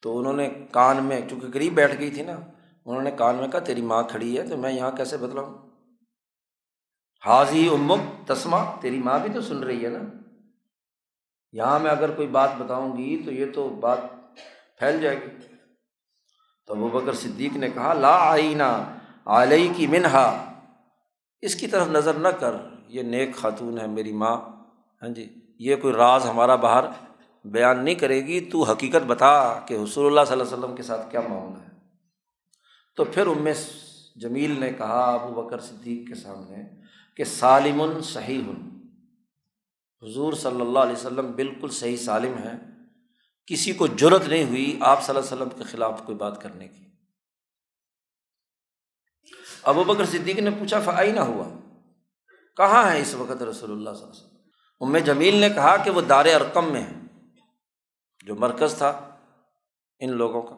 تو 0.02 0.18
انہوں 0.18 0.32
نے 0.32 0.50
کان 0.70 1.04
میں، 1.04 1.20
چونکہ 1.30 1.46
قریب 1.52 1.74
بیٹھ 1.74 1.98
گئی 1.98 2.10
تھی 2.10 2.22
نا، 2.22 2.32
انہوں 2.84 3.02
نے 3.02 3.10
کان 3.10 3.36
میں 3.36 3.48
کہا، 3.48 3.60
تیری 3.60 3.82
ماں 3.82 4.02
کھڑی 4.02 4.38
ہے، 4.38 4.48
تو 4.48 4.56
میں 4.56 4.72
یہاں 4.72 4.90
کیسے 4.90 5.16
بدلاؤں؟ 5.16 5.54
حاضی 7.26 7.68
امک 7.68 8.28
تسما 8.28 8.76
تیری 8.80 8.98
ماں 8.98 9.18
بھی 9.18 9.32
تو 9.34 9.40
سن 9.40 9.62
رہی 9.62 9.84
ہے 9.84 9.90
نا۔ 9.90 9.98
یہاں 11.52 11.78
میں 11.78 11.90
اگر 11.90 12.10
کوئی 12.10 12.28
بات 12.28 12.50
بتاؤں 12.58 12.96
گی، 12.96 13.22
تو 13.24 13.32
یہ 13.32 13.46
تو 13.54 13.68
بات 13.68 13.98
پھیل 14.78 15.00
جائے 15.00 15.16
گی۔ 15.16 15.46
تو 16.66 16.74
ابو 16.74 16.88
بکر 16.88 17.12
صدیق 17.12 17.56
نے 17.56 17.68
کہا، 17.70 17.94
لا 17.94 18.18
آئینہ 18.18 18.96
علیہ 19.26 19.72
کی 19.76 19.86
منہا۔ 19.86 20.52
اس 21.40 21.54
کی 21.54 21.66
طرف 21.66 21.88
نظر 21.88 22.14
نہ 22.14 22.28
کر، 22.28 22.56
یہ 22.88 23.02
نیک 23.02 23.36
خاتون 23.36 23.80
ہے 23.80 23.86
میری 23.86 24.12
ماں۔ 24.12 24.36
ہاں 25.02 25.08
جی 25.08 25.34
یہ 25.58 25.76
کوئی 25.76 25.94
راز 25.94 26.26
ہمارا 26.26 26.54
باہر 26.54 26.84
بیان 27.44 27.84
نہیں 27.84 27.94
کرے 27.94 28.26
گی، 28.26 28.40
تو 28.40 28.62
حقیقت 28.62 29.06
بتا 29.06 29.60
کہ 29.66 29.74
حصول 29.74 30.06
اللہ 30.06 30.20
صلی 30.26 30.40
اللہ 30.40 30.42
علیہ 30.42 30.64
وسلم 30.64 30.76
کے 30.76 30.82
ساتھ 30.82 31.10
کیا 31.10 31.20
معاملہ 31.20 31.62
ہے۔ 31.62 31.68
تو 32.96 33.04
پھر 33.04 33.26
ام 33.26 33.48
جمیل 34.16 34.60
نے 34.60 34.72
کہا، 34.72 35.14
ابو 35.14 35.42
بکر 35.42 35.60
صدیق 35.60 36.08
کے 36.08 36.14
سامنے 36.14 36.56
کہ 37.16 37.24
سالم 37.24 38.02
صحیح۔ 38.02 38.40
حضور 40.02 40.32
صلی 40.32 40.60
اللہ 40.60 40.78
علیہ 40.78 40.92
وسلم 40.92 41.30
بالکل 41.30 41.68
صحیح 41.68 41.96
سالم 41.96 42.34
ہیں۔ 42.34 42.58
کسی 43.46 43.72
کو 43.72 43.86
جرت 43.86 44.28
نہیں 44.28 44.44
ہوئی 44.44 44.78
آپ 44.80 45.06
صلی 45.06 45.16
اللہ 45.16 45.34
علیہ 45.34 45.42
وسلم 45.42 45.58
کے 45.58 45.64
خلاف 45.64 46.02
کوئی 46.06 46.18
بات 46.18 46.42
کرنے 46.42 46.68
کی۔ 46.68 46.84
ابو 49.62 49.84
بکر 49.84 50.04
صدیق 50.04 50.38
نے 50.38 50.50
پوچھا 50.50 50.80
فعائی 50.80 51.12
نہ 51.12 51.20
ہوا؟ 51.20 51.48
کہاں 52.56 52.90
ہے 52.90 53.00
اس 53.00 53.14
وقت 53.14 53.42
رسول 53.42 53.70
اللہ 53.70 53.90
صلی 53.90 54.02
اللہ 54.02 54.14
علیہ 54.14 54.26
وسلم؟ 54.26 54.38
ام 54.80 54.96
جمیل 54.96 55.34
نے 55.34 55.48
کہا 55.48 55.76
کہ 55.76 55.90
وہ 55.90 56.00
دار 56.00 56.24
ارقم 56.24 56.72
میں 56.72 56.82
ہے 56.82 57.01
جو 58.22 58.34
مرکز 58.34 58.74
تھا 58.74 59.16
ان 59.98 60.10
لوگوں 60.10 60.42
کا۔ 60.42 60.56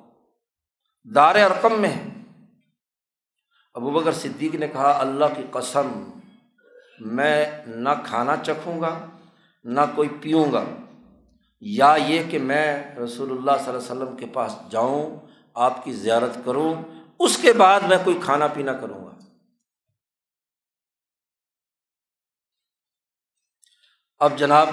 دار 1.15 1.35
ارقم 1.35 1.81
میں 1.81 1.89
ہے 1.89 2.09
ابو 3.75 3.91
بکر 3.91 4.13
صدیق 4.13 4.55
نے 4.55 4.69
کہا، 4.69 4.99
اللہ 5.01 5.25
کی 5.37 5.43
قسم، 5.51 6.11
میں 7.01 7.67
نہ 7.67 7.89
کھانا 8.05 8.37
چکھوں 8.37 8.81
گا، 8.81 9.07
نہ 9.65 9.81
کوئی 9.95 10.09
پیوں 10.09 10.53
گا۔ 10.53 10.65
یا 11.61 11.97
یہ 12.07 12.31
کہ 12.31 12.39
میں 12.39 12.97
رسول 12.97 13.31
اللہ 13.31 13.51
صلی 13.65 13.71
اللہ 13.71 13.93
علیہ 13.93 14.03
وسلم 14.03 14.17
کے 14.17 14.27
پاس 14.27 14.57
جاؤں، 14.71 15.17
آپ 15.55 15.85
کی 15.85 15.93
زیارت 15.93 16.39
کروں، 16.45 16.75
اس 17.19 17.39
کے 17.43 17.53
بعد 17.53 17.81
میں 17.81 17.97
کوئی 18.05 18.21
کھانا 18.25 18.47
پینا 18.47 18.73
کروں 18.73 19.05
گا۔ 19.05 19.11
اب 24.19 24.33
جناب 24.37 24.69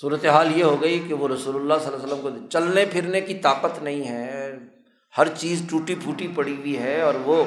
صورت 0.00 0.26
حال 0.26 0.58
یہ 0.58 0.64
ہو 0.64 0.82
گئی 0.82 0.98
کہ 0.98 1.14
وہ 1.14 1.28
رسول 1.28 1.56
اللہ 1.56 1.74
صلی 1.74 1.94
اللہ 1.94 2.04
علیہ 2.04 2.14
وسلم 2.14 2.40
کو 2.40 2.48
چلنے 2.48 2.84
پھرنے 2.92 3.20
کی 3.20 3.34
طاقت 3.34 3.82
نہیں 3.82 4.08
ہے، 4.08 4.52
ہر 5.18 5.26
چیز 5.28 5.62
ٹوٹی 5.70 5.94
پھوٹی 5.94 6.28
پڑی 6.34 6.56
ہوئی 6.56 6.78
ہے 6.78 7.00
اور 7.00 7.14
وہ 7.24 7.44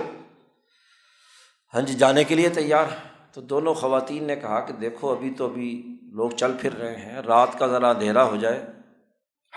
ہاں 1.73 1.81
جی 1.81 1.93
جانے 1.93 2.23
کے 2.23 2.35
لیے 2.35 2.49
تیار 2.49 2.85
ہے 2.85 2.97
تو 3.33 3.41
دونوں 3.41 3.73
خواتین 3.73 4.23
نے 4.23 4.35
کہا 4.35 4.59
کہ 4.59 4.73
دیکھو، 4.73 5.11
ابھی 5.11 5.29
تو 5.37 5.45
ابھی 5.45 5.97
لوگ 6.01 6.29
چل 6.29 6.51
پھر 6.61 6.73
رہے 6.73 6.95
ہیں، 6.95 7.21
رات 7.21 7.59
کا 7.59 7.67
ذرا 7.67 7.89
اندھیرا 7.89 8.23
ہو 8.23 8.35
جائے۔ 8.35 8.65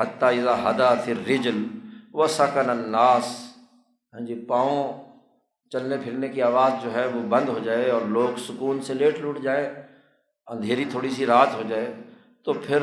حتیٰ 0.00 0.38
اذا 0.38 0.70
ہدا 0.70 0.94
پھر 1.04 1.14
رجل 1.28 1.64
و 2.14 2.26
سکن 2.26 2.70
الناس۔ 2.70 3.54
ہاں 4.14 4.20
جی 4.20 4.44
پاؤں 4.48 5.04
چلنے 5.70 5.96
پھرنے 6.04 6.28
کی 6.28 6.42
آواز 6.42 6.72
جو 6.84 6.92
ہے 6.94 7.06
وہ 7.06 7.20
بند 7.20 7.48
ہو 7.48 7.58
جائے 7.64 7.90
اور 7.90 8.00
لوگ 8.00 8.38
سکون 8.38 8.80
سے 8.80 8.94
لیٹ 8.94 9.18
لوٹ 9.18 9.40
جائے۔ 9.40 9.82
اندھیری 10.46 10.84
تھوڑی 10.90 11.10
سی 11.10 11.26
رات 11.26 11.54
ہو 11.54 11.62
جائے۔ 11.68 11.94
تو 12.46 12.52
پھر 12.52 12.82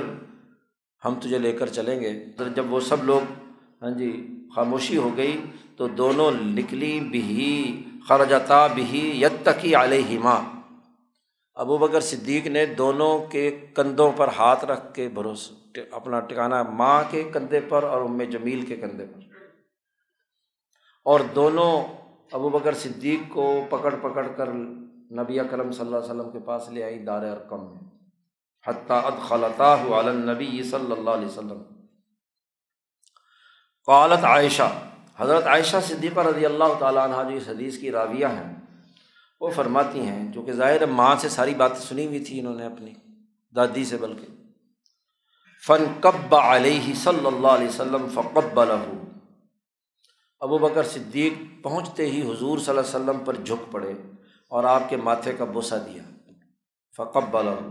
ہم 1.06 1.14
تجھے 1.20 1.38
لے 1.38 1.52
کر 1.52 1.68
چلیں 1.68 2.00
گے۔ 2.02 2.12
جب 2.56 2.74
وہ 2.74 2.80
سب 2.80 3.04
لوگ 3.04 3.32
ہاں 3.82 3.92
جی 3.92 4.12
خاموشی 4.56 4.98
ہو 4.98 5.10
گئی 5.18 5.42
تو 5.78 5.88
دونوں 5.88 6.32
نکلی 6.32 7.00
بھی 7.00 7.84
خرجتا 8.08 8.68
بھی 8.68 9.02
ید 9.22 9.44
تکی 9.44 9.76
علیہ 9.76 10.20
ماں 10.20 10.42
ابو 11.54 11.78
بکر 11.78 12.02
صدیق 12.02 12.48
نے 12.48 12.66
دونوں 12.66 13.18
کے 13.32 13.50
کندھوں 13.76 14.12
پر 14.16 14.28
ہاتھ 14.28 14.66
رکھ 14.66 14.94
کے 14.94 15.08
بھروسہ 15.14 15.80
اپنا 15.92 16.20
ٹکانا 16.20 16.64
ماں 16.64 17.04
کے 17.10 17.24
کندھے 17.34 17.60
پر 17.70 17.84
اور 17.84 18.02
ام 18.02 18.22
جمیل 18.24 18.62
کے 18.62 18.76
کندھے 18.76 19.06
پر۔ 19.06 19.22
اور 21.06 21.20
دونوں 21.36 21.72
ابو 22.32 22.50
بکر 22.50 22.74
صدیق 22.74 23.34
کو 23.34 23.62
پکڑ 23.70 23.96
پکڑ 24.02 24.28
کر 24.28 24.54
نبی 25.20 25.40
اکرم 25.40 25.72
صلی 25.72 25.86
اللہ 25.86 25.98
علیہ 25.98 26.12
وسلم 26.12 26.32
کے 26.32 26.40
پاس 26.40 26.70
لے 26.70 26.84
آئی 26.84 27.00
دار 27.00 27.26
ارکم 27.26 27.62
میں۔ 27.72 27.82
حتیٰ 28.68 29.20
خلطا 29.28 29.76
نبی 30.12 30.64
صلی 30.64 30.92
اللہ 30.92 31.10
علیہ 31.10 31.28
وسلم. 31.28 31.62
قالت 33.86 34.24
عائشہ، 34.24 34.70
حضرت 35.18 35.48
عائشہ 35.48 35.78
صدیقہ 35.88 36.20
رضی 36.20 36.46
اللہ 36.46 36.74
تعالیٰ 36.80 37.04
عنہ 37.04 37.30
جو 37.30 37.36
اس 37.38 37.48
حدیث 37.48 37.78
کی 37.78 37.92
راویہ 37.92 38.26
ہیں، 38.26 38.54
وہ 39.42 39.50
فرماتی 39.50 40.00
ہیں، 40.00 40.32
جو 40.32 40.42
کہ 40.42 40.52
ظاہر 40.52 40.86
ماں 40.86 41.16
سے 41.16 41.30
ساری 41.30 41.54
باتیں 41.54 41.82
سنی 41.82 42.06
ہوئی 42.06 42.20
تھی 42.20 42.40
انہوں 42.40 42.56
نے 42.56 42.66
اپنی، 42.66 42.94
دادی 43.56 43.86
سے 43.86 43.98
بلکہ۔ 43.98 44.28
فن 45.68 45.84
کب 46.00 46.36
علیہ 46.36 46.94
صلی 46.94 47.26
اللہ 47.26 47.48
علیہ 47.48 47.68
وسلم 47.68 48.08
فقب 48.14 48.64
لہو 48.64 49.02
ابو 50.40 50.58
بکر 50.58 50.84
صدیق 50.84 51.64
پہنچتے 51.64 52.06
ہی 52.06 52.22
حضور 52.22 52.58
صلی 52.58 52.78
اللہ 52.78 52.82
علیہ 52.82 52.96
وسلم 52.96 53.20
پر 53.26 53.34
جھک 53.36 53.72
پڑے 53.72 53.94
اور 54.52 54.64
آپ 54.64 54.90
کے 54.90 54.98
ماتھے 54.98 55.34
کا 55.34 55.46
بوسہ 55.46 55.76
دیا۔ 55.76 56.04
فقب 56.98 57.42
لہو 57.42 57.70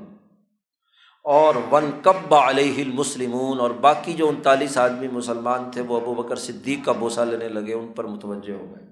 اور 1.22 1.54
ون 1.70 1.90
کب 2.02 2.34
علیہ 2.34 2.84
المسلمون، 2.84 3.60
اور 3.60 3.70
باقی 3.70 4.14
جو 4.14 4.28
انتالیس 4.28 4.78
آدمی 4.78 5.08
مسلمان 5.08 5.70
تھے، 5.70 5.80
وہ 5.80 6.00
ابو 6.00 6.14
بکر 6.14 6.36
صدیق 6.36 6.84
کا 6.84 6.92
بوسہ 6.92 7.20
لینے 7.20 7.48
لگے، 7.48 7.74
ان 7.74 7.92
پر 7.92 8.04
متوجہ 8.04 8.52
ہو 8.52 8.74
گئے۔ 8.76 8.86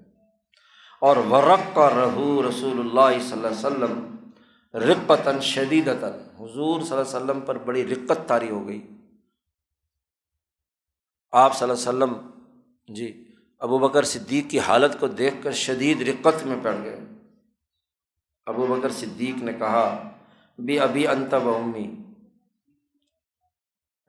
اور 1.01 1.17
ورق 1.17 1.75
کا 1.75 1.89
رہو 1.89 2.41
رسول 2.49 2.79
اللہ 2.79 3.19
صلی 3.21 3.31
اللہ 3.31 3.47
علیہ 3.47 3.67
وسلم 3.67 4.15
رقتاً 4.73 5.39
شدیدتاً۔ 5.39 6.11
حضور 6.11 6.81
صلی 6.81 6.97
اللہ 6.97 7.01
علیہ 7.01 7.15
وسلم 7.15 7.39
پر 7.39 7.57
بڑی 7.57 7.85
رقت 7.87 8.27
تاری 8.27 8.49
ہو 8.49 8.67
گئی۔ 8.67 8.81
آپ 11.31 11.57
صلی 11.57 11.69
اللہ 11.69 11.89
علیہ 11.89 12.03
وسلم 12.03 12.93
جی 12.93 13.27
ابو 13.59 13.77
بکر 13.79 14.03
صدیق 14.03 14.49
کی 14.49 14.59
حالت 14.59 14.99
کو 14.99 15.07
دیکھ 15.07 15.35
کر 15.43 15.51
شدید 15.51 16.01
رقت 16.01 16.45
میں 16.45 16.57
پڑ 16.63 16.75
گئے۔ 16.83 16.99
ابو 18.45 18.65
بکر 18.65 18.89
صدیق 18.89 19.43
نے 19.43 19.53
کہا، 19.53 20.09
بھی 20.59 20.79
ابھی 20.79 21.07
انت 21.07 21.33
و 21.33 21.55
امی 21.55 22.00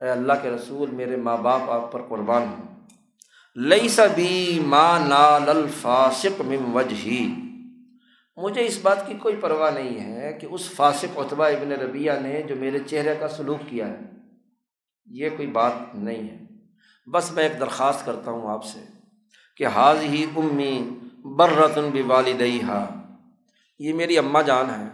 اے 0.03 0.09
اللہ 0.09 0.33
کے 0.41 0.49
رسول، 0.49 0.89
میرے 0.89 1.15
ماں 1.15 1.37
باپ، 1.37 1.61
آپ 1.69 1.91
پر 1.91 2.01
قربان 2.01 2.41
ہوں۔ 2.41 2.75
لئی 3.55 3.89
سبھی 3.89 4.59
ماں 4.65 4.99
نال 4.99 5.49
الفاسق 5.49 6.41
مم 6.41 6.75
وجہ 6.75 7.09
مجھے 8.37 8.65
اس 8.65 8.79
بات 8.81 9.07
کی 9.07 9.13
کوئی 9.13 9.35
پرواہ 9.35 9.71
نہیں 9.71 9.99
ہے 9.99 10.33
کہ 10.33 10.47
اس 10.51 10.69
فاسق 10.69 11.05
اتبا 11.15 11.47
ابن 11.47 11.71
ربیہ 11.71 12.11
نے 12.21 12.41
جو 12.41 12.55
میرے 12.55 12.79
چہرے 12.79 13.15
کا 13.19 13.27
سلوک 13.27 13.69
کیا 13.69 13.87
ہے، 13.87 13.99
یہ 15.05 15.29
کوئی 15.29 15.47
بات 15.47 15.95
نہیں 15.95 16.29
ہے۔ 16.29 16.45
بس 17.11 17.31
میں 17.31 17.43
ایک 17.43 17.59
درخواست 17.59 18.05
کرتا 18.05 18.31
ہوں 18.31 18.49
آپ 18.49 18.65
سے 18.65 18.79
کہ 19.57 19.67
حاض 19.67 19.97
ہی 20.01 20.25
امی 20.35 20.89
برتن 21.37 21.89
بھی 21.89 22.01
والدئی 22.01 22.61
ہا 22.61 22.85
یہ 23.79 23.93
میری 23.93 24.17
اماں 24.17 24.43
جان 24.43 24.69
ہے 24.69 24.87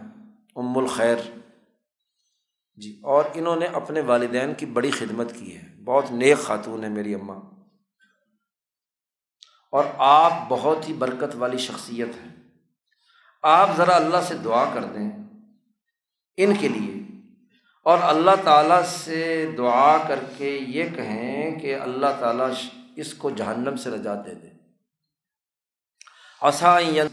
ام 0.56 0.78
الخیر۔ 0.78 1.39
جی۔ 2.80 3.00
اور 3.02 3.24
انہوں 3.34 3.56
نے 3.56 3.66
اپنے 3.66 4.00
والدین 4.00 4.54
کی 4.54 4.66
بڑی 4.66 4.90
خدمت 4.90 5.32
کی 5.34 5.56
ہے۔ 5.56 5.82
بہت 5.84 6.04
نیک 6.10 6.38
خاتون 6.38 6.84
ہے 6.84 6.88
میری 6.88 7.14
اماں۔ 7.14 7.40
اور 9.72 9.84
آپ 9.96 10.32
بہت 10.48 10.88
ہی 10.88 10.94
برکت 10.94 11.36
والی 11.36 11.58
شخصیت 11.58 12.08
ہیں۔ 12.08 12.36
آپ 13.42 13.70
ذرا 13.76 13.96
اللہ 13.96 14.16
سے 14.28 14.34
دعا 14.34 14.64
کر 14.74 14.84
دیں 14.84 15.10
ان 16.36 16.54
کے 16.60 16.68
لیے۔ 16.68 17.02
اور 17.84 17.98
اللہ 18.02 18.30
تعالیٰ 18.44 18.82
سے 18.84 19.50
دعا 19.58 19.98
کر 20.08 20.18
کے 20.36 20.58
یہ 20.68 20.84
کہیں 20.94 21.58
کہ 21.58 21.74
اللہ 21.74 22.06
تعالیٰ 22.20 22.50
اس 22.96 23.14
کو 23.14 23.30
جہنم 23.30 23.76
سے 23.76 23.90
رجات 23.90 24.26
دے 24.26 24.34
دے۔ 24.34 24.48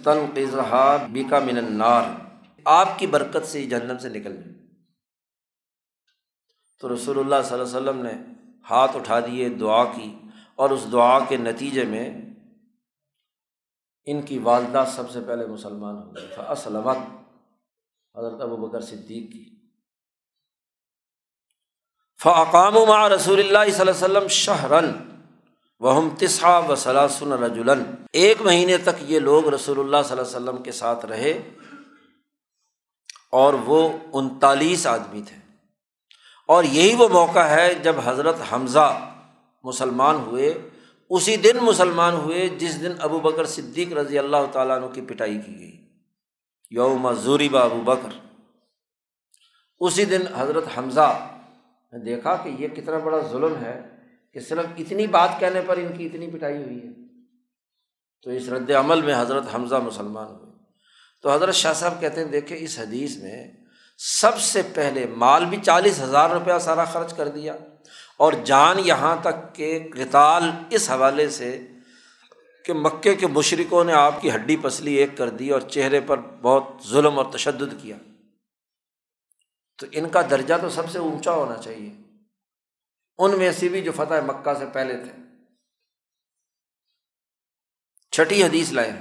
تنقضہ 0.03 0.97
بیکا 1.11 1.39
من 1.39 1.57
النار۔ 1.57 2.03
آپ 2.65 2.99
کی 2.99 3.07
برکت 3.07 3.47
سے 3.47 3.65
جہنم 3.65 3.97
سے 3.97 4.09
نکل 4.09 4.35
جائے۔ 4.35 4.66
تو 6.79 6.93
رسول 6.93 7.19
اللہ 7.19 7.35
صلی 7.45 7.59
اللہ 7.59 7.77
علیہ 7.77 7.89
وسلم 7.89 8.01
نے 8.05 8.13
ہاتھ 8.69 8.95
اٹھا 8.95 9.19
دیے، 9.19 9.49
دعا 9.49 9.83
کی 9.83 10.19
اور 10.55 10.69
اس 10.69 10.91
دعا 10.91 11.19
کے 11.19 11.37
نتیجے 11.37 11.83
میں 11.83 12.09
ان 14.05 14.21
کی 14.21 14.37
والدہ 14.37 14.83
سب 14.95 15.09
سے 15.11 15.19
پہلے 15.27 15.45
مسلمان 15.45 15.95
ہو 15.95 16.15
گئی۔ 16.15 16.27
تھا 16.33 16.43
اسلمت 16.43 16.97
حضرت 18.17 18.41
ابو 18.41 18.55
بکر 18.55 18.81
صدیق 18.81 19.33
کی۔ 19.33 19.43
فاقام 22.21 22.73
مع 22.73 23.09
رسول 23.09 23.39
اللہ 23.39 23.71
صلی 23.71 23.79
اللہ 23.79 23.81
علیہ 23.81 24.05
وسلم 24.05 24.27
شہرن 24.27 24.91
وہ 25.79 26.09
تسا 26.17 26.57
و 26.57 26.75
سلاسن 26.75 27.31
رجولن 27.31 27.83
ایک 28.13 28.41
مہینے 28.41 28.77
تک 28.77 29.01
یہ 29.01 29.19
لوگ 29.19 29.47
رسول 29.47 29.79
اللہ 29.79 29.97
صلی 30.05 30.17
اللہ 30.17 30.37
علیہ 30.37 30.37
وسلم 30.37 30.63
کے 30.63 30.71
ساتھ 30.71 31.05
رہے 31.05 31.49
اور 33.31 33.53
وہ 33.53 33.89
انتالیس 34.13 34.87
آدمی 34.87 35.21
تھے۔ 35.21 35.46
اور 36.47 36.63
یہی 36.63 36.95
وہ 36.95 37.07
موقع 37.07 37.39
ہے 37.39 37.73
جب 37.73 37.95
حضرت 38.03 38.35
حمزہ 38.53 39.15
مسلمان 39.63 40.15
ہوئے، 40.15 40.69
اسی 41.09 41.37
دن 41.37 41.57
مسلمان 41.61 42.13
ہوئے 42.13 42.49
جس 42.49 42.81
دن 42.81 42.91
ابو 42.99 43.19
بکر 43.19 43.45
صدیق 43.45 43.93
رضی 43.93 44.19
اللہ 44.19 44.37
تعالیٰ 44.51 44.75
عنہ 44.75 44.85
کی 44.85 45.01
پٹائی 45.01 45.41
کی 45.45 45.59
گئی۔ 45.59 45.87
یوم 46.71 47.13
زوری 47.13 47.49
با 47.49 47.61
ابو 47.61 47.81
بکر۔ 47.81 48.09
اسی 49.79 50.05
دن 50.05 50.21
حضرت 50.35 50.63
حمزہ 50.77 51.27
نے 51.93 51.99
دیکھا 51.99 52.35
کہ 52.35 52.49
یہ 52.49 52.67
کتنا 52.67 52.97
بڑا 52.97 53.19
ظلم 53.31 53.55
ہے 53.61 53.81
کہ 54.33 54.39
صرف 54.39 54.65
اتنی 54.77 55.07
بات 55.07 55.29
کہنے 55.39 55.61
پر 55.67 55.77
ان 55.77 55.97
کی 55.97 56.05
اتنی 56.05 56.27
پٹائی 56.27 56.63
ہوئی 56.63 56.79
ہے۔ 56.79 56.89
تو 58.23 58.29
اس 58.29 58.49
رد 58.49 58.71
عمل 58.71 59.01
میں 59.01 59.21
حضرت 59.21 59.43
حمزہ 59.55 59.75
مسلمان 59.75 60.27
ہوئے۔ 60.27 60.51
تو 61.23 61.33
حضرت 61.33 61.55
شاہ 61.55 61.73
صاحب 61.73 62.01
کہتے 62.01 62.23
ہیں، 62.23 62.31
دیکھیں 62.31 62.57
اس 62.57 62.79
حدیث 62.79 63.17
میں 63.17 63.51
سب 63.97 64.39
سے 64.39 64.61
پہلے 64.75 65.05
مال 65.07 65.45
بھی 65.45 65.57
چالیس 65.65 65.99
ہزار 65.99 66.29
روپیہ 66.29 66.59
سارا 66.59 66.85
خرچ 66.85 67.13
کر 67.13 67.27
دیا 67.27 67.55
اور 68.17 68.33
جان 68.33 68.79
یہاں 68.79 69.15
تک 69.21 69.55
کہ 69.55 69.79
کتال 69.79 70.51
اس 70.69 70.89
حوالے 70.89 71.29
سے 71.29 71.67
کہ 72.65 72.73
مکے 72.73 73.15
کے 73.15 73.27
مشرقوں 73.27 73.83
نے 73.83 73.93
آپ 73.93 74.21
کی 74.21 74.31
ہڈی 74.31 74.57
پسلی 74.57 74.93
ایک 74.93 75.09
کر 75.17 75.29
دی 75.29 75.49
اور 75.49 75.61
چہرے 75.61 76.01
پر 76.01 76.17
بہت 76.17 76.63
ظلم 76.87 77.19
اور 77.19 77.31
تشدد 77.33 77.81
کیا۔ 77.81 77.95
تو 79.77 79.85
ان 79.91 80.09
کا 80.09 80.21
درجہ 80.21 80.53
تو 80.61 80.69
سب 80.69 80.91
سے 80.91 80.99
اونچا 80.99 81.31
ہونا 81.31 81.61
چاہیے۔ 81.61 81.93
ان 83.17 83.37
میں 83.37 83.51
سے 83.51 83.69
بھی 83.69 83.81
جو 83.81 83.91
فتح 83.91 84.13
مکہ 84.25 84.53
سے 84.53 84.65
پہلے 84.73 84.97
تھے۔ 84.97 85.11
چھٹی 88.11 88.43
حدیث 88.43 88.71
لائے۔ 88.71 88.91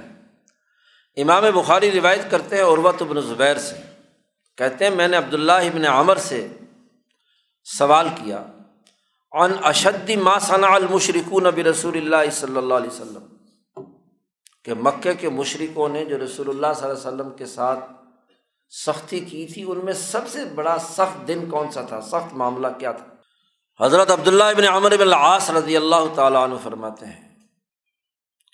امام 1.17 1.43
بخاری 1.55 1.91
روایت 1.91 2.31
کرتے 2.31 2.55
ہیں 2.55 2.63
عروت 2.63 3.01
ابن 3.01 3.21
زبیر 3.21 3.57
سے۔ 3.57 3.96
کہتے 4.57 4.85
ہیں، 4.85 4.93
میں 4.95 5.07
نے 5.07 5.17
عبداللہ 5.17 5.59
ابن 5.65 5.85
عمر 5.85 6.17
سے 6.21 6.47
سوال 7.67 8.07
کیا 8.15 8.43
ان 9.33 9.51
اشدی 9.63 10.15
ما 10.17 10.37
ثنا 10.39 10.67
المشرقون 10.75 11.43
نبی 11.43 11.63
رسول 11.63 11.97
اللہ 11.97 12.29
صلی 12.33 12.57
اللہ 12.57 12.73
علیہ 12.73 12.89
وسلم. 12.89 13.25
کہ 14.65 14.73
مکے 14.73 15.13
کے 15.13 15.29
مشرقوں 15.29 15.87
نے 15.89 16.03
جو 16.05 16.17
رسول 16.23 16.49
اللہ 16.49 16.73
صلی 16.75 16.85
اللہ 16.85 16.97
علیہ 16.97 17.07
وسلم 17.07 17.29
کے 17.37 17.45
ساتھ 17.45 17.83
سختی 18.71 19.19
کی 19.19 19.45
تھی، 19.47 19.63
ان 19.63 19.79
میں 19.85 19.93
سب 19.93 20.27
سے 20.27 20.45
بڑا 20.55 20.77
سخت 20.87 21.27
دن 21.27 21.49
کون 21.49 21.71
سا 21.71 21.81
تھا؟ 21.81 22.01
سخت 22.01 22.33
معاملہ 22.33 22.67
کیا 22.79 22.91
تھا؟ 22.91 23.05
حضرت 23.79 24.11
عبداللہ 24.11 24.43
ابن 24.43 24.67
عمر 24.67 24.91
ابن 24.91 25.01
العاص 25.01 25.49
رضی 25.57 25.77
اللہ 25.77 26.13
تعالیٰ 26.15 26.43
عنہ 26.43 26.55
فرماتے 26.63 27.05
ہیں 27.05 27.29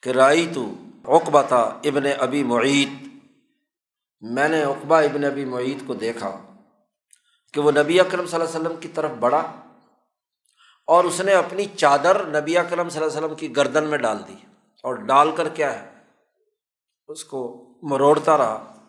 کہ 0.03 0.09
رائی 0.09 0.47
تو 0.53 0.65
اقبا 1.15 1.41
ابن 1.85 2.05
ابی 2.19 2.43
معیت 2.43 3.12
میں 4.31 4.49
نے 4.49 4.63
اقبا 4.63 4.99
ابن 4.99 5.23
ابی 5.23 5.45
معیت 5.45 5.87
کو 5.87 5.93
دیکھا 5.93 6.41
کہ 7.53 7.61
وہ 7.61 7.71
نبی 7.71 7.99
اکرم 7.99 8.25
صلی 8.25 8.41
اللہ 8.41 8.49
علیہ 8.49 8.67
وسلم 8.67 8.79
کی 8.79 8.87
طرف 8.87 9.11
بڑھا 9.11 9.59
اور 10.87 11.03
اس 11.03 11.21
نے 11.21 11.33
اپنی 11.33 11.65
چادر 11.65 12.41
نبی 12.41 12.57
اکرم 12.57 12.89
صلی 12.89 13.03
اللہ 13.03 13.11
علیہ 13.11 13.25
وسلم 13.25 13.37
کی 13.37 13.55
گردن 13.55 13.83
میں 13.83 13.97
ڈال 13.97 14.17
دی 14.27 14.35
اور 14.83 14.93
ڈال 14.93 15.35
کر 15.35 15.49
کیا 15.49 15.83
ہے؟ 15.83 15.99
اس 17.07 17.23
کو 17.23 17.67
مروڑتا 17.83 18.37
رہا۔ 18.37 18.87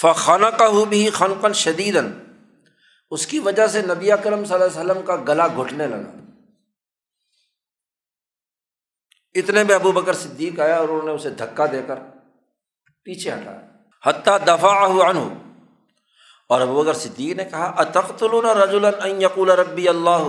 فخانہ 0.00 0.46
کا 0.46 0.66
ہو 0.66 0.84
بھی 0.84 1.10
خن 1.10 1.34
قن 1.40 1.52
شدید 1.52 1.96
اس 3.10 3.26
کی 3.26 3.38
وجہ 3.38 3.66
سے 3.66 3.82
نبی 3.82 4.12
اکرم 4.12 4.44
صلی 4.44 4.54
اللہ 4.54 4.80
علیہ 4.80 4.80
وسلم 4.80 5.02
کا 5.06 5.16
گلا 5.16 5.46
گھٹنے 5.46 5.86
لگا۔ 5.86 6.10
اتنے 9.34 9.64
میں 9.64 9.74
ابو 9.74 9.92
بکر 9.92 10.12
صدیق 10.12 10.60
آیا 10.60 10.76
اور 10.76 10.88
انہوں 10.88 11.06
نے 11.06 11.12
اسے 11.12 11.30
دھکا 11.30 11.66
دے 11.66 11.82
کر 11.86 11.98
پیچھے 13.02 13.32
ہٹایا۔ 13.32 13.69
حتیٰ 14.04 14.38
دفاع 14.46 15.10
عنہ 15.10 15.28
اور 16.50 16.60
ابو 16.60 16.82
بکر 16.82 16.94
صدیق 16.94 17.36
نے 17.36 17.44
کہا 17.44 17.66
اتخت 17.78 18.22
رجولن 18.22 19.20
یقول 19.22 19.50
ربی 19.50 19.88
اللہ 19.88 20.28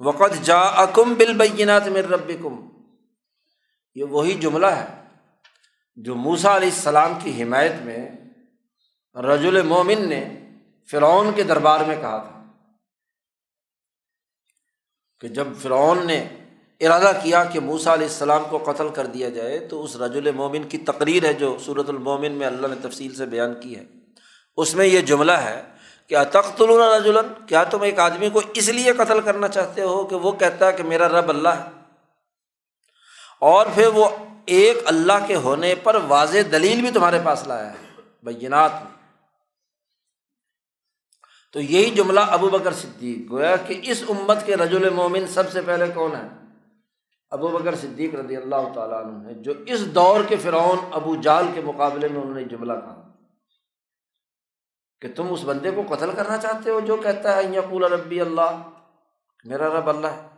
وقت 0.00 0.42
جا 0.44 0.60
اکم 0.82 1.14
بل 1.14 1.36
بینات 1.36 1.88
رب 1.88 2.30
یہ 3.96 4.04
وہی 4.04 4.34
جملہ 4.34 4.66
ہے 4.66 4.86
جو 5.96 6.14
موسا 6.14 6.56
علیہ 6.56 6.68
السلام 6.68 7.18
کی 7.24 7.42
حمایت 7.42 7.72
میں 7.84 8.08
رجول 9.16 9.62
مومن 9.62 10.08
نے 10.08 10.22
فرعون 10.88 11.32
کے 11.34 11.42
دربار 11.42 11.80
میں 11.80 11.96
کہا 11.96 12.18
تھا 12.18 12.40
کہ 15.20 15.28
جب 15.28 15.48
فرعون 15.62 16.06
نے 16.06 16.18
ارادہ 16.86 17.12
کیا 17.22 17.44
کہ 17.44 17.60
موسا 17.60 17.94
علیہ 17.94 18.06
السلام 18.06 18.42
کو 18.50 18.58
قتل 18.58 18.88
کر 18.88 19.06
دیا 19.06 19.28
جائے، 19.28 19.58
تو 19.58 19.84
اس 19.84 19.96
رج 19.96 20.16
المومن 20.16 20.62
کی 20.62 20.78
تقریر 20.78 21.24
ہے 21.24 21.32
جو 21.32 21.56
صورت 21.64 21.88
المومن 21.88 22.32
میں 22.32 22.46
اللہ 22.46 22.66
نے 22.66 22.74
تفصیل 22.82 23.14
سے 23.14 23.26
بیان 23.26 23.60
کی 23.60 23.76
ہے۔ 23.76 23.84
اس 24.56 24.74
میں 24.74 24.86
یہ 24.86 25.00
جملہ 25.00 25.32
ہے 25.32 25.62
کہ 26.06 26.16
اتخت 26.16 26.62
رجولن 26.62 27.44
کیا 27.46 27.64
تم 27.64 27.82
ایک 27.82 27.98
آدمی 27.98 28.30
کو 28.30 28.40
اس 28.54 28.68
لیے 28.68 28.92
قتل 28.92 29.20
کرنا 29.20 29.48
چاہتے 29.48 29.82
ہو 29.82 30.04
کہ 30.04 30.16
وہ 30.16 30.32
کہتا 30.32 30.66
ہے 30.66 30.72
کہ 30.72 30.82
میرا 30.82 31.08
رب 31.08 31.28
اللہ 31.28 31.48
ہے؟ 31.48 31.70
اور 33.40 33.66
پھر 33.74 33.86
وہ 33.86 34.08
ایک 34.46 34.78
اللہ 34.84 35.26
کے 35.26 35.34
ہونے 35.34 35.74
پر 35.74 35.96
واضح 36.08 36.38
دلیل 36.52 36.80
بھی 36.80 36.90
تمہارے 36.90 37.18
پاس 37.24 37.46
لایا 37.46 37.72
ہے، 37.72 38.00
بینات 38.22 38.72
میں۔ 38.74 38.92
تو 41.52 41.60
یہی 41.60 41.90
جملہ 41.90 42.20
ابو 42.20 42.48
بکر 42.48 42.72
صدیق، 42.72 43.30
گویا 43.30 43.56
کہ 43.56 43.80
اس 43.82 44.02
امت 44.08 44.46
کے 44.46 44.56
رج 44.56 44.76
المومن 44.76 45.26
سب 45.26 45.52
سے 45.52 45.60
پہلے 45.60 45.84
کون 45.94 46.16
ہے؟ 46.16 46.41
ابو 47.32 47.48
بکر 47.48 47.74
صدیق 47.74 48.14
رضی 48.14 48.36
اللہ 48.36 48.72
تعالیٰ 48.74 49.04
عنہ 49.04 49.28
ہے 49.28 49.34
جو 49.34 49.52
اس 49.66 49.94
دور 49.94 50.24
کے 50.28 50.36
فرعون 50.36 50.78
ابو 50.92 51.16
جال 51.16 51.46
کے 51.54 51.60
مقابلے 51.60 52.08
میں 52.08 52.20
انہوں 52.20 52.34
نے 52.34 52.44
جملہ 52.44 52.72
کہا۔ 52.72 53.08
کہ 55.00 55.12
تم 55.12 55.32
اس 55.32 55.44
بندے 55.44 55.70
کو 55.70 55.94
قتل 55.94 56.14
کرنا 56.16 56.38
چاہتے 56.38 56.70
ہو 56.70 56.80
جو 56.80 56.96
کہتا 56.96 57.36
ہے 57.36 57.42
یقول 57.42 57.84
ربی 57.84 58.20
اللہ 58.20 58.70
میرا 59.44 59.68
رب 59.68 59.88
اللہ 59.88 60.06
ہے۔ 60.06 60.28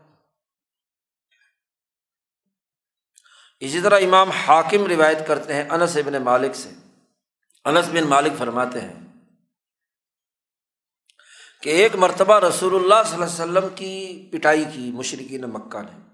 اسی 3.61 3.81
طرح 3.81 3.99
امام 3.99 4.31
حاکم 4.31 4.87
روایت 4.87 5.19
کرتے 5.29 5.55
ہیں 5.55 5.71
انس 5.71 5.97
ابن 5.97 6.23
مالک 6.23 6.55
سے۔ 6.55 6.69
انس 7.65 7.89
بن 7.89 8.07
مالک 8.09 8.33
فرماتے 8.39 8.81
ہیں 8.81 9.07
کہ 11.63 11.71
ایک 11.71 11.97
مرتبہ 11.97 12.41
رسول 12.41 12.75
اللہ 12.75 13.03
صلی 13.07 13.23
اللہ 13.23 13.25
علیہ 13.25 13.59
وسلم 13.59 13.75
کی 13.75 14.29
پٹائی 14.33 14.65
کی 14.65 14.93
مشرقین 14.95 15.41
مکہ 15.41 15.83
نے۔ 15.83 16.14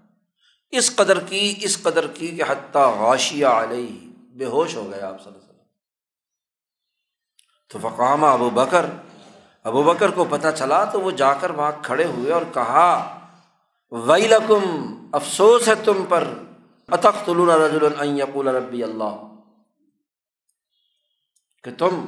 اس 0.71 0.95
قدر 0.95 1.19
کی، 1.19 1.55
اس 1.57 1.83
قدر 1.83 2.07
کی 2.07 2.27
کہ 2.27 2.43
حتیٰ 2.47 2.99
غاشیہ 2.99 3.45
علیہ، 3.45 4.07
بے 4.17 4.45
ہوش 4.45 4.75
ہو 4.75 4.91
گیا 4.91 5.07
آپ 5.07 5.23
صلی 5.23 5.33
اللہ 5.33 5.37
علیہ 5.37 5.37
وسلم۔ 5.37 5.51
تو 7.69 7.79
فقامہ 7.79 8.25
ابو 8.25 8.49
بکر 8.49 8.85
ابو 9.63 9.83
بکر 9.83 10.11
کو 10.11 10.25
پتہ 10.29 10.47
چلا 10.55 10.85
تو 10.85 11.01
وہ 11.01 11.11
جا 11.11 11.33
کر 11.33 11.49
وہاں 11.49 11.71
کھڑے 11.83 12.05
ہوئے 12.05 12.31
اور 12.31 12.41
کہا 12.53 13.17
وئی 13.91 14.27
لکم 14.27 14.95
افسوس 15.11 15.67
ہے 15.67 15.75
تم 15.75 16.05
پر 16.09 16.33
اتخت 16.87 17.29
رجول 17.29 18.19
یقول 18.19 18.47
ربی 18.47 18.83
اللہ۔ 18.83 19.21
کہ 21.63 21.71
تم 21.77 22.05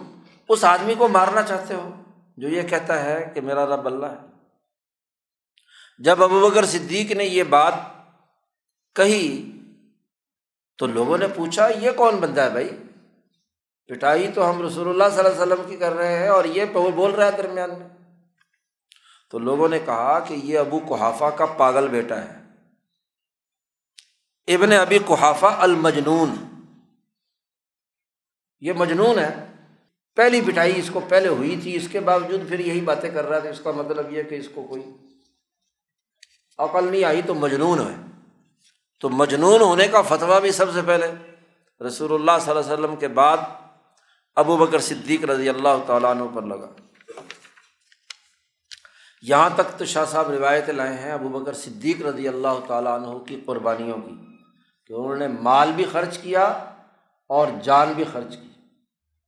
اس 0.49 0.63
آدمی 0.63 0.95
کو 0.95 1.07
مارنا 1.07 1.41
چاہتے 1.41 1.73
ہو 1.73 1.89
جو 2.37 2.47
یہ 2.47 2.61
کہتا 2.61 3.03
ہے 3.03 3.31
کہ 3.33 3.41
میرا 3.41 3.65
رب 3.65 3.85
اللہ 3.85 4.05
ہے۔ 4.05 4.27
جب 5.97 6.23
ابو 6.23 6.49
بکر 6.49 6.65
صدیق 6.65 7.11
نے 7.11 7.23
یہ 7.23 7.43
بات 7.43 7.73
کہی 8.95 9.51
تو 10.77 10.87
لوگوں 10.87 11.17
نے 11.17 11.27
پوچھا، 11.35 11.67
یہ 11.67 11.91
کون 11.91 12.15
بندہ 12.15 12.41
ہے 12.41 12.49
بھائی؟ 12.49 12.69
پٹائی 13.87 14.31
تو 14.35 14.49
ہم 14.49 14.61
رسول 14.61 14.87
اللہ 14.87 15.15
صلی 15.15 15.25
اللہ 15.25 15.43
علیہ 15.43 15.53
وسلم 15.53 15.69
کی 15.69 15.77
کر 15.77 15.91
رہے 15.91 16.17
ہیں 16.17 16.27
اور 16.27 16.45
یہ 16.45 16.65
بول 16.65 17.11
رہا 17.11 17.25
ہے 17.25 17.31
درمیان 17.37 17.69
میں۔ 17.69 17.89
تو 19.29 19.39
لوگوں 19.39 19.69
نے 19.69 19.79
کہا 19.79 20.19
کہ 20.19 20.33
یہ 20.33 20.59
ابو 20.59 20.79
کوحافہ 20.79 21.25
کا 21.25 21.45
پاگل 21.45 21.87
بیٹا 21.87 22.23
ہے۔ 22.23 22.43
ابن 24.47 24.71
ابی 24.71 24.99
کوحافہ 24.99 25.45
المجنون۔ 25.45 26.29
یہ 28.59 28.73
مجنون 28.73 29.19
ہے۔ 29.19 29.45
پہلی 30.15 30.41
پٹائی 30.41 30.79
اس 30.79 30.89
کو 30.93 30.99
پہلے 31.09 31.27
ہوئی 31.27 31.59
تھی، 31.63 31.75
اس 31.75 31.87
کے 31.91 31.99
باوجود 31.99 32.49
پھر 32.49 32.59
یہی 32.59 32.81
باتیں 32.81 33.11
کر 33.11 33.25
رہا 33.25 33.39
تھا۔ 33.39 33.49
اس 33.49 33.61
کا 33.63 33.71
مطلب 33.71 34.11
یہ 34.11 34.23
کہ 34.23 34.35
اس 34.35 34.49
کو 34.53 34.63
کوئی 34.63 34.83
عقل 36.57 36.91
نہیں 36.91 37.03
آئی 37.03 37.21
تو 37.21 37.33
مجنون 37.33 37.79
ہے۔ 37.79 38.12
تو 39.03 39.09
مجنون 39.09 39.61
ہونے 39.61 39.87
کا 39.87 40.01
فتویٰ 40.01 40.41
بھی 40.41 40.51
سب 40.51 40.73
سے 40.73 40.81
پہلے 40.85 41.11
رسول 41.87 42.13
اللہ 42.13 42.31
صلی 42.41 42.51
اللہ 42.51 42.61
علیہ 42.61 42.73
وسلم 42.73 42.95
کے 42.95 43.07
بعد 43.07 43.37
ابو 44.35 44.57
بکر 44.57 44.79
صدیق 44.79 45.23
رضی 45.25 45.49
اللہ 45.49 45.83
تعالیٰ 45.87 46.11
عنہ 46.11 46.23
پر 46.35 46.41
لگا۔ 46.41 46.69
یہاں 49.21 49.49
تک 49.55 49.79
تو 49.79 49.85
شاہ 49.85 50.05
صاحب 50.05 50.29
روایت 50.29 50.69
لائے 50.69 50.93
ہیں 50.93 51.11
ابو 51.11 51.29
بکر 51.29 51.53
صدیق 51.53 52.01
رضی 52.01 52.27
اللہ 52.27 52.59
تعالیٰ 52.67 52.91
عنہ 52.91 53.17
کی 53.17 53.41
قربانیوں 53.45 53.97
کی 53.97 54.15
کہ 54.87 54.93
انہوں 54.93 55.15
نے 55.15 55.27
مال 55.27 55.71
بھی 55.71 55.85
خرچ 55.91 56.17
کیا 56.17 56.43
اور 57.27 57.47
جان 57.63 57.93
بھی 57.95 58.03
خرچ 58.13 58.35
کی۔ 58.35 58.49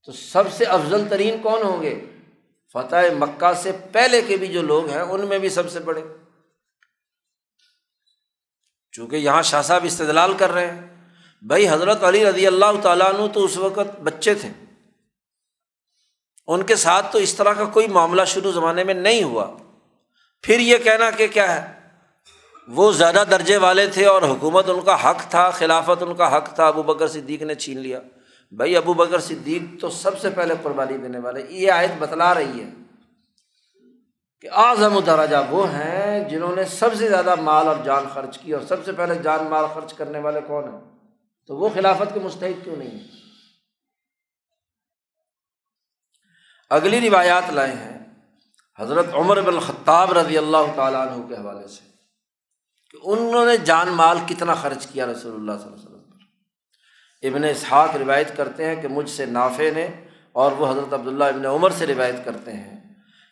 تو 0.05 0.11
سب 0.11 0.43
سے 0.51 0.65
افضل 0.65 1.07
ترین 1.09 1.41
کون 1.41 1.61
ہوں 1.61 1.81
گے؟ 1.81 2.05
فتح 2.73 3.13
مکہ 3.19 3.53
سے 3.53 3.71
پہلے 3.91 4.21
کے 4.21 4.37
بھی 4.37 4.47
جو 4.47 4.61
لوگ 4.61 4.89
ہیں، 4.89 5.01
ان 5.01 5.27
میں 5.27 5.39
بھی 5.39 5.49
سب 5.49 5.71
سے 5.71 5.79
بڑے۔ 5.79 6.01
چونکہ 8.95 9.15
یہاں 9.15 9.41
شاہ 9.41 9.61
صاحب 9.61 9.81
استدلال 9.83 10.33
کر 10.33 10.51
رہے 10.51 10.71
ہیں۔ 10.71 10.81
بھائی 11.41 11.69
حضرت 11.69 12.03
علی 12.03 12.25
رضی 12.25 12.47
اللہ 12.47 12.81
تعالیٰ 12.81 13.07
عنہ 13.07 13.27
تو 13.27 13.43
اس 13.43 13.57
وقت 13.57 13.99
بچے 13.99 14.33
تھے۔ 14.33 14.49
ان 16.47 16.63
کے 16.63 16.75
ساتھ 16.75 17.11
تو 17.11 17.17
اس 17.17 17.33
طرح 17.33 17.53
کا 17.53 17.65
کوئی 17.65 17.87
معاملہ 17.87 18.25
شروع 18.25 18.51
زمانے 18.51 18.83
میں 18.83 18.93
نہیں 18.93 19.23
ہوا۔ 19.23 19.47
پھر 20.41 20.59
یہ 20.59 20.77
کہنا 20.77 21.11
کہ 21.11 21.27
کیا 21.27 21.55
ہے؟ 21.55 21.79
وہ 22.67 22.91
زیادہ 22.91 23.23
درجے 23.31 23.57
والے 23.57 23.87
تھے 23.87 24.05
اور 24.05 24.21
حکومت 24.21 24.69
ان 24.69 24.81
کا 24.81 25.09
حق 25.09 25.29
تھا، 25.29 25.51
خلافت 25.51 26.03
ان 26.03 26.15
کا 26.15 26.37
حق 26.37 26.55
تھا۔ 26.55 26.67
ابو 26.67 26.83
بکر 26.83 27.07
صدیق 27.07 27.41
نے 27.41 27.55
چھین 27.55 27.79
لیا۔ 27.79 27.99
بھائی 28.51 28.77
ابو 28.77 28.93
بکر 28.93 29.19
صدیق 29.19 29.81
تو 29.81 29.89
سب 29.89 30.19
سے 30.19 30.29
پہلے 30.29 30.53
قربانی 30.63 30.97
دینے 30.97 31.19
والے، 31.19 31.45
یہ 31.49 31.71
آیت 31.71 31.91
بتلا 31.99 32.33
رہی 32.33 32.61
ہے 32.61 32.69
کہ 34.41 34.49
اعظم 34.51 34.95
و 34.95 35.01
درجہ 35.01 35.35
وہ 35.49 35.69
ہیں 35.69 36.04
ہیں 36.15 36.29
جنہوں 36.29 36.55
نے 36.55 36.63
سب 36.63 36.89
سے 36.95 37.09
زیادہ 37.09 37.35
مال 37.35 37.67
اور 37.67 37.75
جان 37.83 38.03
خرچ 38.13 38.39
کی 38.39 38.53
اور 38.53 38.61
سب 38.61 38.85
سے 38.85 38.91
پہلے 38.91 39.15
جان 39.15 39.43
مال 39.43 39.65
خرچ 39.73 39.93
کرنے 39.93 40.19
والے 40.19 40.39
کون 40.47 40.63
ہیں؟ 40.63 40.81
تو 41.47 41.57
وہ 41.57 41.69
خلافت 41.73 42.13
کے 42.13 42.19
مستحق 42.19 42.63
کیوں 42.63 42.75
نہیں 42.75 42.91
ہیں؟ 42.91 43.07
اگلی 46.69 47.09
روایات 47.09 47.43
لائے 47.49 47.71
ہیں 47.71 47.97
حضرت 48.79 49.05
عمر 49.13 49.41
بن 49.41 49.59
خطاب 49.59 50.13
رضی 50.13 50.37
اللہ 50.37 50.73
تعالیٰ 50.75 51.07
عنہ 51.07 51.27
کے 51.27 51.35
حوالے 51.35 51.67
سے 51.67 51.81
کہ 52.91 52.97
انہوں 53.03 53.45
نے 53.45 53.57
جان 53.57 53.89
مال 53.89 54.17
کتنا 54.27 54.53
خرچ 54.53 54.87
کیا 54.87 55.05
رسول 55.05 55.33
اللہ 55.35 55.51
صلی 55.51 55.67
اللہ 55.67 55.75
علیہ 55.75 55.85
وسلم 55.85 56.01
پر۔ 56.01 57.27
ابن 57.27 57.43
اسحاق 57.43 57.95
روایت 57.95 58.37
کرتے 58.37 58.65
ہیں 58.65 58.81
کہ 58.81 58.87
مجھ 58.87 59.09
سے 59.09 59.25
نافع 59.25 59.63
نے 59.73 59.87
اور 60.31 60.51
وہ 60.51 60.71
حضرت 60.71 60.93
عبداللہ 60.93 61.23
ابن 61.23 61.45
عمر 61.45 61.69
سے 61.69 61.87
روایت 61.87 62.15
کرتے 62.25 62.53
ہیں۔ 62.53 62.74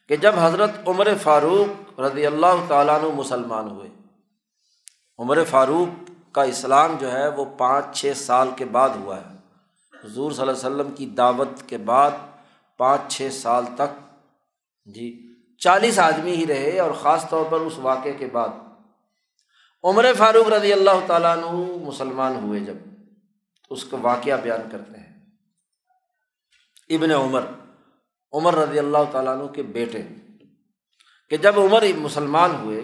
کہ 0.08 0.16
جب 0.16 0.34
حضرت 0.40 0.72
عمر 0.88 1.08
فاروق 1.22 2.00
رضی 2.00 2.26
اللہ 2.26 2.66
تعالیٰ 2.68 3.00
عنہ 3.00 3.08
مسلمان 3.16 3.70
ہوئے، 3.70 3.90
عمر 5.20 5.44
فاروق 5.44 6.10
کا 6.32 6.44
اسلام 6.44 6.96
جو 7.00 7.12
ہے 7.12 7.28
وہ 7.28 7.46
پانچ 7.46 7.98
چھ 7.98 8.12
سال 8.16 8.50
کے 8.56 8.66
بعد 8.66 8.90
ہوا 8.90 9.18
ہے۔ 9.18 9.34
حضور 10.06 10.32
صلی 10.32 10.42
اللہ 10.42 10.68
علیہ 10.68 10.76
وسلم 10.76 10.92
کی 10.92 11.06
دعوت 11.06 11.70
کے 11.70 11.78
بعد 11.78 12.12
پانچ 12.78 13.18
چھ 13.18 13.30
سال 13.32 13.66
تک 13.76 14.00
جی 14.86 15.36
چالیس 15.58 16.00
آدمی 16.00 16.32
ہی 16.32 16.48
رہے 16.48 16.80
اور 16.80 16.92
خاص 16.92 17.30
طور 17.30 17.46
پر 17.50 17.60
اس 17.60 17.78
واقعے 17.78 18.14
کے 18.14 18.26
بعد۔ 18.26 18.50
عمر 19.84 20.06
فاروق 20.18 20.48
رضی 20.48 20.74
اللہ 20.74 21.06
تعالیٰ 21.08 21.38
عنہ 21.38 21.52
مسلمان 21.88 22.36
ہوئے 22.36 22.60
جب 22.60 22.78
تو 23.70 23.76
اس 23.76 23.86
کا 23.86 23.98
واقعہ 24.02 24.38
بیان 24.38 24.70
کرتے 24.72 25.00
ہیں۔ 25.00 25.14
ابن 26.90 27.12
عمر 27.12 27.42
عمر 28.34 28.56
رضی 28.56 28.80
اللہ 28.80 29.04
تعالیٰ 29.12 29.38
عنہ 29.38 29.48
کے 29.48 29.64
بیٹے 29.64 30.02
کہ 31.32 31.38
جب 31.38 31.60
عمر 31.60 31.84
مسلمان 31.98 32.56
ہوئے، 32.56 32.82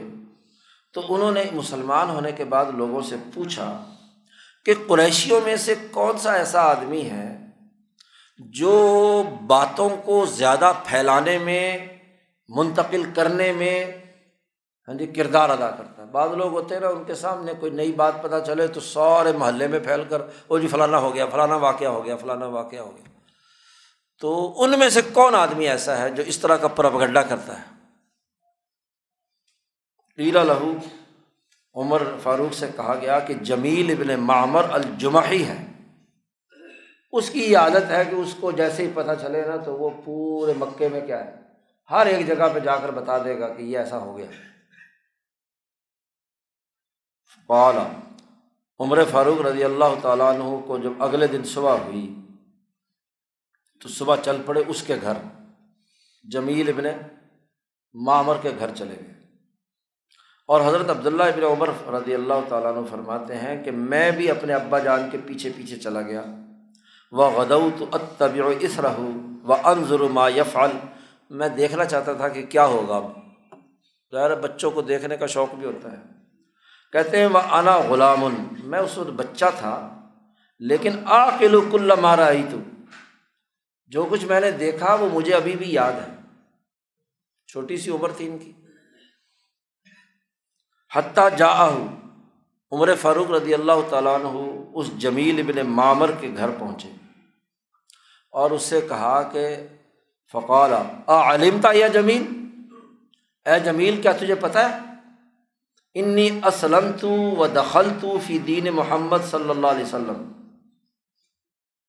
تو 0.93 1.02
انہوں 1.10 1.32
نے 1.32 1.43
مسلمان 1.54 2.10
ہونے 2.10 2.32
کے 2.32 2.43
بعد 2.43 2.66
لوگوں 2.74 3.02
سے 3.02 3.16
پوچھا 3.34 3.68
کہ 4.66 4.74
قریشیوں 4.88 5.39
میں 5.45 5.56
سے 5.58 5.76
کون 5.91 6.18
سا 6.18 6.34
ایسا 6.34 6.62
آدمی 6.62 7.02
ہے 7.02 7.28
جو 8.39 8.74
باتوں 9.47 9.89
کو 10.06 10.26
زیادہ 10.26 10.72
پھیلانے 10.86 11.38
میں، 11.38 11.78
منتقل 12.50 13.04
کرنے 13.16 13.52
میں 13.52 13.76
ہاں 14.88 14.95
جی 14.95 15.06
کردار 15.06 15.50
ادا 15.50 15.70
کرتا 15.72 16.02
ہے۔ 16.02 16.08
بعض 16.08 16.32
لوگ 16.32 16.54
ہوتے 16.54 16.76
ہیں 16.76 16.82
نا، 16.82 16.88
ان 16.88 17.04
کے 17.04 17.16
سامنے 17.16 17.54
کوئی 17.60 17.72
نئی 17.72 17.91
بات 17.91 18.22
پتہ 18.24 18.36
چلے 18.45 18.68
تو 18.68 18.80
سارے 18.80 19.32
محلے 19.32 19.68
میں 19.68 19.80
پھیل 19.80 20.04
کر 20.10 20.22
وہ 20.50 20.60
جی 20.60 20.68
فلانا 20.68 20.97
ہو 20.97 21.14
گیا، 21.16 21.26
فلانا 21.26 21.56
واقعہ 21.56 21.88
ہو 21.88 22.06
گیا، 22.06 22.16
فلانا 22.16 22.45
واقعہ 22.45 22.80
ہو 22.80 22.91
گیا۔ 22.97 23.09
تو 24.22 24.63
ان 24.63 24.80
میں 24.80 24.89
سے 24.89 25.01
کون 25.13 25.36
آدمی 25.36 25.67
ایسا 25.67 25.97
ہے 25.97 26.09
جو 26.09 26.24
اس 26.24 26.39
طرح 26.39 26.57
کا 26.57 26.67
پرپگڈا 26.67 27.22
کرتا 27.22 27.59
ہے؟ 27.59 27.63
پیلا 30.15 30.43
لہو، 30.43 30.74
عمر 31.76 32.01
فاروق 32.24 32.53
سے 32.53 32.67
کہا 32.76 32.95
گیا 33.01 33.20
کہ 33.20 33.34
جمیل 33.34 33.91
ابن 33.91 34.20
معمر 34.20 34.70
الجمحی 34.70 35.43
ہے۔ 35.45 35.65
اس 37.11 37.30
کی 37.30 37.43
یہ 37.43 37.57
عادت 37.57 37.91
ہے 37.91 38.05
کہ 38.05 38.15
اس 38.15 38.36
کو 38.39 38.51
جیسے 38.51 38.84
ہی 38.84 38.91
پتہ 38.93 39.11
چلے 39.22 39.45
نا 39.45 39.55
تو 39.57 39.78
وہ 39.78 39.89
پورے 40.05 40.53
مکے 40.57 40.89
میں 40.89 41.01
کیا 41.07 41.26
ہے، 41.26 41.36
ہر 41.89 42.05
ایک 42.05 42.28
جگہ 42.28 42.49
پہ 42.53 42.59
جا 42.59 42.76
کر 42.76 42.91
بتا 42.91 43.17
دے 43.24 43.39
گا 43.39 43.53
کہ 43.53 43.61
یہ 43.61 43.78
ایسا 43.78 43.97
ہو 43.97 44.17
گیا۔ 44.17 44.28
پالا 47.47 47.88
عمر 48.80 49.03
فاروق 49.11 49.41
رضی 49.41 49.63
اللہ 49.63 49.99
تعالیٰ 50.01 50.34
عنہ 50.34 50.55
کو 50.67 50.78
جب 50.78 51.03
اگلے 51.03 51.28
دن 51.28 51.43
صبح 51.43 51.78
ہوئی 51.78 52.15
تو 53.82 53.89
صبح 53.89 54.15
چل 54.25 54.41
پڑے 54.45 54.63
اس 54.67 54.84
کے 54.84 54.95
گھر۔ 55.01 55.13
جمیل 56.32 56.69
ابن 56.69 56.84
معمر 57.93 58.36
کے 58.41 58.49
گھر 58.59 58.69
چلے 58.75 58.95
گئے۔ 58.99 59.13
اور 60.47 60.61
حضرت 60.61 60.89
عبداللہ 60.89 61.23
ابن 61.23 61.43
عمر 61.43 61.69
رضی 61.88 62.13
اللہ 62.13 62.34
تعالیٰ 62.49 62.77
عنہ 62.77 62.86
فرماتے 62.86 63.36
ہیں 63.36 63.63
کہ 63.63 63.71
میں 63.71 64.11
بھی 64.11 64.32
اپنے 64.32 64.53
ابا 64.53 64.80
جان 64.80 65.09
کے 65.11 65.17
پیچھے 65.25 65.51
پیچھے 65.55 65.77
چلا 65.77 66.01
گیا۔ 66.01 66.23
وہ 67.11 67.30
غدو 67.30 67.69
تو 67.80 67.86
اتب 67.91 68.41
اس 68.59 68.80
رہو 68.80 69.11
و 69.43 69.53
انضر 69.53 69.99
ما 69.99 70.30
یفعل۔ 70.30 70.69
میں 71.30 71.49
دیکھنا 71.49 71.86
چاہتا 71.86 72.13
تھا 72.13 72.27
کہ 72.27 72.45
کیا 72.45 72.65
ہوگا 72.65 72.95
اب۔ 72.95 73.03
ظاہر 74.11 74.36
بچوں 74.36 74.71
کو 74.71 74.82
دیکھنے 74.82 75.17
کا 75.17 75.25
شوق 75.25 75.55
بھی 75.55 75.67
ہوتا 75.67 75.91
ہے۔ 75.91 76.03
کہتے 76.91 77.17
ہیں 77.17 77.25
وہ 77.25 77.39
انا 77.39 77.77
غلام۔ 77.77 78.47
میں 78.63 78.80
اس 78.80 78.97
وقت 78.97 79.09
بچہ 79.09 79.45
تھا، 79.57 79.99
لیکن 80.59 80.91
آکل 81.05 81.59
کل 81.71 81.91
مارا 82.01 82.25
آئی 82.25 82.43
تو 82.51 82.57
جو 83.90 84.08
کچھ 84.12 84.26
میں 84.26 84.40
نے 84.40 84.52
دیکھا 84.52 84.94
وہ 84.94 85.10
مجھے 85.14 85.34
ابھی 85.34 85.56
بھی 85.56 85.74
یاد 85.74 85.94
ہے۔ 85.94 86.16
چھوٹی 87.48 87.78
سی 87.78 87.92
عمر 87.92 88.12
تھی 88.12 88.28
ان 88.28 88.38
کی۔ 88.38 88.52
حتیٰ 90.96 91.38
جا 91.38 91.68
عمر 92.72 92.96
فاروق 92.96 93.32
رضی 93.32 93.54
اللہ 93.54 93.90
تعالیٰ 93.90 94.16
عنہ 94.16 94.62
اس 94.74 94.98
جمیل 94.98 95.40
ابن 95.40 95.70
معمر 95.70 96.12
کے 96.20 96.32
گھر 96.38 96.50
پہنچے 96.60 96.92
اور 98.32 98.52
اس 98.52 98.62
سے 98.62 98.82
کہا 98.82 99.22
کہ 99.22 99.68
فقال 100.32 100.74
آ 101.08 101.34
علم 101.34 101.62
تھا 101.62 101.70
یا 101.74 101.88
جمیل؟ 101.88 102.24
اے 103.46 103.60
جمیل، 103.60 104.02
کیا 104.02 104.12
تجھے 104.12 104.36
پتہ 104.36 104.58
ہے؟ 104.58 104.78
انی 105.94 106.30
اسلم 106.46 106.92
تو 107.02 107.10
و 107.12 107.48
دخل 107.48 107.90
تو 108.02 108.18
فی 108.28 108.38
دین 108.38 108.68
محمد 108.74 109.18
صلی 109.32 109.50
اللہ 109.50 109.68
علیہ 109.68 109.86
وسلم۔ 109.86 110.32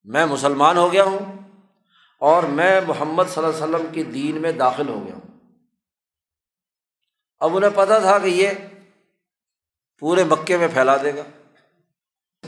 میں 0.05 0.27
مسلمان 0.27 0.77
ہو 0.77 0.93
گیا 0.93 1.05
ہوں۔ 1.05 1.40
اور 2.21 2.43
میں 2.43 2.81
محمد 2.81 3.25
صلی 3.35 3.45
اللہ 3.45 3.65
علیہ 3.65 3.75
وسلم 3.75 3.87
کے 3.93 4.03
دین 4.03 4.43
میں 4.43 4.53
داخل 4.53 4.89
ہو 4.89 5.07
گیا 5.07 5.15
ہوں۔ 5.15 5.39
اب 7.41 7.57
انہیں 7.57 7.71
پتہ 7.75 7.93
تھا 8.01 8.19
کہ 8.19 8.27
یہ 8.27 8.51
پورے 9.99 10.25
مکے 10.25 10.57
میں 10.57 10.69
پھیلا 10.73 10.97
دے 10.97 11.17
گا۔ 11.17 11.23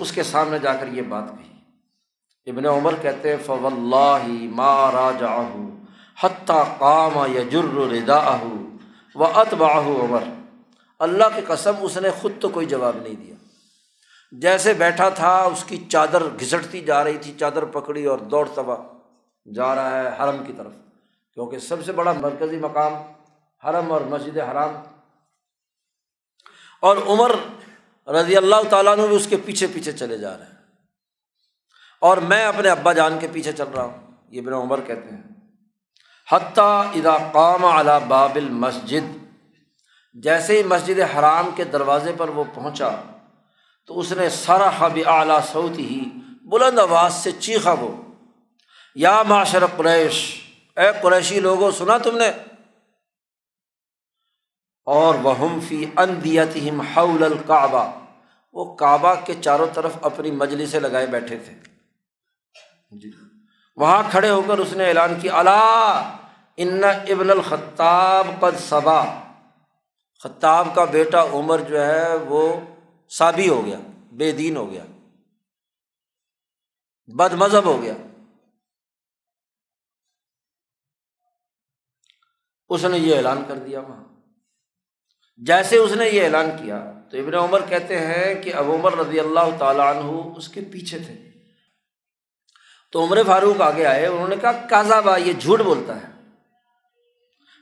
اس 0.01 0.13
کے 0.13 0.23
سامنے 0.23 0.59
جا 0.59 0.75
کر 0.75 0.87
یہ 0.87 1.03
بات 1.03 1.25
کہی۔ 1.29 1.53
ابن 2.51 2.67
عمر 2.67 2.95
کہتے 3.03 3.37
فو 3.37 3.67
اللہ 3.67 4.27
ما 4.31 4.93
راجا 4.93 5.37
حتیٰ 6.23 6.79
قام 6.79 7.37
یجر 7.37 7.93
ردا 7.93 8.37
و 9.15 9.25
اتباہ 9.25 9.87
عمر۔ 9.87 10.23
اللہ 10.99 11.25
کی 11.35 11.41
قسم، 11.49 11.73
اس 11.81 11.97
نے 11.97 12.11
خود 12.11 12.33
تو 12.41 12.49
کوئی 12.49 12.67
جواب 12.67 12.97
نہیں 12.97 13.15
دیا۔ 13.15 13.35
جیسے 14.33 14.75
بیٹھا 14.75 15.09
تھا، 15.09 15.43
اس 15.43 15.65
کی 15.65 15.77
چادر 15.89 16.23
گھسٹتی 16.41 16.81
جا 16.81 17.05
رہی 17.05 17.19
تھی، 17.19 17.33
چادر 17.41 17.65
پکڑی 17.65 18.05
اور 18.05 18.19
دوڑ 18.19 18.49
تبا 18.55 18.77
جا 19.55 19.75
رہا 19.75 19.91
ہے 19.91 20.09
حرم 20.09 20.45
کی 20.45 20.53
طرف۔ 20.53 20.73
کیونکہ 21.35 21.59
سب 21.59 21.85
سے 21.85 21.93
بڑا 21.93 22.13
مرکزی 22.13 22.57
مقام 22.57 22.95
حرم 23.65 23.93
اور 23.93 24.01
مسجد 24.01 24.39
حرام۔ 24.39 24.75
اور 26.81 26.97
عمر 27.07 27.33
رضی 28.09 28.37
اللہ 28.37 28.69
تعالیٰ 28.71 28.97
نے 28.97 29.07
بھی 29.07 29.17
اس 29.17 29.27
کے 29.27 29.37
پیچھے 29.37 29.67
پیچھے 29.67 29.93
چلے 29.93 30.19
جا 30.19 30.39
رہے 30.39 30.45
ہیں۔ 30.45 30.53
اور 32.01 32.17
میں 32.17 32.45
اپنے 32.45 32.69
ابا 32.69 32.93
جان 32.93 33.19
کے 33.19 33.29
پیچھے 33.33 33.53
چل 33.53 33.69
رہا 33.75 33.83
ہوں۔ 33.83 34.11
یہ 34.29 34.41
بنا 34.41 34.57
عمر 34.57 34.81
کہتے 34.81 35.15
ہیں۔ 35.15 35.23
حتیٰ 36.33 36.87
ادا 36.87 37.31
قام 37.33 37.65
علا 37.65 37.99
بابل 37.99 38.49
مسجد 38.49 39.25
جیسے 40.15 40.59
ہی 40.59 40.63
مسجد 40.63 41.01
حرام 41.01 41.51
کے 41.57 41.65
دروازے 41.65 42.13
پر 42.19 42.29
وہ 42.29 42.45
پہنچا، 42.55 42.91
تو 43.87 44.01
اس 44.01 44.13
نے 44.13 44.29
سارا 44.29 44.71
حب 44.79 44.99
اعلیٰ 45.07 45.41
سعود 45.53 45.79
ہی، 45.79 46.05
بلند 46.43 46.79
آواز 46.79 47.15
سے 47.15 47.31
چیخا 47.33 47.73
وہ۔ 47.73 48.12
یا 48.95 49.23
معاشر 49.23 49.67
قریش 49.77 50.43
اے 50.77 50.87
قریشی 51.03 51.41
لوگوں 51.41 51.71
سنا 51.71 51.99
تم 51.99 52.17
نے؟ 52.17 52.31
اور 54.87 55.15
وہ 55.15 55.61
فی 55.69 55.87
اندیت 55.97 56.57
حول 56.97 57.23
القعبہ 57.23 58.01
وہ 58.53 58.75
کعبہ 58.75 59.15
کے 59.25 59.35
چاروں 59.43 59.67
طرف 59.75 59.93
اپنی 60.03 60.31
مجلی 60.31 60.67
سے 60.67 60.81
لگائے 60.81 61.07
بیٹھے 61.07 61.37
تھے۔ 61.37 61.55
جی۔ 62.91 63.11
وہاں 63.77 64.03
کھڑے 64.11 64.31
ہو 64.31 64.43
کر 64.43 64.59
اس 64.59 64.73
نے 64.73 64.89
اعلان 64.89 65.21
کیا 65.21 65.39
اللہ 65.39 66.17
ان 66.57 66.85
ابن 66.85 67.31
الخطاب 67.31 68.27
قد 68.41 68.61
صبا 68.61 69.05
خطاب 70.23 70.69
کا 70.75 70.85
بیٹا 70.85 71.23
عمر 71.23 71.59
جو 71.59 71.87
ہے 71.87 72.15
وہ 72.15 72.61
سابی 73.09 73.49
ہو 73.49 73.67
گیا 73.67 73.79
بے 74.13 74.33
دین 74.33 74.57
ہو 74.57 74.71
گیا 74.71 74.85
بد 77.07 77.33
مذہب 77.33 77.65
ہو 77.65 77.83
گیا۔ 77.83 77.95
اس 82.73 82.85
نے 82.85 82.99
یہ 82.99 83.17
اعلان 83.17 83.43
کر 83.49 83.55
دیا 83.55 83.81
وہاں۔ 83.81 84.05
جیسے 85.37 85.77
اس 85.77 85.93
نے 85.93 86.09
یہ 86.09 86.25
اعلان 86.25 86.51
کیا، 86.51 86.93
تو 87.11 87.19
ابن 87.19 87.35
عمر 87.35 87.61
کہتے 87.69 87.99
ہیں 87.99 88.43
کہ 88.43 88.55
اب 88.55 88.73
عمر 88.73 88.97
رضی 88.97 89.21
اللہ 89.21 89.57
تعالیٰ 89.59 89.97
عنہ 89.97 90.37
اس 90.37 90.49
کے 90.49 90.61
پیچھے 90.73 90.99
تھے۔ 90.99 91.31
تو 92.93 93.05
عمر 93.05 93.19
فاروق 93.27 93.61
آگے 93.61 93.87
آئے، 93.87 94.07
انہوں 94.07 94.29
نے 94.29 94.37
کہا 94.41 94.53
کازا 94.53 95.01
با، 95.01 95.17
یہ 95.17 95.33
جھوٹ 95.33 95.61
بولتا 95.61 95.97
ہے۔ 95.97 96.13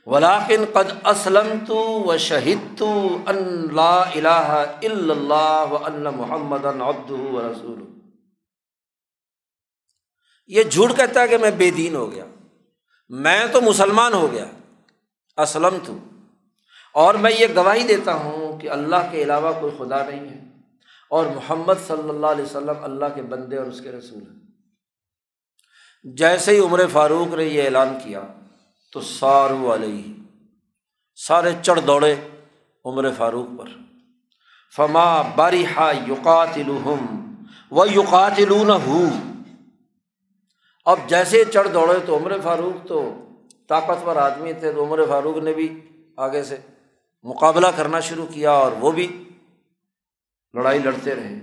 ولاکن 0.05 0.65
قد 0.73 1.07
اسلم 1.07 1.65
تو 1.67 1.77
و 1.77 2.17
شہید 2.17 2.57
تو 2.77 3.17
اللہ 3.25 4.03
الہ 4.15 4.65
اللہ 4.81 5.65
و 5.69 5.85
ان 5.85 6.03
محمد 6.03 6.65
ابد 6.65 7.11
و 7.11 7.51
رسول 7.51 7.83
یہ 10.47 10.63
جھوٹ 10.63 10.97
کہتا 10.97 11.21
ہے 11.21 11.27
کہ 11.27 11.37
میں 11.37 11.51
بے 11.51 11.71
دین 11.71 11.95
ہو 11.95 12.11
گیا۔ 12.11 12.25
میں 13.09 13.45
تو 13.51 13.61
مسلمان 13.61 14.13
ہو 14.13 14.31
گیا۔ 14.31 14.45
اسلم 15.37 15.77
تو 15.85 15.97
اور 16.93 17.13
میں 17.13 17.31
یہ 17.39 17.47
گواہی 17.55 17.83
دیتا 17.83 18.13
ہوں 18.13 18.59
کہ 18.59 18.69
اللہ 18.69 19.09
کے 19.11 19.23
علاوہ 19.23 19.51
کوئی 19.59 19.71
خدا 19.77 20.09
نہیں 20.09 20.29
ہے 20.29 20.39
اور 21.09 21.25
محمد 21.25 21.73
صلی 21.87 22.09
اللہ 22.09 22.27
علیہ 22.27 22.45
وسلم 22.45 22.83
اللہ 22.83 23.05
کے 23.15 23.21
بندے 23.21 23.57
اور 23.57 23.65
اس 23.65 23.81
کے 23.81 23.91
رسول 23.91 24.21
ہیں۔ 24.21 24.41
جیسے 26.03 26.51
ہی 26.51 26.59
عمر 26.59 26.87
فاروق 26.91 27.33
نے 27.33 27.43
یہ 27.43 27.63
اعلان 27.63 27.97
کیا 28.03 28.21
تو 28.91 29.01
سارو 29.01 29.73
علیہ، 29.73 30.13
سارے 31.15 31.51
چڑھ 31.61 31.79
دوڑے 31.87 32.15
عمر 32.85 33.11
فاروق 33.17 33.59
پر۔ 33.59 33.69
فما 34.75 35.21
باری 35.21 35.65
ہا 35.65 35.91
یوقات 36.07 36.59
و 37.71 37.85
یوقات 37.91 38.39
اب 40.85 40.99
جیسے 41.07 41.43
چڑھ 41.45 41.69
دوڑے 41.73 41.99
تو 42.05 42.17
عمر 42.17 42.39
فاروق 42.43 42.87
تو 42.87 43.11
طاقتور 43.71 44.15
آدمی 44.15 44.53
تھے، 44.53 44.73
تو 44.73 44.83
عمر 44.83 44.99
فاروق 45.09 45.37
نے 45.37 45.53
بھی 45.53 45.79
آگے 46.17 46.43
سے 46.43 46.57
مقابلہ 47.23 47.67
کرنا 47.75 47.99
شروع 47.99 48.25
کیا 48.25 48.51
اور 48.51 48.71
وہ 48.71 48.91
بھی 48.91 49.29
لڑائی 50.53 50.79
لڑتے 50.79 51.15
رہے۔ 51.15 51.39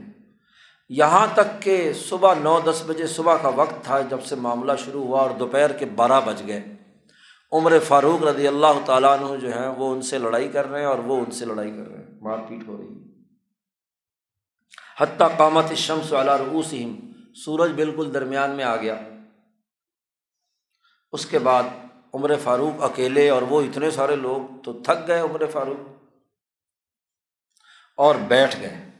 یہاں 0.88 1.26
تک 1.34 1.62
کہ 1.62 1.92
صبح 1.92 2.34
نو 2.34 2.60
دس 2.60 2.82
بجے 2.86 3.06
صبح 3.06 3.36
کا 3.36 3.48
وقت 3.48 3.84
تھا 3.84 4.00
جب 4.00 4.22
سے 4.22 4.34
معاملہ 4.34 4.72
شروع 4.84 5.04
ہوا 5.04 5.20
اور 5.20 5.30
دوپہر 5.30 5.72
کے 5.72 5.84
بارہ 5.84 6.20
بج 6.20 6.42
گئے۔ 6.46 6.64
عمر 7.52 7.78
فاروق 7.78 8.24
رضی 8.24 8.46
اللہ 8.46 8.84
تعالیٰ 8.86 9.18
عنہ 9.18 9.40
جو 9.40 9.48
ہیں، 9.48 9.68
وہ 9.68 9.92
ان 9.92 10.02
سے 10.02 10.18
لڑائی 10.18 10.48
کر 10.48 10.70
رہے 10.70 10.80
ہیں 10.80 10.86
اور 10.86 10.98
وہ 10.98 11.24
ان 11.24 11.30
سے 11.30 11.44
لڑائی 11.44 11.70
کر 11.70 11.88
رہے 11.88 11.98
ہیں۔ 11.98 12.20
مار 12.20 12.38
پیٹ 12.48 12.68
ہو 12.68 12.76
رہی 12.76 12.86
ہے۔ 12.86 13.08
حتیٰ 15.00 15.28
قامت 15.36 15.72
شمس 15.74 16.12
والا 16.12 16.38
رؤوسہم، 16.38 17.12
سورج 17.44 17.70
بالکل 17.70 18.14
درمیان 18.14 18.50
میں 18.50 18.64
آ 18.64 18.76
گیا۔ 18.76 18.94
اس 21.12 21.26
کے 21.26 21.38
بعد 21.38 21.62
عمر 22.14 22.36
فاروق 22.36 22.82
اکیلے 22.82 23.30
اور 23.30 23.42
وہ 23.42 23.60
اتنے 23.60 23.90
سارے 23.90 24.16
لوگ 24.16 24.62
تو 24.64 24.72
تھک 24.72 25.08
گئے 25.08 25.20
عمر 25.20 25.46
فاروق 25.46 25.88
اور 27.96 28.14
بیٹھ 28.14 28.60
گئے۔ 28.60 28.90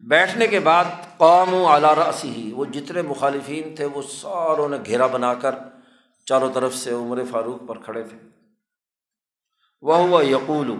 بیٹھنے 0.00 0.46
کے 0.46 0.60
بعد 0.60 0.84
قوم 1.16 1.54
و 1.54 1.68
اعلیٰ 1.68 1.94
رسی 1.94 2.30
ہی 2.30 2.52
وہ 2.52 2.64
جتنے 2.64 3.02
مخالفین 3.02 3.74
تھے 3.74 3.84
وہ 3.84 4.02
ساروں 4.02 4.68
نے 4.68 4.76
گھیرا 4.86 5.06
بنا 5.06 5.34
کر 5.34 5.54
چاروں 6.26 6.52
طرف 6.54 6.74
سے 6.74 6.90
عمر 6.90 7.22
فاروق 7.30 7.68
پر 7.68 7.78
کھڑے 7.78 8.02
تھے۔ 8.02 8.18
وہ 9.82 9.96
ہوا 9.96 10.24
یقول، 10.24 10.70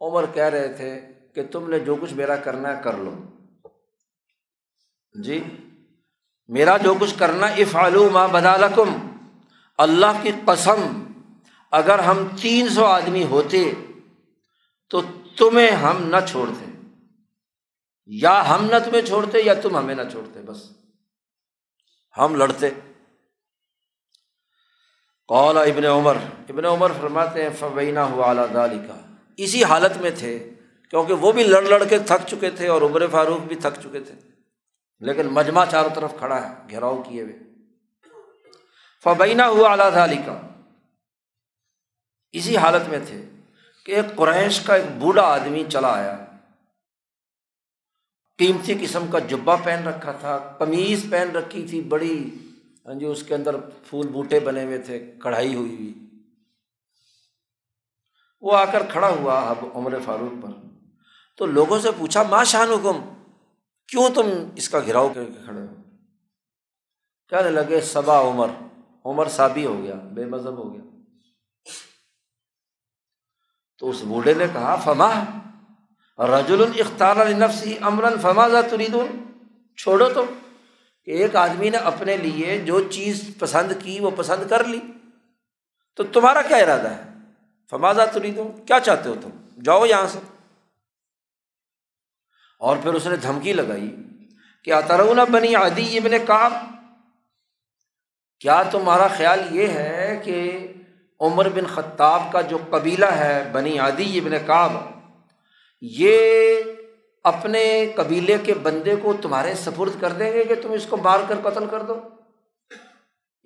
عمر 0.00 0.24
کہہ 0.34 0.44
رہے 0.44 0.72
تھے 0.72 1.00
کہ 1.34 1.42
تم 1.52 1.70
نے 1.70 1.78
جو 1.78 1.96
کچھ 1.96 2.12
میرا 2.12 2.36
کرنا 2.36 2.76
ہے 2.76 2.82
کر 2.82 2.96
لو۔ 2.96 3.14
جی 5.22 5.44
میرا 6.48 6.76
جو 6.76 6.94
کچھ 7.00 7.18
کرنا 7.18 7.46
افعلو 7.46 8.10
ماں 8.10 8.28
بدالکم 8.28 9.09
اللہ 9.80 10.22
کی 10.22 10.32
قسم، 10.46 11.04
اگر 11.70 11.98
ہم 11.98 12.28
تین 12.42 12.68
سو 12.68 12.84
آدمی 12.84 13.24
ہوتے 13.24 13.72
تو 14.90 15.02
تمہیں 15.36 15.70
ہم 15.70 16.02
نہ 16.02 16.16
چھوڑتے۔ 16.28 16.70
یا 18.06 18.48
ہم 18.48 18.64
نہ 18.64 18.76
تمہیں 18.84 19.02
چھوڑتے 19.02 19.38
یا 19.44 19.54
تم 19.54 19.76
ہمیں 19.76 19.94
نہ 19.94 20.02
چھوڑتے، 20.10 20.42
بس۔ 20.42 20.72
ہم 22.18 22.34
لڑتے۔ 22.34 22.70
قولا 25.28 25.62
ابن 25.62 25.84
عمر 25.84 26.16
ابن 26.48 26.64
عمر 26.64 26.92
فرماتے 27.00 27.42
ہیں 27.42 27.50
فبینہ 27.58 28.00
ہوا 28.00 28.26
اعلیٰ 28.26 28.46
دالی 28.54 28.78
کا 28.88 29.00
اسی 29.36 29.64
حالت 29.64 29.96
میں 29.96 30.10
تھے، 30.10 30.50
کیونکہ 30.90 31.14
وہ 31.14 31.32
بھی 31.32 31.42
لڑ 31.42 31.62
لڑ 31.62 31.84
کے 31.84 31.98
تھک 31.98 32.28
چکے 32.28 32.50
تھے 32.50 32.68
اور 32.68 32.82
عمر 32.82 33.06
فاروق 33.06 33.40
بھی 33.40 33.56
تھک 33.56 33.80
چکے 33.80 34.00
تھے۔ 34.00 34.14
لیکن 35.00 35.26
مجمع 35.26 35.64
چاروں 35.64 35.90
طرف 35.94 36.14
کھڑا 36.18 36.50
ہے، 36.50 36.54
گھیراؤ 36.70 37.02
کیے 37.02 37.22
ہوئے۔ 37.22 37.49
فبینہ 39.04 39.42
ہوا 39.42 39.70
اعلیٰ 39.70 39.94
دالی 39.94 40.16
کا 40.26 40.40
اسی 42.32 42.56
حالت 42.56 42.88
میں 42.88 42.98
تھے 43.06 43.24
کہ 43.84 43.92
ایک 43.92 44.16
قریش 44.16 44.60
کا 44.60 44.74
ایک 44.74 44.84
بوڑھا 44.98 45.22
آدمی 45.22 45.64
چلا 45.68 45.88
آیا۔ 45.88 46.24
قیمتی 48.38 48.74
قسم 48.80 49.06
کا 49.10 49.18
جبا 49.18 49.56
پہن 49.56 49.88
رکھا 49.88 50.12
تھا، 50.12 50.38
قمیض 50.58 51.10
پہن 51.10 51.36
رکھی 51.36 51.66
تھی، 51.68 51.80
بڑی 51.80 52.30
ہاں 52.86 52.94
جی 52.94 53.06
اس 53.06 53.22
کے 53.22 53.34
اندر 53.34 53.56
پھول 53.60 54.08
بوٹے 54.08 54.40
بنے 54.40 54.64
ہوئے 54.64 54.78
تھے، 54.78 55.12
کڑھائی 55.22 55.54
ہوئی 55.54 55.74
ہوئی۔ 55.74 55.94
وہ 58.40 58.56
آ 58.56 58.64
کر 58.64 58.82
کھڑا 58.90 59.08
ہوا 59.08 59.40
اب 59.40 59.58
عمر 59.74 59.98
فاروق 60.04 60.42
پر۔ 60.42 60.66
تو 61.36 61.46
لوگوں 61.46 61.80
سے 61.80 61.88
پوچھا، 61.98 62.22
ماں 62.22 62.44
شان 62.44 62.68
حکم، 62.68 63.12
کیوں 63.88 64.08
تم 64.14 64.30
اس 64.56 64.68
کا 64.68 64.80
گھراؤ 64.80 65.08
کر 65.08 65.24
کے 65.24 65.44
کھڑے 65.44 65.60
ہو؟ 65.60 65.74
کہنے 67.28 67.50
لگے 67.50 67.80
صبا 67.80 68.20
عمر۔ 68.20 68.69
عمر 69.04 69.28
سابی 69.28 69.66
ہو 69.66 69.82
گیا، 69.82 69.94
بے 69.94 70.26
مذہب 70.26 70.58
ہو 70.58 70.74
گیا۔ 70.74 70.80
تو 73.78 73.90
اس 73.90 74.02
بوڑھے 74.02 74.34
نے 74.34 74.46
کہا، 74.52 74.76
فما 74.76 75.24
رجول 76.18 76.70
اختار 76.74 77.16
نفسی 77.16 77.76
امرن 77.80 78.20
فما 78.22 78.48
تریدون 78.70 79.06
چھوڑو 79.76 80.08
تو، 80.14 80.24
کہ 81.04 81.10
ایک 81.10 81.36
آدمی 81.36 81.70
نے 81.70 81.76
اپنے 81.76 82.16
لیے 82.16 82.58
جو 82.58 82.88
چیز 82.90 83.30
پسند 83.38 83.72
کی 83.82 84.00
وہ 84.00 84.10
پسند 84.16 84.50
کر 84.50 84.64
لی۔ 84.64 84.80
تو 85.96 86.04
تمہارا 86.04 86.42
کیا 86.42 86.56
ارادہ 86.56 86.90
ہے؟ 86.90 87.02
فمازا 87.70 88.04
تری 88.04 88.30
دوں 88.30 88.66
کیا 88.66 88.80
چاہتے 88.80 89.08
ہو 89.08 89.14
تم؟ 89.22 89.60
جاؤ 89.62 89.86
یہاں 89.86 90.06
سے۔ 90.06 90.18
اور 92.58 92.76
پھر 92.82 92.94
اس 92.94 93.06
نے 93.06 93.16
دھمکی 93.16 93.52
لگائی 93.52 93.96
کہ 94.64 94.72
اترونا 94.72 95.24
بنی 95.24 95.54
عدی 95.54 95.98
ابن 95.98 96.26
کام 96.26 96.52
کیا 98.40 98.62
تمہارا 98.62 99.08
خیال 99.08 99.56
یہ 99.56 99.68
ہے 99.68 100.20
کہ 100.24 100.66
عمر 101.20 101.48
بن 101.48 101.66
خطاب 101.66 102.22
کا 102.32 102.40
جو 102.40 102.58
قبیلہ 102.70 103.04
ہے 103.04 103.50
بنی 103.52 103.78
عدی 103.78 104.18
ابن 104.18 104.46
کاب 104.46 104.72
یہ 105.80 106.62
اپنے 107.24 107.92
قبیلے 107.96 108.38
کے 108.38 108.54
بندے 108.54 108.96
کو 108.96 109.12
تمہارے 109.22 109.54
سفرد 109.54 110.00
کر 110.00 110.12
دیں 110.12 110.32
گے 110.32 110.44
کہ 110.44 110.54
تم 110.62 110.72
اس 110.72 110.86
کو 110.86 110.96
مار 110.96 111.20
کر 111.28 111.50
قتل 111.50 111.66
کر 111.66 111.82
دو؟ 111.82 112.08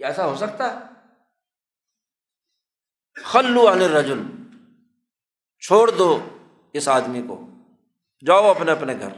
ایسا 0.04 0.26
ہو 0.26 0.36
سکتا 0.36 0.72
ہے؟ 0.72 0.78
خلو 3.24 3.72
عن 3.72 3.82
رجل 3.82 4.22
چھوڑ 5.60 5.90
دو 5.90 6.28
اس 6.72 6.88
آدمی 6.88 7.22
کو، 7.22 7.48
جاؤ 8.26 8.50
اپنے 8.50 8.72
اپنے 8.72 8.94
گھر۔ 9.00 9.12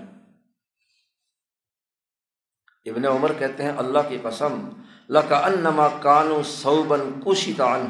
ابن 2.86 3.06
عمر 3.06 3.32
کہتے 3.32 3.62
ہیں، 3.62 3.72
اللہ 3.76 3.98
کی 4.08 4.18
قسم 4.22 4.68
لکا 5.08 5.38
انما 5.38 5.88
کانو 5.88 6.42
سوبن 6.42 7.20
کشی 7.26 7.52
تعن 7.52 7.86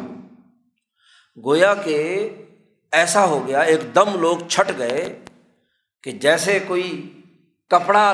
گویا 1.45 1.75
کہ 1.75 1.97
ایسا 2.93 3.25
ہو 3.25 3.47
گیا، 3.47 3.61
ایک 3.61 3.95
دم 3.95 4.21
لوگ 4.21 4.39
چھٹ 4.49 4.73
گئے 4.79 5.19
کہ 6.03 6.11
جیسے 6.11 6.59
کوئی 6.67 7.23
کپڑا 7.71 8.13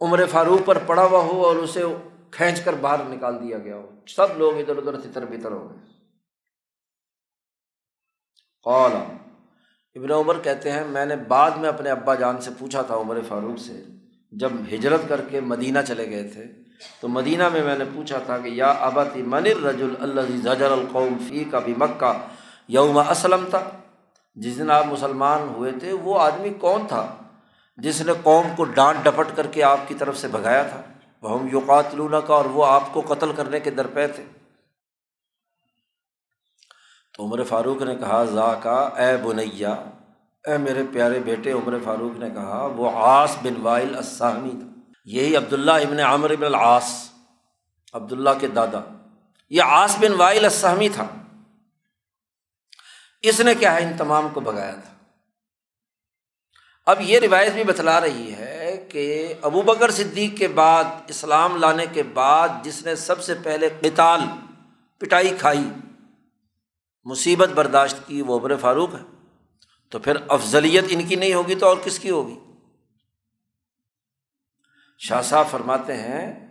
عمر 0.00 0.26
فاروق 0.30 0.66
پر 0.66 0.78
پڑا 0.78 1.04
ہوا 1.04 1.20
ہو 1.20 1.44
اور 1.46 1.56
اسے 1.56 1.82
کھینچ 2.30 2.60
کر 2.60 2.72
باہر 2.72 3.04
نکال 3.08 3.42
دیا 3.42 3.58
گیا 3.58 3.76
ہو۔ 3.76 3.90
سب 4.06 4.38
لوگ 4.38 4.58
ادھر 4.58 4.76
ادھر 4.76 5.00
تتر 5.00 5.24
بتر 5.24 5.52
ہو 5.52 5.70
گئے۔ 5.70 5.78
قال، 8.64 8.92
ابن 9.96 10.10
عمر 10.10 10.38
کہتے 10.42 10.72
ہیں، 10.72 10.84
میں 10.84 11.06
نے 11.06 11.16
بعد 11.16 11.50
میں 11.50 11.68
اپنے 11.68 11.90
ابا 11.90 12.14
جان 12.14 12.40
سے 12.40 12.50
پوچھا 12.58 12.82
تھا 12.82 12.96
عمر 12.96 13.18
فاروق 13.28 13.58
سے، 13.58 13.84
جب 14.32 14.52
ہجرت 14.74 15.00
کر 15.08 15.20
کے 15.30 15.40
مدینہ 15.40 15.78
چلے 15.88 16.10
گئے 16.10 16.28
تھے 16.28 16.44
تو 17.00 17.08
مدینہ 17.08 17.48
میں 17.48 17.64
میں 17.64 17.78
نے 17.78 17.84
پوچھا 17.94 18.18
تھا 18.18 18.38
کہ 18.38 18.48
یا 18.48 18.70
ابتی 18.70 19.22
منر 19.22 19.62
رجل 19.62 19.94
اللہ 20.00 20.20
زجر 20.20 20.70
القوم 20.72 21.16
فی 21.28 21.44
کا 21.44 21.58
بھی 21.58 21.74
مکہ 21.76 22.12
یوم 22.68 22.98
اسلم 22.98 23.44
تھا 23.50 23.60
جس 24.34 24.58
دن 24.58 24.70
آپ 24.70 24.86
مسلمان 24.86 25.48
ہوئے 25.48 25.72
تھے، 25.72 25.92
وہ 25.92 26.20
آدمی 26.20 26.50
کون 26.50 26.86
تھا 26.86 27.14
جس 27.76 28.00
نے 28.00 28.12
قوم 28.22 28.46
کو 28.56 28.64
ڈانٹ 28.64 29.04
ڈپٹ 29.04 29.36
کر 29.36 29.46
کے 29.46 29.62
آپ 29.62 29.78
کی 29.86 29.94
طرف 29.94 30.18
سے 30.18 30.28
بھگایا 30.28 30.62
تھا؟ 30.62 30.82
وہ 31.22 31.40
ہم 31.40 31.48
یوقات 31.52 31.94
لونا 31.94 32.20
کا 32.20 32.34
اور 32.34 32.44
وہ 32.44 32.66
آپ 32.66 32.82
کو 32.92 33.02
قتل 33.08 33.32
کرنے 33.36 33.60
کے 33.60 33.70
درپے 33.70 34.06
تھے۔ 34.06 34.24
تو 37.12 37.24
عمر 37.24 37.42
فاروق 37.42 37.82
نے 37.82 37.96
کہا 37.96 38.24
ذا 38.24 38.54
کا 38.54 38.74
اے 38.74 39.16
بنیا، 39.16 39.70
اے 40.44 40.58
میرے 40.58 40.82
پیارے 40.92 41.18
بیٹے، 41.18 41.52
عمر 41.52 41.76
فاروق 41.84 42.18
نے 42.18 42.30
کہا، 42.30 42.68
وہ 42.76 42.90
آس 42.94 43.36
بن 43.42 43.60
وائل 43.62 43.96
السامی 43.96 44.50
تھا۔ 44.50 44.73
یہی 45.04 45.36
عبداللہ 45.36 45.70
ابن 45.70 46.00
عامر 46.00 46.30
ابن 46.30 46.44
العاص، 46.44 47.10
عبداللہ 47.92 48.30
کے 48.40 48.46
دادا۔ 48.46 48.80
یہ 49.50 49.62
آس 49.62 49.96
بن 49.98 50.12
وائل 50.12 50.44
السہمی 50.44 50.88
تھا۔ 50.88 51.06
اس 53.22 53.40
نے 53.40 53.54
کیا 53.54 53.74
ہے؟ 53.74 53.82
ان 53.82 53.96
تمام 53.96 54.28
کو 54.28 54.40
بگایا 54.40 54.74
تھا۔ 54.74 54.94
اب 56.86 57.00
یہ 57.00 57.18
روایت 57.18 57.52
بھی 57.52 57.64
بتلا 57.64 58.00
رہی 58.00 58.34
ہے 58.34 58.86
کہ 58.88 59.34
ابو 59.42 59.62
بکر 59.62 59.90
صدیق 59.90 60.38
کے 60.38 60.48
بعد، 60.48 60.84
اسلام 61.08 61.56
لانے 61.56 61.86
کے 61.92 62.02
بعد 62.02 62.48
جس 62.62 62.86
نے 62.86 62.96
سب 62.96 63.22
سے 63.22 63.34
پہلے 63.34 63.68
قتال 63.80 64.20
پٹائی 64.98 65.36
کھائی، 65.38 65.68
مصیبت 67.04 67.48
برداشت 67.48 67.96
کی، 68.06 68.22
وہ 68.22 68.38
ابر 68.38 68.56
فاروق 68.56 68.94
ہے۔ 68.94 69.30
تو 69.88 69.98
پھر 69.98 70.16
افضلیت 70.28 70.84
ان 70.88 71.06
کی 71.06 71.14
نہیں 71.14 71.34
ہوگی 71.34 71.54
تو 71.54 71.66
اور 71.66 71.76
کس 71.84 71.98
کی 71.98 72.10
ہوگی؟ 72.10 72.34
شاہ 74.98 75.22
صاحب 75.22 75.50
فرماتے 75.50 75.96
ہیں 75.96 76.48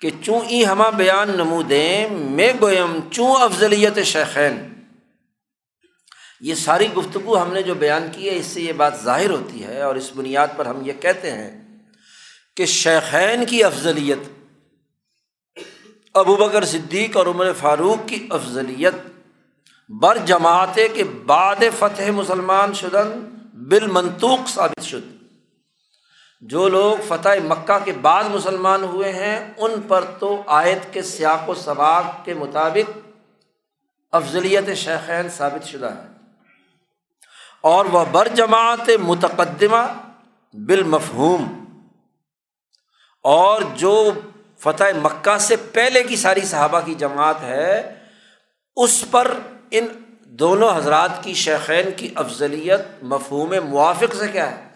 کہ 0.00 0.10
چوں 0.24 0.40
ای 0.40 0.66
ہما 0.66 0.90
بیان 0.90 1.30
نمودیں 1.30 2.10
میں 2.10 2.52
گویم 2.60 2.98
چوں 3.10 3.34
افضلیت 3.34 3.98
شیخین۔ 4.04 4.74
یہ 6.40 6.54
ساری 6.54 6.88
گفتگو 6.96 7.42
ہم 7.42 7.52
نے 7.52 7.62
جو 7.62 7.74
بیان 7.74 8.08
کی 8.12 8.30
ہے، 8.30 8.36
اس 8.36 8.46
سے 8.46 8.60
یہ 8.60 8.72
بات 8.72 9.02
ظاہر 9.04 9.30
ہوتی 9.30 9.64
ہے 9.64 9.82
اور 9.82 9.96
اس 9.96 10.10
بنیاد 10.16 10.48
پر 10.56 10.66
ہم 10.66 10.86
یہ 10.86 10.92
کہتے 11.00 11.30
ہیں 11.30 11.78
کہ 12.56 12.66
شیخین 12.66 13.46
کی 13.46 13.64
افضلیت، 13.64 14.18
ابو 16.14 16.36
بکر 16.36 16.64
صدیق 16.64 17.16
اور 17.16 17.26
عمر 17.26 17.52
فاروق 17.52 18.08
کی 18.08 18.26
افضلیت، 18.30 18.94
بر 19.88 20.16
جماعت 20.16 20.78
کے 20.94 21.04
بعد 21.04 21.56
فتح 21.78 22.10
مسلمان 22.10 22.74
شدن، 22.74 23.38
بالمنطوق 23.68 24.48
ثابت 24.48 24.82
شد۔ 24.82 25.19
جو 26.40 26.68
لوگ 26.68 27.02
فتح 27.08 27.28
مکہ 27.44 27.84
کے 27.84 27.92
بعد 27.92 28.24
مسلمان 28.24 28.82
ہوئے 28.82 29.12
ہیں، 29.12 29.54
ان 29.56 29.80
پر 29.88 30.04
تو 30.04 30.42
آیت 30.46 30.94
کے 30.94 31.02
سیاق 31.02 31.48
و 31.48 31.54
سباق 31.54 32.24
کے 32.24 32.34
مطابق 32.34 32.98
افضلیت 34.12 34.74
شیخین 34.76 35.28
ثابت 35.28 35.66
شدہ 35.66 35.86
ہے۔ 35.86 36.06
اور 37.60 37.84
وہ 37.84 38.04
بر 38.12 38.28
جماعت 38.28 38.90
متقدمہ 39.02 40.10
بالمفہوم۔ 40.52 41.64
اور 43.22 43.62
جو 43.74 44.10
فتح 44.58 44.84
مکہ 45.02 45.38
سے 45.38 45.56
پہلے 45.56 46.02
کی 46.02 46.16
ساری 46.16 46.40
صحابہ 46.40 46.80
کی 46.84 46.94
جماعت 46.94 47.42
ہے، 47.42 47.94
اس 48.76 49.04
پر 49.10 49.34
ان 49.70 49.86
دونوں 50.24 50.76
حضرات 50.76 51.22
کی 51.22 51.34
شیخین 51.34 51.90
کی 51.96 52.12
افضلیت 52.14 52.80
مفہوم 53.02 53.54
موافق 53.64 54.14
سے 54.14 54.28
کیا 54.28 54.50
ہے؟ 54.50 54.69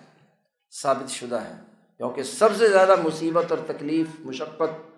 ثابت 0.83 1.11
شدہ 1.11 1.41
ہے۔ 1.41 1.53
کیونکہ 1.97 2.23
سب 2.23 2.49
سے 2.59 2.69
زیادہ 2.69 2.95
مصیبت 2.97 3.45
اور 3.51 3.59
تکلیف، 3.67 4.07
مشقت 4.21 4.95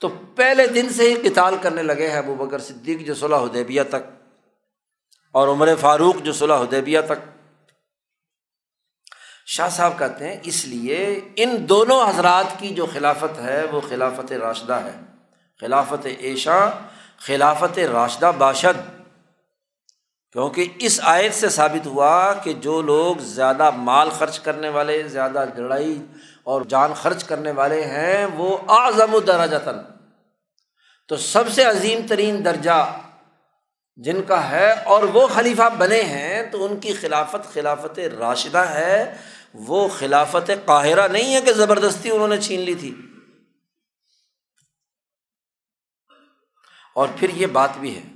تو 0.00 0.08
پہلے 0.08 0.66
دن 0.66 0.88
سے 0.88 1.14
ہی 1.14 1.30
کتال 1.30 1.56
کرنے 1.62 1.82
لگے 1.82 2.10
ہیں 2.10 2.18
ابو 2.18 2.34
بکر 2.34 2.58
صدیق 2.58 3.06
جو 3.06 3.14
صلاح 3.14 3.38
حدیبیہ 3.38 3.82
تک 3.88 4.32
اور 5.32 5.48
عمر 5.48 5.68
فاروق 5.80 6.16
جو 6.22 6.32
صلاح 6.32 6.60
حدیبیہ 6.60 7.00
تک۔ 7.00 7.48
شاہ 9.46 9.68
صاحب 9.68 9.98
کہتے 9.98 10.28
ہیں، 10.28 10.40
اس 10.42 10.64
لیے 10.64 11.20
ان 11.36 11.68
دونوں 11.68 12.08
حضرات 12.08 12.58
کی 12.58 12.68
جو 12.68 12.86
خلافت 12.92 13.38
ہے 13.38 13.64
وہ 13.64 13.80
خلافت 13.80 14.32
راشدہ 14.32 14.72
ہے۔ 14.72 15.00
خلافت 15.60 16.06
ایشا 16.18 16.68
خلافت 17.16 17.78
راشدہ 17.78 18.32
باشد۔ 18.38 18.93
کیونکہ 20.34 20.68
اس 20.78 21.00
آیت 21.02 21.34
سے 21.34 21.48
ثابت 21.48 21.86
ہوا 21.86 22.32
کہ 22.34 22.52
جو 22.52 22.82
لوگ 22.82 23.16
زیادہ 23.16 23.70
مال 23.70 24.10
خرچ 24.10 24.40
کرنے 24.40 24.68
والے، 24.68 25.02
زیادہ 25.02 25.44
لڑائی 25.56 26.06
اور 26.42 26.62
جان 26.62 26.94
خرچ 26.94 27.24
کرنے 27.24 27.50
والے 27.50 27.84
ہیں، 27.84 28.26
وہ 28.26 28.58
اعظم 28.68 29.14
و 29.14 29.20
درجتاً۔ 29.20 29.78
تو 31.08 31.16
سب 31.16 31.44
سے 31.48 31.64
عظیم 31.64 32.00
ترین 32.08 32.44
درجہ 32.44 32.98
جن 33.96 34.22
کا 34.22 34.50
ہے 34.50 34.72
اور 34.72 35.02
وہ 35.02 35.26
خلیفہ 35.26 35.70
بنے 35.78 36.02
ہیں، 36.02 36.42
تو 36.50 36.64
ان 36.64 36.80
کی 36.80 36.92
خلافت 36.92 37.54
خلافت 37.54 37.98
راشدہ 37.98 38.58
ہے۔ 38.58 39.16
وہ 39.54 39.88
خلافت 39.88 40.50
قاہرہ 40.64 41.08
نہیں 41.08 41.34
ہے 41.34 41.40
کہ 41.40 41.52
زبردستی 41.52 42.10
انہوں 42.10 42.28
نے 42.28 42.40
چھین 42.40 42.60
لی 42.60 42.74
تھی۔ 42.74 42.94
اور 46.94 47.08
پھر 47.16 47.30
یہ 47.30 47.46
بات 47.46 47.70
بھی 47.76 47.96
ہے۔ 47.96 48.13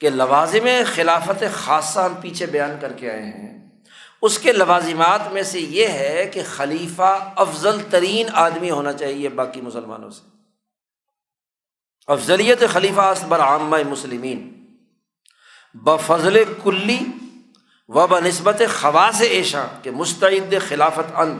کہ 0.00 0.10
لوازم 0.10 0.68
خلافت 0.94 1.44
خاصہ 1.52 2.00
ہم 2.00 2.14
پیچھے 2.14 2.46
بیان 2.46 2.70
کر 2.80 2.92
کے 2.92 3.10
آئے 3.10 3.22
ہیں۔ 3.22 3.68
اس 4.22 4.38
کے 4.38 4.52
لوازمات 4.52 5.32
میں 5.32 5.42
سے 5.42 5.60
یہ 5.60 5.88
ہے 5.88 6.30
کہ 6.32 6.42
خلیفہ 6.46 7.32
افضل 7.36 7.80
ترین 7.90 8.26
آدمی 8.32 8.70
ہونا 8.70 8.92
چاہیے 8.92 9.28
باقی 9.28 9.60
مسلمانوں 9.60 10.10
سے۔ 10.10 10.36
افضلیت 12.06 12.62
خلیفہ 12.72 13.00
اصبر 13.00 13.40
عامہ 13.40 13.76
مسلمین۔ 13.88 14.66
بفضل 15.74 16.44
کلی 16.64 16.98
و 17.88 18.06
ب 18.06 18.18
نسبت 18.18 18.62
خواص 18.80 19.20
ایشا 19.20 19.66
کے 19.82 19.90
مستعد 19.90 20.54
خلافت 20.68 21.12
ان۔ 21.14 21.38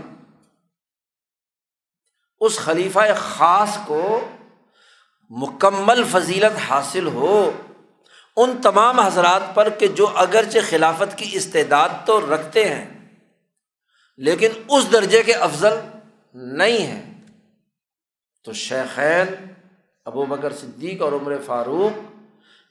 اس 2.41 2.59
خلیفہ 2.59 2.99
خاص 3.17 3.79
کو 3.87 4.29
مکمل 5.31 6.05
فضیلت 6.11 6.71
حاصل 6.71 7.07
ہو۔ 7.07 7.51
ان 8.39 8.57
تمام 8.63 9.01
حضرات 9.01 9.55
پر 9.55 9.69
کہ 9.69 9.87
جو 9.89 10.07
اگرچہ 10.15 10.59
خلافت 10.69 11.17
کی 11.19 11.29
استعداد 11.33 11.89
تو 12.05 12.21
رکھتے 12.35 12.65
ہیں، 12.69 12.85
لیکن 14.19 14.49
اس 14.69 14.93
درجے 14.93 15.23
کے 15.23 15.35
افضل 15.35 15.79
نہیں 16.35 16.79
ہیں۔ 16.79 17.03
تو 18.45 18.53
شیخین 18.53 19.35
ابو 20.07 20.25
بکر 20.25 20.53
صدیق 20.53 21.03
اور 21.03 21.13
عمر 21.13 21.37
فاروق 21.47 21.99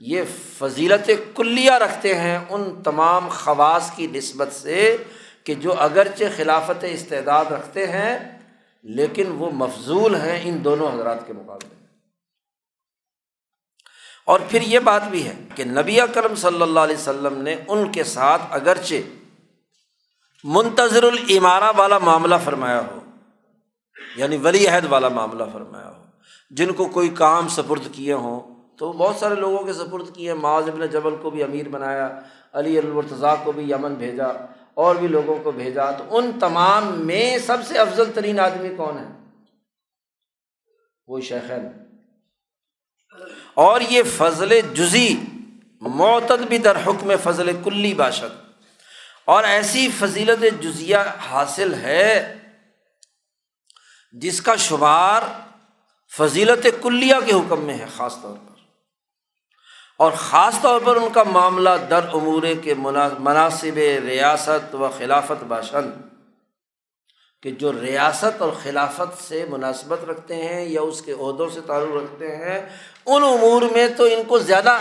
یہ 0.01 0.23
فضیلت 0.57 1.09
کلیہ 1.35 1.71
رکھتے 1.71 2.15
ہیں 2.15 2.37
ان 2.49 2.63
تمام 2.83 3.27
خواص 3.29 3.91
کی 3.95 4.07
نسبت 4.07 4.53
سے 4.53 4.97
کہ 5.43 5.53
جو 5.55 5.73
اگرچہ 5.79 6.23
خلافت 6.35 6.85
استعداد 6.89 7.45
رکھتے 7.45 7.87
ہیں، 7.87 8.17
لیکن 8.83 9.31
وہ 9.31 9.51
مفضول 9.51 10.15
ہیں 10.15 10.39
ان 10.43 10.63
دونوں 10.63 10.91
حضرات 10.93 11.27
کے 11.27 11.33
مقابلے۔ 11.33 11.76
اور 14.27 14.39
پھر 14.49 14.61
یہ 14.61 14.79
بات 14.83 15.03
بھی 15.09 15.25
ہے 15.27 15.33
کہ 15.55 15.63
نبی 15.65 15.97
کرم 16.13 16.35
صلی 16.35 16.61
اللہ 16.61 16.79
علیہ 16.79 16.95
وسلم 16.95 17.41
نے 17.41 17.55
ان 17.67 17.91
کے 17.91 18.03
ساتھ 18.03 18.41
اگرچہ 18.49 19.15
منتظر 20.43 21.03
العمارہ 21.03 21.71
والا 21.77 21.97
معاملہ 21.97 22.35
فرمایا 22.43 22.81
ہو 22.81 22.99
یعنی 24.17 24.37
ولی 24.43 24.67
عہد 24.67 24.85
والا 24.89 25.09
معاملہ 25.09 25.43
فرمایا 25.53 25.89
ہو، 25.89 26.03
جن 26.51 26.73
کو 26.73 26.85
کوئی 26.93 27.09
کام 27.15 27.47
سپرد 27.47 27.87
کیے 27.91 28.13
ہوں، 28.13 28.39
تو 28.77 28.91
بہت 28.93 29.15
سارے 29.15 29.35
لوگوں 29.35 29.63
کے 29.63 29.73
سپرد 29.73 30.13
کیے، 30.15 30.33
معاذ 30.33 30.69
ابن 30.69 30.85
جبل 30.87 31.15
کو 31.21 31.29
بھی 31.29 31.43
امیر 31.43 31.69
بنایا، 31.69 32.09
علی 32.53 32.77
الرتضیٰ 32.77 33.35
کو 33.43 33.51
بھی 33.51 33.69
یمن 33.71 33.95
بھیجا، 33.95 34.27
اور 34.75 34.95
بھی 34.95 35.07
لوگوں 35.07 35.35
کو 35.43 35.51
بھیجا، 35.51 35.89
تو 35.91 36.17
ان 36.17 36.31
تمام 36.39 36.93
میں 37.05 37.37
سب 37.45 37.65
سے 37.67 37.77
افضل 37.79 38.11
ترین 38.15 38.39
آدمی 38.39 38.75
کون 38.75 38.97
ہے؟ 38.97 39.05
وہ 41.07 41.19
شیخین 41.21 41.67
اور 43.57 43.81
یہ 43.81 44.03
فضل 44.17 44.61
جزی، 44.73 45.21
معتد 45.81 46.41
بھی 46.49 46.57
در 46.57 46.75
حکم 46.75 47.11
فضل 47.23 47.63
کلی 47.63 47.93
باشد۔ 47.93 48.51
اور 49.25 49.43
ایسی 49.43 49.89
فضیلت 49.99 50.61
جزیہ 50.61 50.97
حاصل 51.29 51.73
ہے 51.73 52.35
جس 54.11 54.41
کا 54.41 54.55
شمار 54.55 55.21
فضیلت 56.17 56.67
کلیہ 56.81 57.15
کے 57.25 57.31
حکم 57.33 57.63
میں 57.65 57.77
ہے، 57.77 57.85
خاص 57.97 58.21
طور 58.21 58.35
پر۔ 58.35 58.55
اور 59.97 60.11
خاص 60.11 60.55
طور 60.61 60.81
پر 60.83 60.95
ان 60.95 61.09
کا 61.13 61.23
معاملہ 61.23 61.69
در 61.89 62.05
امور 62.13 62.43
کے 62.63 62.73
مناسب 63.19 63.77
ریاست 64.05 64.75
و 64.75 64.89
خلافت 64.97 65.43
باشند۔ 65.43 65.91
کہ 67.43 67.51
جو 67.51 67.81
ریاست 67.81 68.41
اور 68.41 68.51
خلافت 68.63 69.23
سے 69.23 69.45
مناسبت 69.49 70.03
رکھتے 70.03 70.35
ہیں 70.35 70.65
یا 70.65 70.81
اس 70.81 71.01
کے 71.01 71.11
عہدوں 71.11 71.49
سے 71.49 71.61
تعلق 71.61 71.95
رکھتے 71.95 72.35
ہیں 72.35 72.69
ان 73.07 73.23
امور 73.23 73.61
میں 73.71 73.87
تو 73.97 74.03
ان 74.03 74.23
کو 74.27 74.39
زیادہ 74.39 74.77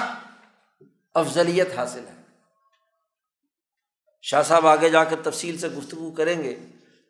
افضلیت 1.14 1.78
حاصل 1.78 2.06
ہے۔ 2.08 2.14
شاہ 4.24 4.42
صاحب 4.42 4.66
آگے 4.66 4.88
جا 4.90 5.04
کر 5.04 5.20
تفصیل 5.22 5.58
سے 5.58 5.68
گفتگو 5.68 6.10
کریں 6.10 6.42
گے 6.44 6.54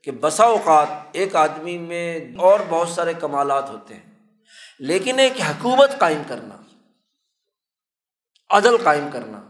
کہ 0.07 0.11
بسا 0.21 0.45
اوقات 0.45 0.89
ایک 1.13 1.37
آدمی 1.37 1.77
میں 1.79 2.19
اور 2.39 2.61
بہت 2.69 2.89
سارے 2.89 3.15
کمالات 3.15 3.71
ہوتے 3.71 3.95
ہیں، 3.95 4.03
لیکن 4.81 5.19
ایک 5.19 5.41
حکومت 5.41 5.99
قائم 5.99 6.23
کرنا، 6.29 6.57
عدل 8.51 8.77
قائم 8.85 9.09
کرنا، 9.13 9.41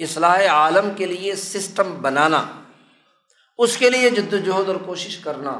اصلاح 0.00 0.46
عالم 0.50 0.90
کے 0.96 1.06
لیے 1.06 1.34
سسٹم 1.36 1.94
بنانا، 2.02 2.44
اس 3.58 3.76
کے 3.76 3.90
لیے 3.90 4.10
جد 4.10 4.32
وجہد 4.32 4.68
اور 4.68 4.76
کوشش 4.86 5.16
کرنا، 5.18 5.58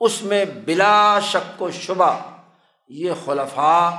اس 0.00 0.22
میں 0.22 0.44
بلا 0.64 1.20
شک 1.22 1.62
و 1.62 1.70
شبہ 1.70 2.12
یہ 2.90 3.12
خلفاء 3.24 3.90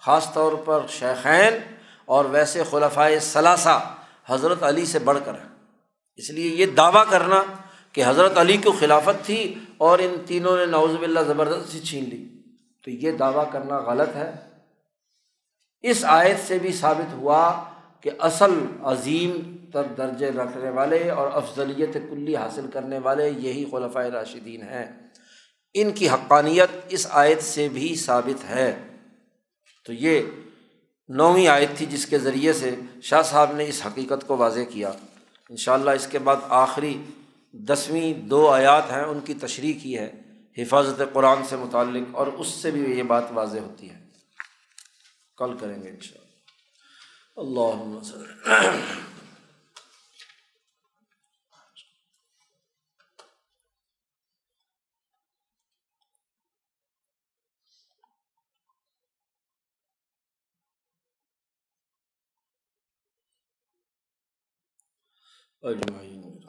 خاص 0.00 0.32
طور 0.32 0.52
پر 0.52 0.80
شیخین 0.88 1.74
اور 2.04 2.24
ویسے 2.24 2.62
خلفۂ 2.70 3.18
ثلاثہ 3.20 3.94
حضرت 4.26 4.62
علی 4.62 4.86
سے 4.86 4.98
بڑھ 4.98 5.18
کر 5.24 5.34
ہے 5.34 5.48
اس 6.16 6.30
لیے 6.30 6.54
یہ 6.54 6.66
دعویٰ 6.66 7.04
کرنا 7.10 7.42
کہ 7.92 8.02
حضرت 8.06 8.38
علی 8.38 8.56
کو 8.56 8.72
خلافت 8.72 9.26
تھی 9.26 9.54
اور 9.78 9.98
ان 9.98 10.14
تینوں 10.26 10.56
نے 10.56 10.66
نوز 10.66 10.90
اللہ 11.02 11.20
زبردستی 11.20 11.80
چھین 11.80 12.04
لی۔ 12.04 12.28
تو 12.84 12.90
یہ 12.90 13.12
دعویٰ 13.12 13.52
کرنا 13.52 13.78
غلط 13.78 14.16
ہے۔ 14.16 14.32
اس 15.80 16.04
آیت 16.04 16.48
سے 16.48 16.58
بھی 16.58 16.72
ثابت 16.72 17.12
ہوا 17.12 17.64
کہ 18.00 18.10
اصل 18.18 18.66
عظیم 18.82 19.56
تر 19.72 19.82
درجے 19.82 20.30
رکھنے 20.30 20.70
والے 20.70 21.10
اور 21.10 21.30
افضلیت 21.32 21.94
کلی 21.94 22.36
حاصل 22.36 22.66
کرنے 22.72 22.98
والے 22.98 23.28
یہی 23.28 23.64
خلفۂ 23.70 24.10
راشدین 24.10 24.62
ہیں۔ 24.62 25.08
ان 25.74 25.90
کی 25.90 26.08
حقانیت 26.08 26.68
اس 26.88 27.06
آیت 27.10 27.42
سے 27.42 27.68
بھی 27.68 27.94
ثابت 27.94 28.44
ہے۔ 28.44 28.89
تو 29.84 29.92
یہ 29.92 30.20
نویں 31.08 31.48
آیت 31.48 31.76
تھی 31.76 31.86
جس 31.86 32.06
کے 32.06 32.18
ذریعے 32.18 32.52
سے 32.52 32.74
شاہ 33.02 33.22
صاحب 33.22 33.52
نے 33.52 33.68
اس 33.68 33.86
حقیقت 33.86 34.26
کو 34.26 34.36
واضح 34.36 34.60
کیا۔ 34.70 34.90
ان 35.50 35.56
شاء 35.56 35.74
اللہ 35.74 35.90
اس 35.90 36.06
کے 36.06 36.18
بعد 36.18 36.36
آخری 36.48 37.02
دسویں 37.52 38.12
دو 38.12 38.48
آیات 38.48 38.90
ہیں، 38.92 39.02
ان 39.02 39.20
کی 39.20 39.34
تشریح 39.34 39.74
کی 39.82 39.98
ہے، 39.98 40.10
حفاظت 40.58 41.02
قرآن 41.12 41.44
سے 41.48 41.56
متعلق، 41.56 42.16
اور 42.16 42.26
اس 42.26 42.46
سے 42.46 42.70
بھی 42.70 42.98
یہ 42.98 43.02
بات 43.02 43.24
واضح 43.30 43.58
ہوتی 43.58 43.90
ہے۔ 43.90 43.98
کل 45.36 45.56
کریں 45.60 45.82
گے 45.82 45.88
ان 45.88 46.00
شاء 46.00 46.20
اللہ 47.36 47.60
اللہ 47.60 49.09
اجمعین 65.62 66.39